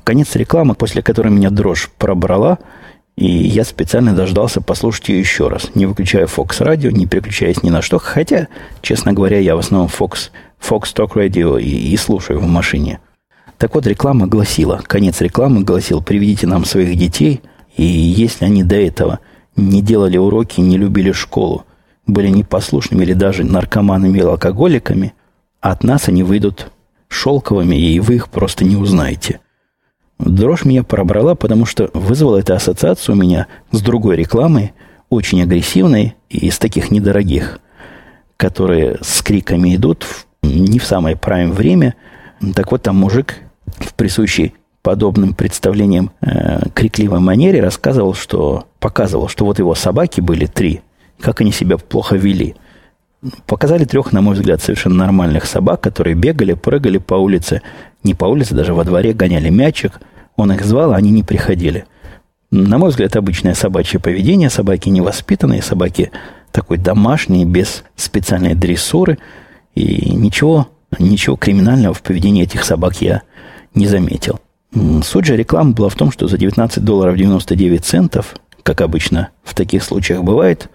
Конец 0.04 0.36
рекламы, 0.36 0.74
после 0.74 1.02
которой 1.02 1.30
меня 1.30 1.52
дрожь 1.52 1.90
пробрала, 1.98 2.58
и 3.16 3.26
я 3.28 3.64
специально 3.64 4.14
дождался 4.14 4.62
послушать 4.62 5.10
ее 5.10 5.20
еще 5.20 5.48
раз, 5.48 5.72
не 5.76 5.86
выключая 5.86 6.26
Fox 6.26 6.64
радио, 6.64 6.90
не 6.90 7.06
переключаясь 7.06 7.64
ни 7.64 7.70
на 7.70 7.82
что. 7.82 8.00
Хотя, 8.00 8.48
честно 8.82 9.14
говоря, 9.14 9.40
я 9.40 9.56
в 9.56 9.60
основном 9.60 9.90
Fox, 9.90 10.32
Fox 10.60 10.94
Talk 10.96 11.14
Radio 11.14 11.62
и, 11.62 11.94
и 11.94 11.98
слушаю 11.98 12.40
в 12.40 12.48
машине. 12.48 13.00
Так 13.58 13.76
вот, 13.76 13.86
реклама 13.88 14.28
гласила, 14.28 14.82
конец 14.86 15.22
рекламы 15.22 15.64
гласил, 15.64 16.02
приведите 16.02 16.48
нам 16.48 16.66
своих 16.66 16.98
детей– 16.98 17.42
и 17.78 17.86
если 17.86 18.46
они 18.46 18.64
до 18.64 18.76
этого 18.76 19.20
не 19.56 19.82
делали 19.82 20.18
уроки, 20.18 20.60
не 20.60 20.78
любили 20.78 21.12
школу, 21.12 21.66
были 22.08 22.28
непослушными 22.28 23.04
или 23.04 23.14
даже 23.14 23.44
наркоманами 23.44 24.18
или 24.18 24.26
алкоголиками, 24.26 25.14
от 25.62 25.84
нас 25.84 26.08
они 26.08 26.24
выйдут 26.24 26.72
шелковыми, 27.08 27.76
и 27.76 28.00
вы 28.00 28.16
их 28.16 28.30
просто 28.30 28.66
не 28.66 28.76
узнаете. 28.76 29.40
Дрожь 30.20 30.66
меня 30.66 30.84
пробрала, 30.84 31.36
потому 31.36 31.66
что 31.66 31.90
вызвала 31.94 32.38
эта 32.38 32.56
ассоциацию 32.56 33.16
у 33.16 33.20
меня 33.20 33.48
с 33.72 33.82
другой 33.82 34.16
рекламой, 34.16 34.74
очень 35.10 35.42
агрессивной 35.44 36.16
и 36.30 36.48
из 36.48 36.58
таких 36.58 36.90
недорогих, 36.92 37.60
которые 38.36 38.98
с 39.02 39.22
криками 39.22 39.76
идут 39.76 40.04
в, 40.04 40.26
не 40.44 40.80
в 40.80 40.86
самое 40.86 41.16
прайм 41.16 41.52
время. 41.52 41.96
Так 42.56 42.72
вот, 42.72 42.82
там 42.84 42.98
мужик 42.98 43.38
в 43.66 43.94
присущей 43.94 44.56
подобным 44.88 45.34
представлением 45.34 46.12
э, 46.22 46.70
крикливой 46.74 47.20
манере 47.20 47.60
рассказывал, 47.60 48.14
что 48.14 48.68
показывал, 48.80 49.28
что 49.28 49.44
вот 49.44 49.60
его 49.60 49.76
собаки 49.76 50.22
были 50.22 50.46
три, 50.46 50.80
как 51.20 51.42
они 51.42 51.52
себя 51.52 51.78
плохо 51.78 52.16
вели. 52.16 52.56
Показали 53.48 53.84
трех, 53.84 54.14
на 54.14 54.22
мой 54.22 54.36
взгляд, 54.36 54.62
совершенно 54.62 54.96
нормальных 54.96 55.46
собак, 55.46 55.82
которые 55.82 56.16
бегали, 56.16 56.54
прыгали 56.54 57.00
по 57.00 57.16
улице, 57.16 57.64
не 58.04 58.14
по 58.14 58.24
улице, 58.24 58.56
даже 58.56 58.74
во 58.74 58.86
дворе 58.86 59.12
гоняли 59.12 59.50
мячик. 59.50 60.00
Он 60.38 60.54
их 60.54 60.64
звал, 60.64 60.94
а 60.94 60.96
они 60.96 61.12
не 61.12 61.24
приходили. 61.24 61.84
На 62.50 62.78
мой 62.78 62.92
взгляд, 62.92 63.18
обычное 63.18 63.56
собачье 63.56 64.00
поведение, 64.00 64.50
собаки 64.50 64.88
невоспитанные, 64.88 65.62
собаки 65.62 66.12
такой 66.54 66.78
домашние, 66.78 67.44
без 67.44 67.84
специальной 67.98 68.56
дрессуры. 68.56 69.18
И 69.76 70.12
ничего, 70.16 70.70
ничего 70.98 71.36
криминального 71.36 71.94
в 71.94 72.02
поведении 72.02 72.44
этих 72.44 72.64
собак 72.64 73.02
я 73.02 73.24
не 73.76 73.86
заметил. 73.86 74.40
Суть 75.04 75.26
же 75.26 75.36
рекламы 75.36 75.74
была 75.74 75.90
в 75.90 75.96
том, 75.96 76.12
что 76.12 76.28
за 76.28 76.38
19 76.38 76.84
долларов 76.84 77.16
99 77.16 77.84
центов, 77.84 78.36
как 78.64 78.82
обычно 78.82 79.30
в 79.44 79.54
таких 79.54 79.84
случаях 79.84 80.24
бывает, 80.24 80.70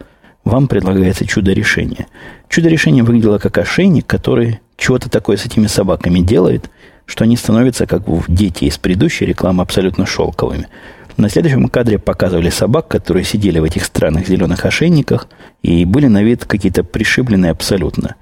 вам 0.44 0.66
предлагается 0.66 1.26
чудо-решение. 1.26 2.06
Чудо-решение 2.48 3.04
выглядело 3.04 3.38
как 3.38 3.58
ошейник, 3.58 4.06
который 4.06 4.60
чего-то 4.76 5.08
такое 5.08 5.36
с 5.36 5.46
этими 5.46 5.66
собаками 5.66 6.20
делает, 6.20 6.70
что 7.06 7.24
они 7.24 7.36
становятся, 7.36 7.86
как 7.86 8.02
дети 8.28 8.64
из 8.64 8.78
предыдущей 8.78 9.26
рекламы, 9.26 9.62
абсолютно 9.62 10.06
шелковыми. 10.06 10.68
На 11.16 11.28
следующем 11.28 11.68
кадре 11.68 11.98
показывали 11.98 12.50
собак, 12.50 12.88
которые 12.88 13.24
сидели 13.24 13.58
в 13.58 13.64
этих 13.64 13.84
странных 13.84 14.26
зеленых 14.26 14.64
ошейниках 14.64 15.28
и 15.62 15.84
были 15.84 16.06
на 16.06 16.22
вид 16.22 16.46
какие-то 16.46 16.82
пришибленные 16.82 17.50
абсолютно. 17.50 18.16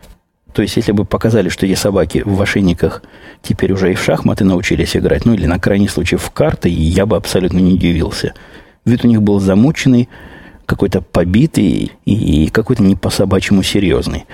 То 0.52 0.62
есть, 0.62 0.76
если 0.76 0.92
бы 0.92 1.04
показали, 1.04 1.48
что 1.48 1.66
эти 1.66 1.74
собаки 1.74 2.22
в 2.24 2.40
ошейниках 2.40 3.02
теперь 3.42 3.72
уже 3.72 3.92
и 3.92 3.94
в 3.94 4.02
шахматы 4.02 4.44
научились 4.44 4.96
играть, 4.96 5.24
ну 5.24 5.34
или 5.34 5.46
на 5.46 5.58
крайний 5.58 5.88
случай 5.88 6.16
в 6.16 6.30
карты, 6.30 6.68
я 6.68 7.06
бы 7.06 7.16
абсолютно 7.16 7.58
не 7.58 7.74
удивился. 7.74 8.34
Вид 8.84 9.04
у 9.04 9.08
них 9.08 9.22
был 9.22 9.38
замученный, 9.40 10.08
какой-то 10.66 11.00
побитый 11.00 11.92
и 12.04 12.48
какой-то 12.48 12.82
не 12.82 12.96
по-собачьему 12.96 13.62
серьезный. 13.62 14.24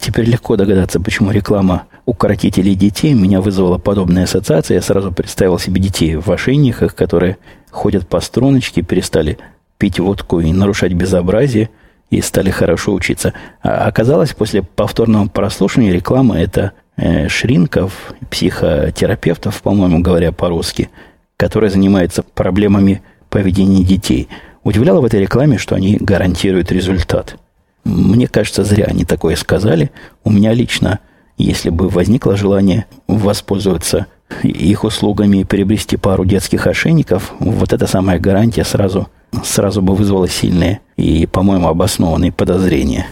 Теперь 0.00 0.26
легко 0.26 0.56
догадаться, 0.56 1.00
почему 1.00 1.30
реклама 1.32 1.86
укоротителей 2.06 2.74
детей 2.74 3.12
меня 3.12 3.40
вызвала 3.40 3.78
подобная 3.78 4.24
ассоциация. 4.24 4.76
Я 4.76 4.82
сразу 4.82 5.12
представил 5.12 5.58
себе 5.58 5.80
детей 5.80 6.16
в 6.16 6.30
ошейниках, 6.30 6.94
которые 6.94 7.38
ходят 7.70 8.08
по 8.08 8.20
струночке, 8.20 8.82
перестали 8.82 9.38
пить 9.78 9.98
водку 9.98 10.40
и 10.40 10.52
нарушать 10.52 10.92
безобразие– 10.92 11.70
и 12.10 12.20
стали 12.20 12.50
хорошо 12.50 12.92
учиться. 12.92 13.32
А 13.62 13.86
оказалось, 13.86 14.34
после 14.34 14.62
повторного 14.62 15.28
прослушивания 15.28 15.92
рекламы 15.92 16.36
это 16.38 16.72
э, 16.96 17.28
шринков, 17.28 18.14
психотерапевтов, 18.30 19.62
по-моему, 19.62 20.00
говоря 20.00 20.32
по-русски, 20.32 20.90
которые 21.36 21.70
занимаются 21.70 22.22
проблемами 22.22 23.02
поведения 23.30 23.84
детей. 23.84 24.28
Удивляло 24.64 25.00
в 25.00 25.04
этой 25.04 25.20
рекламе, 25.20 25.56
что 25.56 25.76
они 25.76 25.96
гарантируют 25.96 26.72
результат. 26.72 27.36
Мне 27.84 28.26
кажется, 28.26 28.64
зря 28.64 28.86
они 28.86 29.04
такое 29.04 29.36
сказали. 29.36 29.90
У 30.24 30.30
меня 30.30 30.52
лично, 30.52 30.98
если 31.38 31.70
бы 31.70 31.88
возникло 31.88 32.36
желание 32.36 32.86
воспользоваться 33.06 34.06
их 34.42 34.84
услугами 34.84 35.38
и 35.38 35.44
приобрести 35.44 35.96
пару 35.96 36.24
детских 36.24 36.66
ошейников, 36.66 37.32
вот 37.38 37.72
эта 37.72 37.86
самая 37.86 38.18
гарантия 38.18 38.64
сразу– 38.64 39.08
сразу 39.44 39.82
бы 39.82 39.94
вызвало 39.94 40.28
сильные 40.28 40.80
и, 41.00 41.26
по-моему, 41.26 41.68
обоснованные 41.68 42.32
подозрения. 42.32 43.06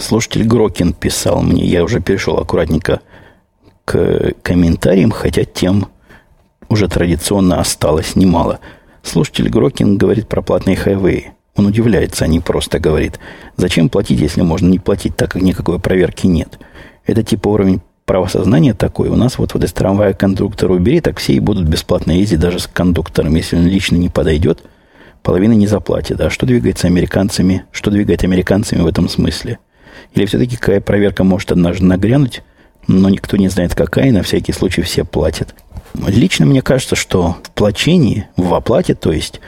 Слушатель 0.00 0.44
Грокин 0.44 0.92
писал 0.92 1.42
мне, 1.42 1.64
я 1.64 1.84
уже 1.84 2.00
перешел 2.00 2.38
аккуратненько 2.38 3.00
к 3.84 4.32
комментариям, 4.42 5.10
хотя 5.10 5.44
тем 5.44 5.88
уже 6.68 6.88
традиционно 6.88 7.60
осталось 7.60 8.16
немало. 8.16 8.60
Слушатель 9.02 9.48
Грокин 9.48 9.96
говорит 9.98 10.28
про 10.28 10.42
платные 10.42 10.76
хайвеи. 10.76 11.32
Он 11.54 11.66
удивляется, 11.66 12.24
а 12.24 12.28
не 12.28 12.40
просто 12.40 12.78
говорит. 12.78 13.18
Зачем 13.56 13.88
платить, 13.90 14.20
если 14.20 14.40
можно 14.40 14.68
не 14.68 14.78
платить, 14.78 15.16
так 15.16 15.32
как 15.32 15.42
никакой 15.42 15.78
проверки 15.78 16.26
нет? 16.26 16.58
Это 17.04 17.22
типа 17.22 17.48
уровень 17.48 17.82
правосознания 18.06 18.72
такой. 18.74 19.08
У 19.08 19.16
нас 19.16 19.38
вот, 19.38 19.52
вот 19.52 19.62
из 19.62 19.72
трамвая 19.72 20.14
кондуктора 20.14 20.72
убери, 20.72 21.00
так 21.00 21.18
все 21.18 21.34
и 21.34 21.40
будут 21.40 21.68
бесплатно 21.68 22.12
ездить 22.12 22.40
даже 22.40 22.58
с 22.58 22.66
кондуктором. 22.66 23.34
Если 23.34 23.56
он 23.56 23.66
лично 23.66 23.96
не 23.96 24.08
подойдет, 24.08 24.62
половина 25.22 25.52
не 25.52 25.66
заплатит. 25.66 26.20
А 26.20 26.30
что 26.30 26.46
двигается 26.46 26.86
американцами? 26.86 27.64
Что 27.72 27.90
двигает 27.90 28.24
американцами 28.24 28.82
в 28.82 28.86
этом 28.86 29.08
смысле? 29.08 29.58
Или 30.14 30.26
все-таки 30.26 30.56
какая 30.56 30.80
проверка 30.80 31.24
может 31.24 31.52
однажды 31.52 31.84
нагрянуть, 31.84 32.42
но 32.88 33.08
никто 33.08 33.36
не 33.36 33.48
знает 33.48 33.74
какая, 33.74 34.08
и 34.08 34.12
на 34.12 34.22
всякий 34.22 34.52
случай 34.52 34.82
все 34.82 35.04
платят. 35.04 35.54
Лично 35.94 36.46
мне 36.46 36.62
кажется, 36.62 36.96
что 36.96 37.36
в 37.42 37.50
плачении, 37.50 38.26
в 38.36 38.52
оплате, 38.54 38.94
то 38.94 39.12
есть, 39.12 39.40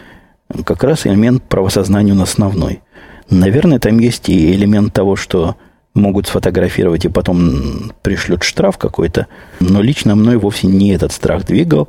как 0.65 0.85
раз 0.85 1.07
элемент 1.07 1.43
правосознания 1.43 2.13
он 2.13 2.21
основной. 2.21 2.83
Наверное, 3.31 3.79
там 3.79 3.99
есть 3.99 4.29
и 4.29 4.53
элемент 4.53 4.93
того, 4.93 5.17
что 5.17 5.57
могут 5.95 6.27
сфотографировать 6.27 7.05
и 7.05 7.09
потом 7.09 7.93
пришлют 8.03 8.43
штраф 8.43 8.79
какой-то. 8.79 9.27
Но 9.61 9.81
лично 9.81 10.15
мной 10.15 10.37
вовсе 10.37 10.67
не 10.67 10.91
этот 10.91 11.13
страх 11.13 11.45
двигал, 11.47 11.89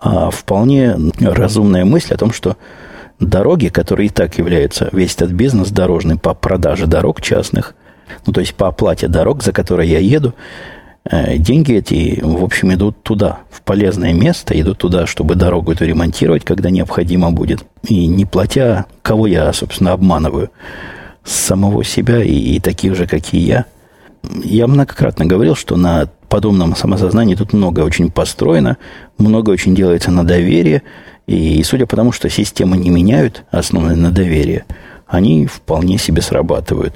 а 0.00 0.30
вполне 0.30 0.96
разумная 1.20 1.84
мысль 1.84 2.14
о 2.14 2.18
том, 2.18 2.32
что 2.32 2.56
дороги, 3.20 3.68
которые 3.68 4.06
и 4.06 4.10
так 4.10 4.38
являются 4.38 4.88
весь 4.92 5.14
этот 5.14 5.32
бизнес 5.32 5.70
дорожный 5.70 6.18
по 6.18 6.34
продаже 6.34 6.86
дорог 6.86 7.20
частных, 7.20 7.74
ну, 8.26 8.32
то 8.32 8.40
есть 8.40 8.54
по 8.54 8.68
оплате 8.68 9.08
дорог, 9.08 9.42
за 9.42 9.52
которые 9.52 9.90
я 9.90 9.98
еду, 9.98 10.34
э, 11.10 11.38
деньги 11.38 11.74
эти, 11.74 12.20
в 12.22 12.42
общем, 12.42 12.72
идут 12.74 13.02
туда, 13.02 13.40
в 13.50 13.62
полезное 13.62 14.12
место, 14.12 14.58
идут 14.60 14.78
туда, 14.78 15.06
чтобы 15.06 15.34
дорогу 15.34 15.72
эту 15.72 15.84
ремонтировать, 15.84 16.44
когда 16.44 16.70
необходимо 16.70 17.30
будет. 17.30 17.64
И 17.86 18.06
не 18.06 18.24
платя, 18.24 18.86
кого 19.02 19.26
я, 19.26 19.52
собственно, 19.52 19.92
обманываю? 19.92 20.50
Самого 21.24 21.84
себя 21.84 22.22
и, 22.22 22.34
и 22.34 22.60
таких 22.60 22.94
же, 22.94 23.06
как 23.06 23.32
и 23.32 23.38
я. 23.38 23.64
Я 24.42 24.66
многократно 24.66 25.24
говорил, 25.26 25.54
что 25.54 25.76
на 25.76 26.06
подобном 26.34 26.74
самосознании 26.74 27.36
тут 27.36 27.52
много 27.52 27.80
очень 27.80 28.10
построено, 28.10 28.76
много 29.18 29.50
очень 29.50 29.74
делается 29.74 30.10
на 30.10 30.24
доверие– 30.24 30.82
и 31.26 31.62
судя 31.62 31.86
по 31.86 31.96
тому, 31.96 32.12
что 32.12 32.28
системы 32.28 32.76
не 32.76 32.90
меняют, 32.90 33.44
основанные 33.50 33.96
на 33.96 34.10
доверии, 34.10 34.64
они 35.06 35.46
вполне 35.46 35.98
себе 35.98 36.20
срабатывают. 36.20 36.94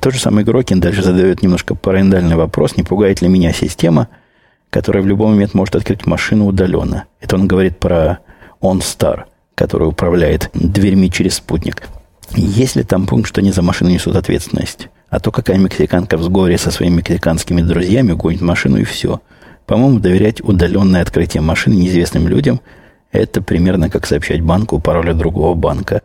Тот 0.00 0.14
же 0.14 0.20
самый 0.20 0.44
Грокин 0.44 0.80
дальше 0.80 1.02
задает 1.02 1.42
немножко 1.42 1.74
параноидальный 1.74 2.36
вопрос, 2.36 2.76
не 2.76 2.82
пугает 2.82 3.22
ли 3.22 3.28
меня 3.28 3.52
система, 3.52 4.08
которая 4.70 5.02
в 5.02 5.06
любой 5.06 5.28
момент 5.28 5.54
может 5.54 5.76
открыть 5.76 6.06
машину 6.06 6.46
удаленно. 6.46 7.04
Это 7.20 7.36
он 7.36 7.46
говорит 7.46 7.78
про 7.78 8.18
OnStar, 8.60 9.24
который 9.54 9.88
управляет 9.88 10.50
дверьми 10.54 11.10
через 11.10 11.34
спутник. 11.34 11.88
Есть 12.34 12.76
ли 12.76 12.82
там 12.82 13.06
пункт, 13.06 13.28
что 13.28 13.40
они 13.40 13.52
за 13.52 13.62
машину 13.62 13.90
несут 13.90 14.16
ответственность? 14.16 14.88
А 15.08 15.20
то 15.20 15.30
какая 15.30 15.58
мексиканка 15.58 16.16
в 16.16 16.22
сговоре 16.22 16.58
со 16.58 16.70
своими 16.70 16.96
мексиканскими 16.96 17.62
друзьями 17.62 18.12
гонит 18.12 18.40
машину 18.40 18.78
и 18.78 18.84
все. 18.84 19.20
По-моему, 19.66 20.00
доверять 20.00 20.40
удаленное 20.40 21.02
открытие 21.02 21.40
машины 21.40 21.74
неизвестным 21.74 22.28
людям– 22.28 22.60
это 23.12 23.40
примерно 23.40 23.88
как 23.88 24.06
сообщать 24.06 24.42
банку 24.42 24.78
пароля 24.78 25.14
другого 25.14 25.54
банка. 25.54 26.02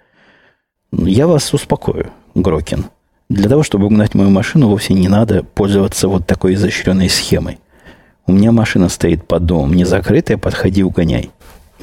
Я 0.91 1.27
вас 1.27 1.53
успокою, 1.53 2.11
Грокин. 2.35 2.85
Для 3.29 3.49
того, 3.49 3.63
чтобы 3.63 3.85
угнать 3.85 4.13
мою 4.13 4.29
машину, 4.29 4.69
вовсе 4.69 4.93
не 4.93 5.07
надо 5.07 5.43
пользоваться 5.43 6.07
вот 6.07 6.27
такой 6.27 6.53
изощренной 6.53 7.09
схемой. 7.09 7.59
У 8.27 8.33
меня 8.33 8.51
машина 8.51 8.89
стоит 8.89 9.27
под 9.27 9.45
домом, 9.45 9.73
не 9.73 9.83
закрытая, 9.83 10.37
подходи, 10.37 10.83
угоняй. 10.83 11.31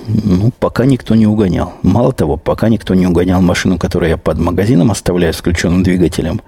Ну, 0.06 0.50
пока 0.58 0.84
никто 0.86 1.14
не 1.14 1.26
угонял. 1.26 1.74
Мало 1.82 2.12
того, 2.12 2.36
пока 2.36 2.68
никто 2.68 2.94
не 2.94 3.06
угонял 3.06 3.42
машину, 3.42 3.78
которую 3.78 4.10
я 4.10 4.16
под 4.16 4.38
магазином 4.38 4.90
оставляю 4.90 5.34
с 5.34 5.38
включенным 5.38 5.82
двигателем 5.82 6.40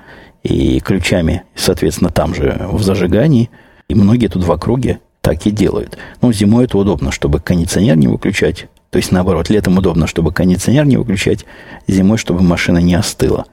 и 0.43 0.81
ключами, 0.81 1.45
соответственно, 1.55 2.11
там 2.11 2.35
же 2.35 2.67
в 2.71 2.83
зажигании. 2.83 3.51
И 3.89 3.95
многие 3.95 4.29
тут 4.29 4.45
в 4.45 4.53
округе 4.53 5.01
так 5.21 5.47
и 5.47 5.51
делают. 5.51 5.99
Ну, 6.23 6.33
зимой 6.33 6.65
это 6.65 6.79
удобно, 6.79 7.13
чтобы 7.13 7.41
кондиционер 7.41 7.97
не 7.97 8.09
выключать. 8.09 8.69
То 8.91 8.97
есть, 8.97 9.13
наоборот, 9.13 9.51
летом 9.51 9.79
удобно, 9.79 10.07
чтобы 10.07 10.33
кондиционер 10.33 10.85
не 10.87 10.97
выключать, 10.97 11.45
зимой, 11.87 12.19
чтобы 12.19 12.43
машина 12.43 12.79
не 12.79 12.95
остыла. 12.95 13.47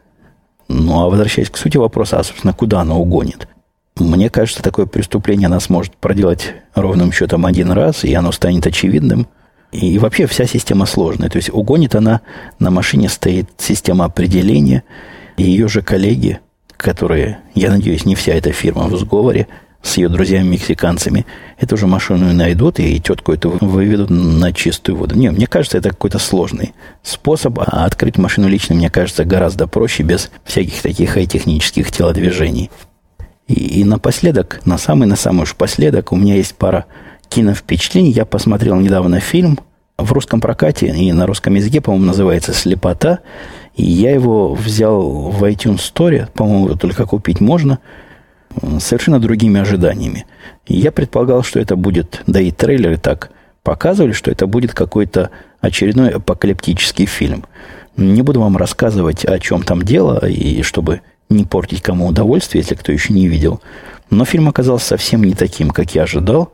Ну, 0.68 1.00
а 1.02 1.10
возвращаясь 1.10 1.50
к 1.50 1.58
сути 1.58 1.78
вопроса, 1.78 2.20
а, 2.20 2.24
собственно, 2.24 2.54
куда 2.54 2.82
она 2.82 2.96
угонит? 2.96 3.48
Мне 3.96 4.30
кажется, 4.30 4.62
такое 4.62 4.86
преступление 4.86 5.48
она 5.48 5.60
сможет 5.60 5.96
проделать 5.98 6.54
ровным 6.76 7.12
счетом 7.12 7.46
один 7.46 7.72
раз, 7.72 8.04
и 8.04 8.14
оно 8.14 8.32
станет 8.32 8.68
очевидным. 8.68 9.28
И 9.72 9.98
вообще 10.00 10.28
вся 10.28 10.46
система 10.46 10.86
сложная. 10.86 11.30
То 11.30 11.38
есть 11.38 11.50
угонит 11.50 11.96
она, 11.96 12.22
на 12.60 12.72
машине 12.72 13.10
стоит 13.10 13.50
система 13.58 14.06
определения, 14.06 14.84
и 15.36 15.44
ее 15.44 15.68
же 15.68 15.82
коллеги, 15.82 16.40
которые, 16.78 17.40
я 17.56 17.72
надеюсь, 17.72 18.06
не 18.06 18.16
вся 18.16 18.34
эта 18.34 18.52
фирма 18.52 18.84
в 18.84 18.98
сговоре 18.98 19.48
с 19.82 19.98
ее 19.98 20.10
друзьями-мексиканцами, 20.10 21.26
эту 21.60 21.78
же 21.78 21.88
машину 21.88 22.34
найдут 22.34 22.80
и 22.80 23.00
тетку 23.00 23.34
эту 23.34 23.58
выведут 23.62 24.10
на 24.10 24.52
чистую 24.54 24.98
воду. 24.98 25.16
Не, 25.16 25.32
мне 25.32 25.48
кажется, 25.48 25.78
это 25.78 25.90
какой-то 25.90 26.20
сложный 26.20 26.74
способ. 27.04 27.60
А 27.60 27.86
открыть 27.86 28.18
машину 28.18 28.48
лично, 28.48 28.76
мне 28.76 28.90
кажется, 28.90 29.24
гораздо 29.24 29.68
проще, 29.68 30.04
без 30.04 30.32
всяких 30.44 30.82
таких 30.82 31.14
технических 31.30 31.92
телодвижений. 31.92 32.70
И, 33.48 33.82
и 33.82 33.84
напоследок, 33.84 34.62
на 34.66 34.78
самый, 34.78 35.08
на 35.08 35.16
самый 35.16 35.44
уж 35.44 35.56
последок, 35.56 36.12
у 36.12 36.16
меня 36.16 36.36
есть 36.36 36.56
пара 36.56 36.86
киновпечатлений. 37.30 38.12
Я 38.12 38.26
посмотрел 38.26 38.76
недавно 38.78 39.20
фильм 39.20 39.60
в 39.98 40.12
русском 40.12 40.42
прокате 40.42 40.88
и 40.88 41.12
на 41.12 41.26
русском 41.26 41.56
языке, 41.56 41.82
по-моему, 41.82 42.06
называется 42.06 42.54
«Слепота». 42.54 43.20
Я 43.78 44.12
его 44.12 44.56
взял 44.56 45.30
в 45.30 45.44
iTunes 45.44 45.78
Store, 45.78 46.28
по-моему, 46.34 46.76
только 46.76 47.06
купить 47.06 47.40
можно, 47.40 47.78
совершенно 48.80 49.20
другими 49.20 49.62
ожиданиями. 49.62 50.26
Я 50.66 50.92
предполагал, 50.92 51.44
что 51.44 51.60
это 51.60 51.76
будет, 51.76 52.24
да 52.26 52.42
и 52.42 52.50
трейлеры 52.52 52.98
так 52.98 53.30
показывали, 53.62 54.14
что 54.14 54.32
это 54.32 54.48
будет 54.48 54.74
какой-то 54.74 55.30
очередной 55.62 56.10
апокалиптический 56.10 57.06
фильм. 57.06 57.46
Не 57.98 58.24
буду 58.24 58.42
вам 58.42 58.58
рассказывать, 58.58 59.26
о 59.26 59.38
чем 59.38 59.62
там 59.62 59.84
дело, 59.84 60.26
и 60.26 60.64
чтобы 60.64 61.02
не 61.30 61.44
портить 61.44 61.84
кому 61.84 62.08
удовольствие, 62.08 62.62
если 62.62 62.76
кто 62.76 62.92
еще 62.92 63.14
не 63.14 63.28
видел. 63.28 63.62
Но 64.10 64.26
фильм 64.26 64.48
оказался 64.48 64.88
совсем 64.88 65.24
не 65.24 65.34
таким, 65.34 65.70
как 65.70 65.94
я 65.94 66.04
ожидал. 66.04 66.52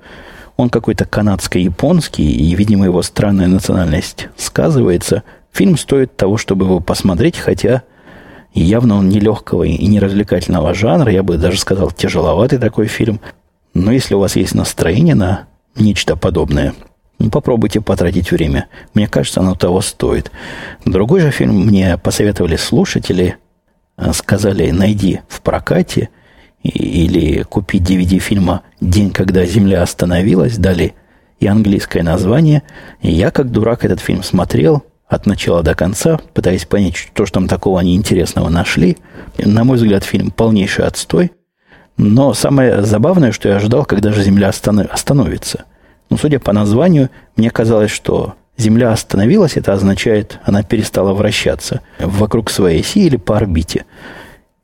Он 0.57 0.69
какой-то 0.69 1.05
канадско-японский, 1.05 2.29
и, 2.31 2.55
видимо, 2.55 2.85
его 2.85 3.01
странная 3.01 3.47
национальность 3.47 4.27
сказывается. 4.35 5.23
Фильм 5.53 5.77
стоит 5.77 6.17
того, 6.17 6.37
чтобы 6.37 6.65
его 6.65 6.79
посмотреть, 6.79 7.37
хотя 7.37 7.83
явно 8.53 8.97
он 8.97 9.07
не 9.07 9.19
легкого 9.19 9.63
и 9.63 9.87
не 9.87 9.99
развлекательного 9.99 10.73
жанра, 10.73 11.11
я 11.11 11.23
бы 11.23 11.37
даже 11.37 11.59
сказал, 11.59 11.91
тяжеловатый 11.91 12.59
такой 12.59 12.87
фильм. 12.87 13.21
Но 13.73 13.91
если 13.91 14.15
у 14.15 14.19
вас 14.19 14.35
есть 14.35 14.55
настроение 14.55 15.15
на 15.15 15.47
нечто 15.75 16.15
подобное, 16.15 16.73
ну, 17.19 17.29
попробуйте 17.29 17.79
потратить 17.79 18.31
время. 18.31 18.67
Мне 18.93 19.07
кажется, 19.07 19.39
оно 19.39 19.55
того 19.55 19.81
стоит. 19.81 20.31
Другой 20.83 21.21
же 21.21 21.31
фильм 21.31 21.65
мне 21.65 21.97
посоветовали 21.97 22.57
слушатели, 22.57 23.37
а, 23.95 24.11
сказали, 24.11 24.71
найди 24.71 25.21
в 25.29 25.41
прокате– 25.41 26.09
или 26.63 27.43
купить 27.43 27.83
DVD 27.83 28.19
фильма 28.19 28.63
«День, 28.79 29.11
когда 29.11 29.45
Земля 29.45 29.83
остановилась», 29.83 30.57
дали 30.57 30.95
и 31.39 31.47
английское 31.47 32.03
название. 32.03 32.63
И 33.01 33.11
я, 33.11 33.31
как 33.31 33.51
дурак, 33.51 33.83
этот 33.83 33.99
фильм 33.99 34.23
смотрел 34.23 34.83
от 35.13 35.25
начала 35.25 35.63
до 35.63 35.75
конца, 35.75 36.19
пытаясь 36.33 36.65
понять, 36.65 36.95
что 36.95 37.25
же 37.25 37.31
там 37.31 37.47
такого 37.47 37.79
они 37.79 37.95
интересного 37.95 38.49
нашли. 38.49 38.97
На 39.37 39.63
мой 39.63 39.77
взгляд, 39.77 40.03
фильм 40.03 40.31
полнейший 40.31 40.85
отстой. 40.85 41.31
Но 41.97 42.33
самое 42.33 42.83
забавное, 42.83 43.31
что 43.31 43.49
я 43.49 43.57
ожидал, 43.57 43.85
когда 43.85 44.11
же 44.11 44.23
Земля 44.23 44.49
остановится. 44.49 45.65
Ну, 46.09 46.17
судя 46.17 46.39
по 46.39 46.53
названию, 46.53 47.09
мне 47.35 47.49
казалось, 47.49 47.91
что 47.91 48.35
Земля 48.57 48.91
остановилась, 48.91 49.57
это 49.57 49.73
означает, 49.73 50.39
она 50.43 50.63
перестала 50.63 51.13
вращаться 51.13 51.81
вокруг 51.99 52.49
своей 52.51 52.81
оси 52.81 53.05
или 53.05 53.17
по 53.17 53.35
орбите. 53.35 53.85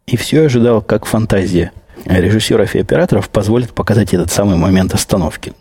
И 0.06 0.16
все 0.18 0.46
ожидал, 0.46 0.82
как 0.82 1.06
фантазия 1.06 1.72
режиссеров 2.06 2.76
и 2.76 2.80
операторов 2.80 3.30
позволит 3.30 3.74
показать 3.74 4.14
этот 4.14 4.32
самый 4.32 4.58
момент 4.58 4.94
остановки. 4.94 5.54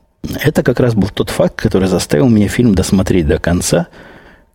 Это 0.42 0.62
как 0.62 0.80
раз 0.80 0.94
был 0.94 1.08
тот 1.08 1.30
факт, 1.30 1.56
который 1.56 1.88
заставил 1.88 2.28
меня 2.28 2.48
фильм 2.48 2.74
досмотреть 2.74 3.26
до 3.26 3.38
конца. 3.38 3.88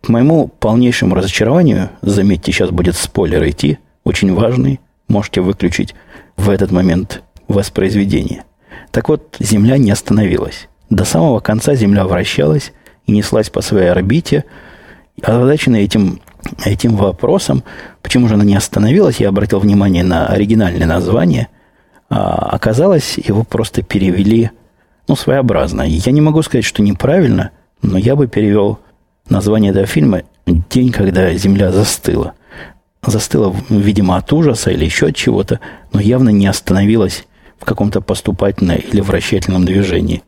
К 0.03 0.09
моему 0.09 0.47
полнейшему 0.47 1.15
разочарованию, 1.15 1.89
заметьте, 2.01 2.51
сейчас 2.51 2.69
будет 2.69 2.95
спойлер 2.95 3.47
идти, 3.47 3.79
очень 4.03 4.33
важный, 4.33 4.79
можете 5.07 5.41
выключить 5.41 5.95
в 6.35 6.49
этот 6.49 6.71
момент 6.71 7.23
воспроизведение. 7.47 8.43
Так 8.91 9.09
вот, 9.09 9.35
Земля 9.39 9.77
не 9.77 9.91
остановилась. 9.91 10.67
До 10.89 11.05
самого 11.05 11.39
конца 11.39 11.73
Земля 11.75 12.05
вращалась 12.05 12.73
и 13.05 13.11
неслась 13.11 13.49
по 13.49 13.61
своей 13.61 13.89
орбите. 13.89 14.45
Озадаченный 15.21 15.83
этим, 15.83 16.19
этим 16.65 16.95
вопросом, 16.95 17.63
почему 18.01 18.27
же 18.27 18.33
она 18.33 18.43
не 18.43 18.55
остановилась, 18.55 19.17
я 19.17 19.29
обратил 19.29 19.59
внимание 19.59 20.03
на 20.03 20.27
оригинальное 20.27 20.87
название– 20.87 21.47
а 22.15 22.49
оказалось, 22.51 23.17
его 23.17 23.43
просто 23.43 23.81
перевели, 23.81 24.51
ну, 25.07 25.15
своеобразно. 25.15 25.81
Я 25.81 26.11
не 26.11 26.21
могу 26.21 26.43
сказать, 26.43 26.63
что 26.63 26.83
неправильно, 26.83 27.49
но 27.81 27.97
я 27.97 28.15
бы 28.15 28.27
перевел 28.27 28.77
название 29.29 29.71
этого 29.71 29.85
фильма 29.85 30.23
«День, 30.45 30.91
когда 30.91 31.33
Земля 31.33 31.71
застыла». 31.71 32.33
Застыла, 33.05 33.53
видимо, 33.69 34.15
от 34.15 34.31
ужаса 34.31 34.71
или 34.71 34.85
еще 34.85 35.07
от 35.07 35.15
чего-то, 35.15 35.59
но 35.91 35.99
явно 35.99 36.29
не 36.29 36.47
остановилась 36.47 37.25
в 37.59 37.65
каком-то 37.65 37.99
поступательном 37.99 38.77
или 38.77 39.01
вращательном 39.01 39.65
движении. 39.65 40.23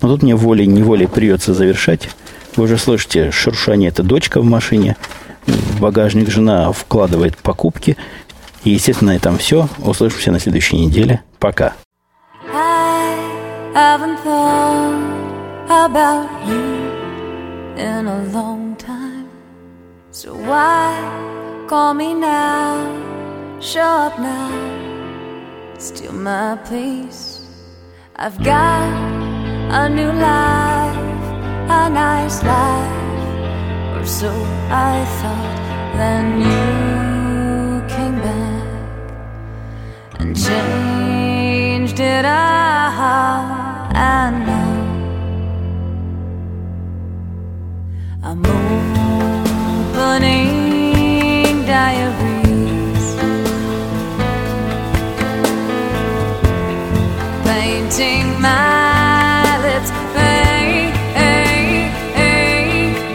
Но 0.00 0.08
тут 0.08 0.22
мне 0.22 0.34
волей-неволей 0.34 1.06
придется 1.06 1.54
завершать. 1.54 2.10
Вы 2.56 2.64
уже 2.64 2.78
слышите 2.78 3.30
шуршание, 3.30 3.90
это 3.90 4.02
дочка 4.02 4.40
в 4.40 4.44
машине. 4.44 4.96
В 5.46 5.80
багажник 5.80 6.30
жена 6.30 6.72
вкладывает 6.72 7.38
покупки. 7.38 7.96
И, 8.64 8.70
естественно, 8.70 9.12
на 9.12 9.16
этом 9.16 9.38
все. 9.38 9.68
Услышимся 9.78 10.32
на 10.32 10.40
следующей 10.40 10.78
неделе. 10.78 11.22
Пока. 11.38 11.74
about 15.86 16.48
you 16.48 16.73
in 17.76 18.06
a 18.06 18.24
long 18.24 18.76
time. 18.76 19.28
So 20.10 20.34
why 20.34 21.66
call 21.68 21.94
me 21.94 22.14
now? 22.14 23.02
Show 23.60 23.80
up 23.80 24.18
now, 24.18 25.74
steal 25.78 26.12
my 26.12 26.56
peace. 26.68 27.46
I've 28.16 28.42
got 28.44 28.92
a 29.70 29.88
new 29.88 30.12
life, 30.12 31.24
a 31.68 31.90
nice 31.90 32.42
life, 32.42 33.96
or 33.96 34.06
so 34.06 34.30
I 34.70 35.04
thought. 35.20 35.60
Then 35.96 36.40
you 36.46 37.88
came 37.88 38.18
back 38.20 39.10
and 40.20 40.36
changed 40.36 41.98
it 42.00 42.24
all. 42.24 42.83
morning 50.14 51.66
diaries, 51.66 53.06
painting 57.44 58.26
my 58.40 59.58
lips. 59.66 59.90
Hey, 60.14 60.92
hey, 61.18 61.90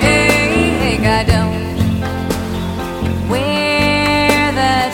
hey, 0.03 0.97
I 1.07 1.23
don't 1.33 1.69
wear 3.29 4.51
that 4.59 4.91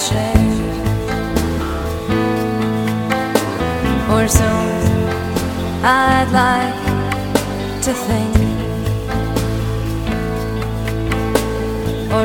or 4.14 4.28
so 4.28 4.52
I'd 5.84 6.30
like 6.42 6.78
to 7.82 7.94
think. 7.94 8.25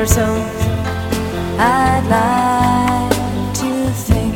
Or 0.01 0.05
so 0.07 0.25
I'd 1.59 2.03
like 2.09 3.53
to 3.61 3.71
think. 4.07 4.33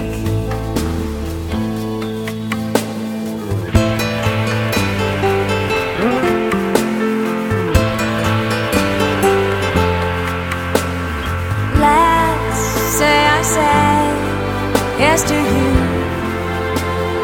Let's 11.82 12.60
say 13.00 13.18
I 13.26 13.42
say 13.42 13.90
yes 15.00 15.24
to 15.32 15.38
you 15.56 15.72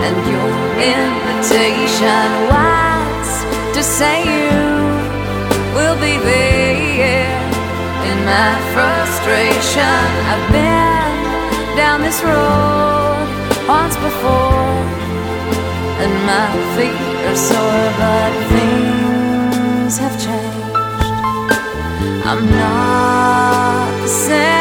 and 0.06 0.18
your 0.32 0.52
invitation. 0.98 2.30
What's 2.50 3.34
to 3.78 3.84
say 3.84 4.41
my 8.32 8.56
frustration? 8.76 10.04
I've 10.32 10.48
been 10.58 11.16
down 11.82 11.98
this 12.08 12.20
road 12.24 13.28
once 13.68 13.96
before, 14.08 14.78
and 16.04 16.14
my 16.32 16.50
feet 16.76 17.20
are 17.30 17.40
sore, 17.50 17.90
but 18.02 18.32
things 18.56 19.94
have 20.04 20.16
changed. 20.28 20.76
I'm 22.30 22.44
not 22.64 23.90
the 24.04 24.12
same, 24.28 24.61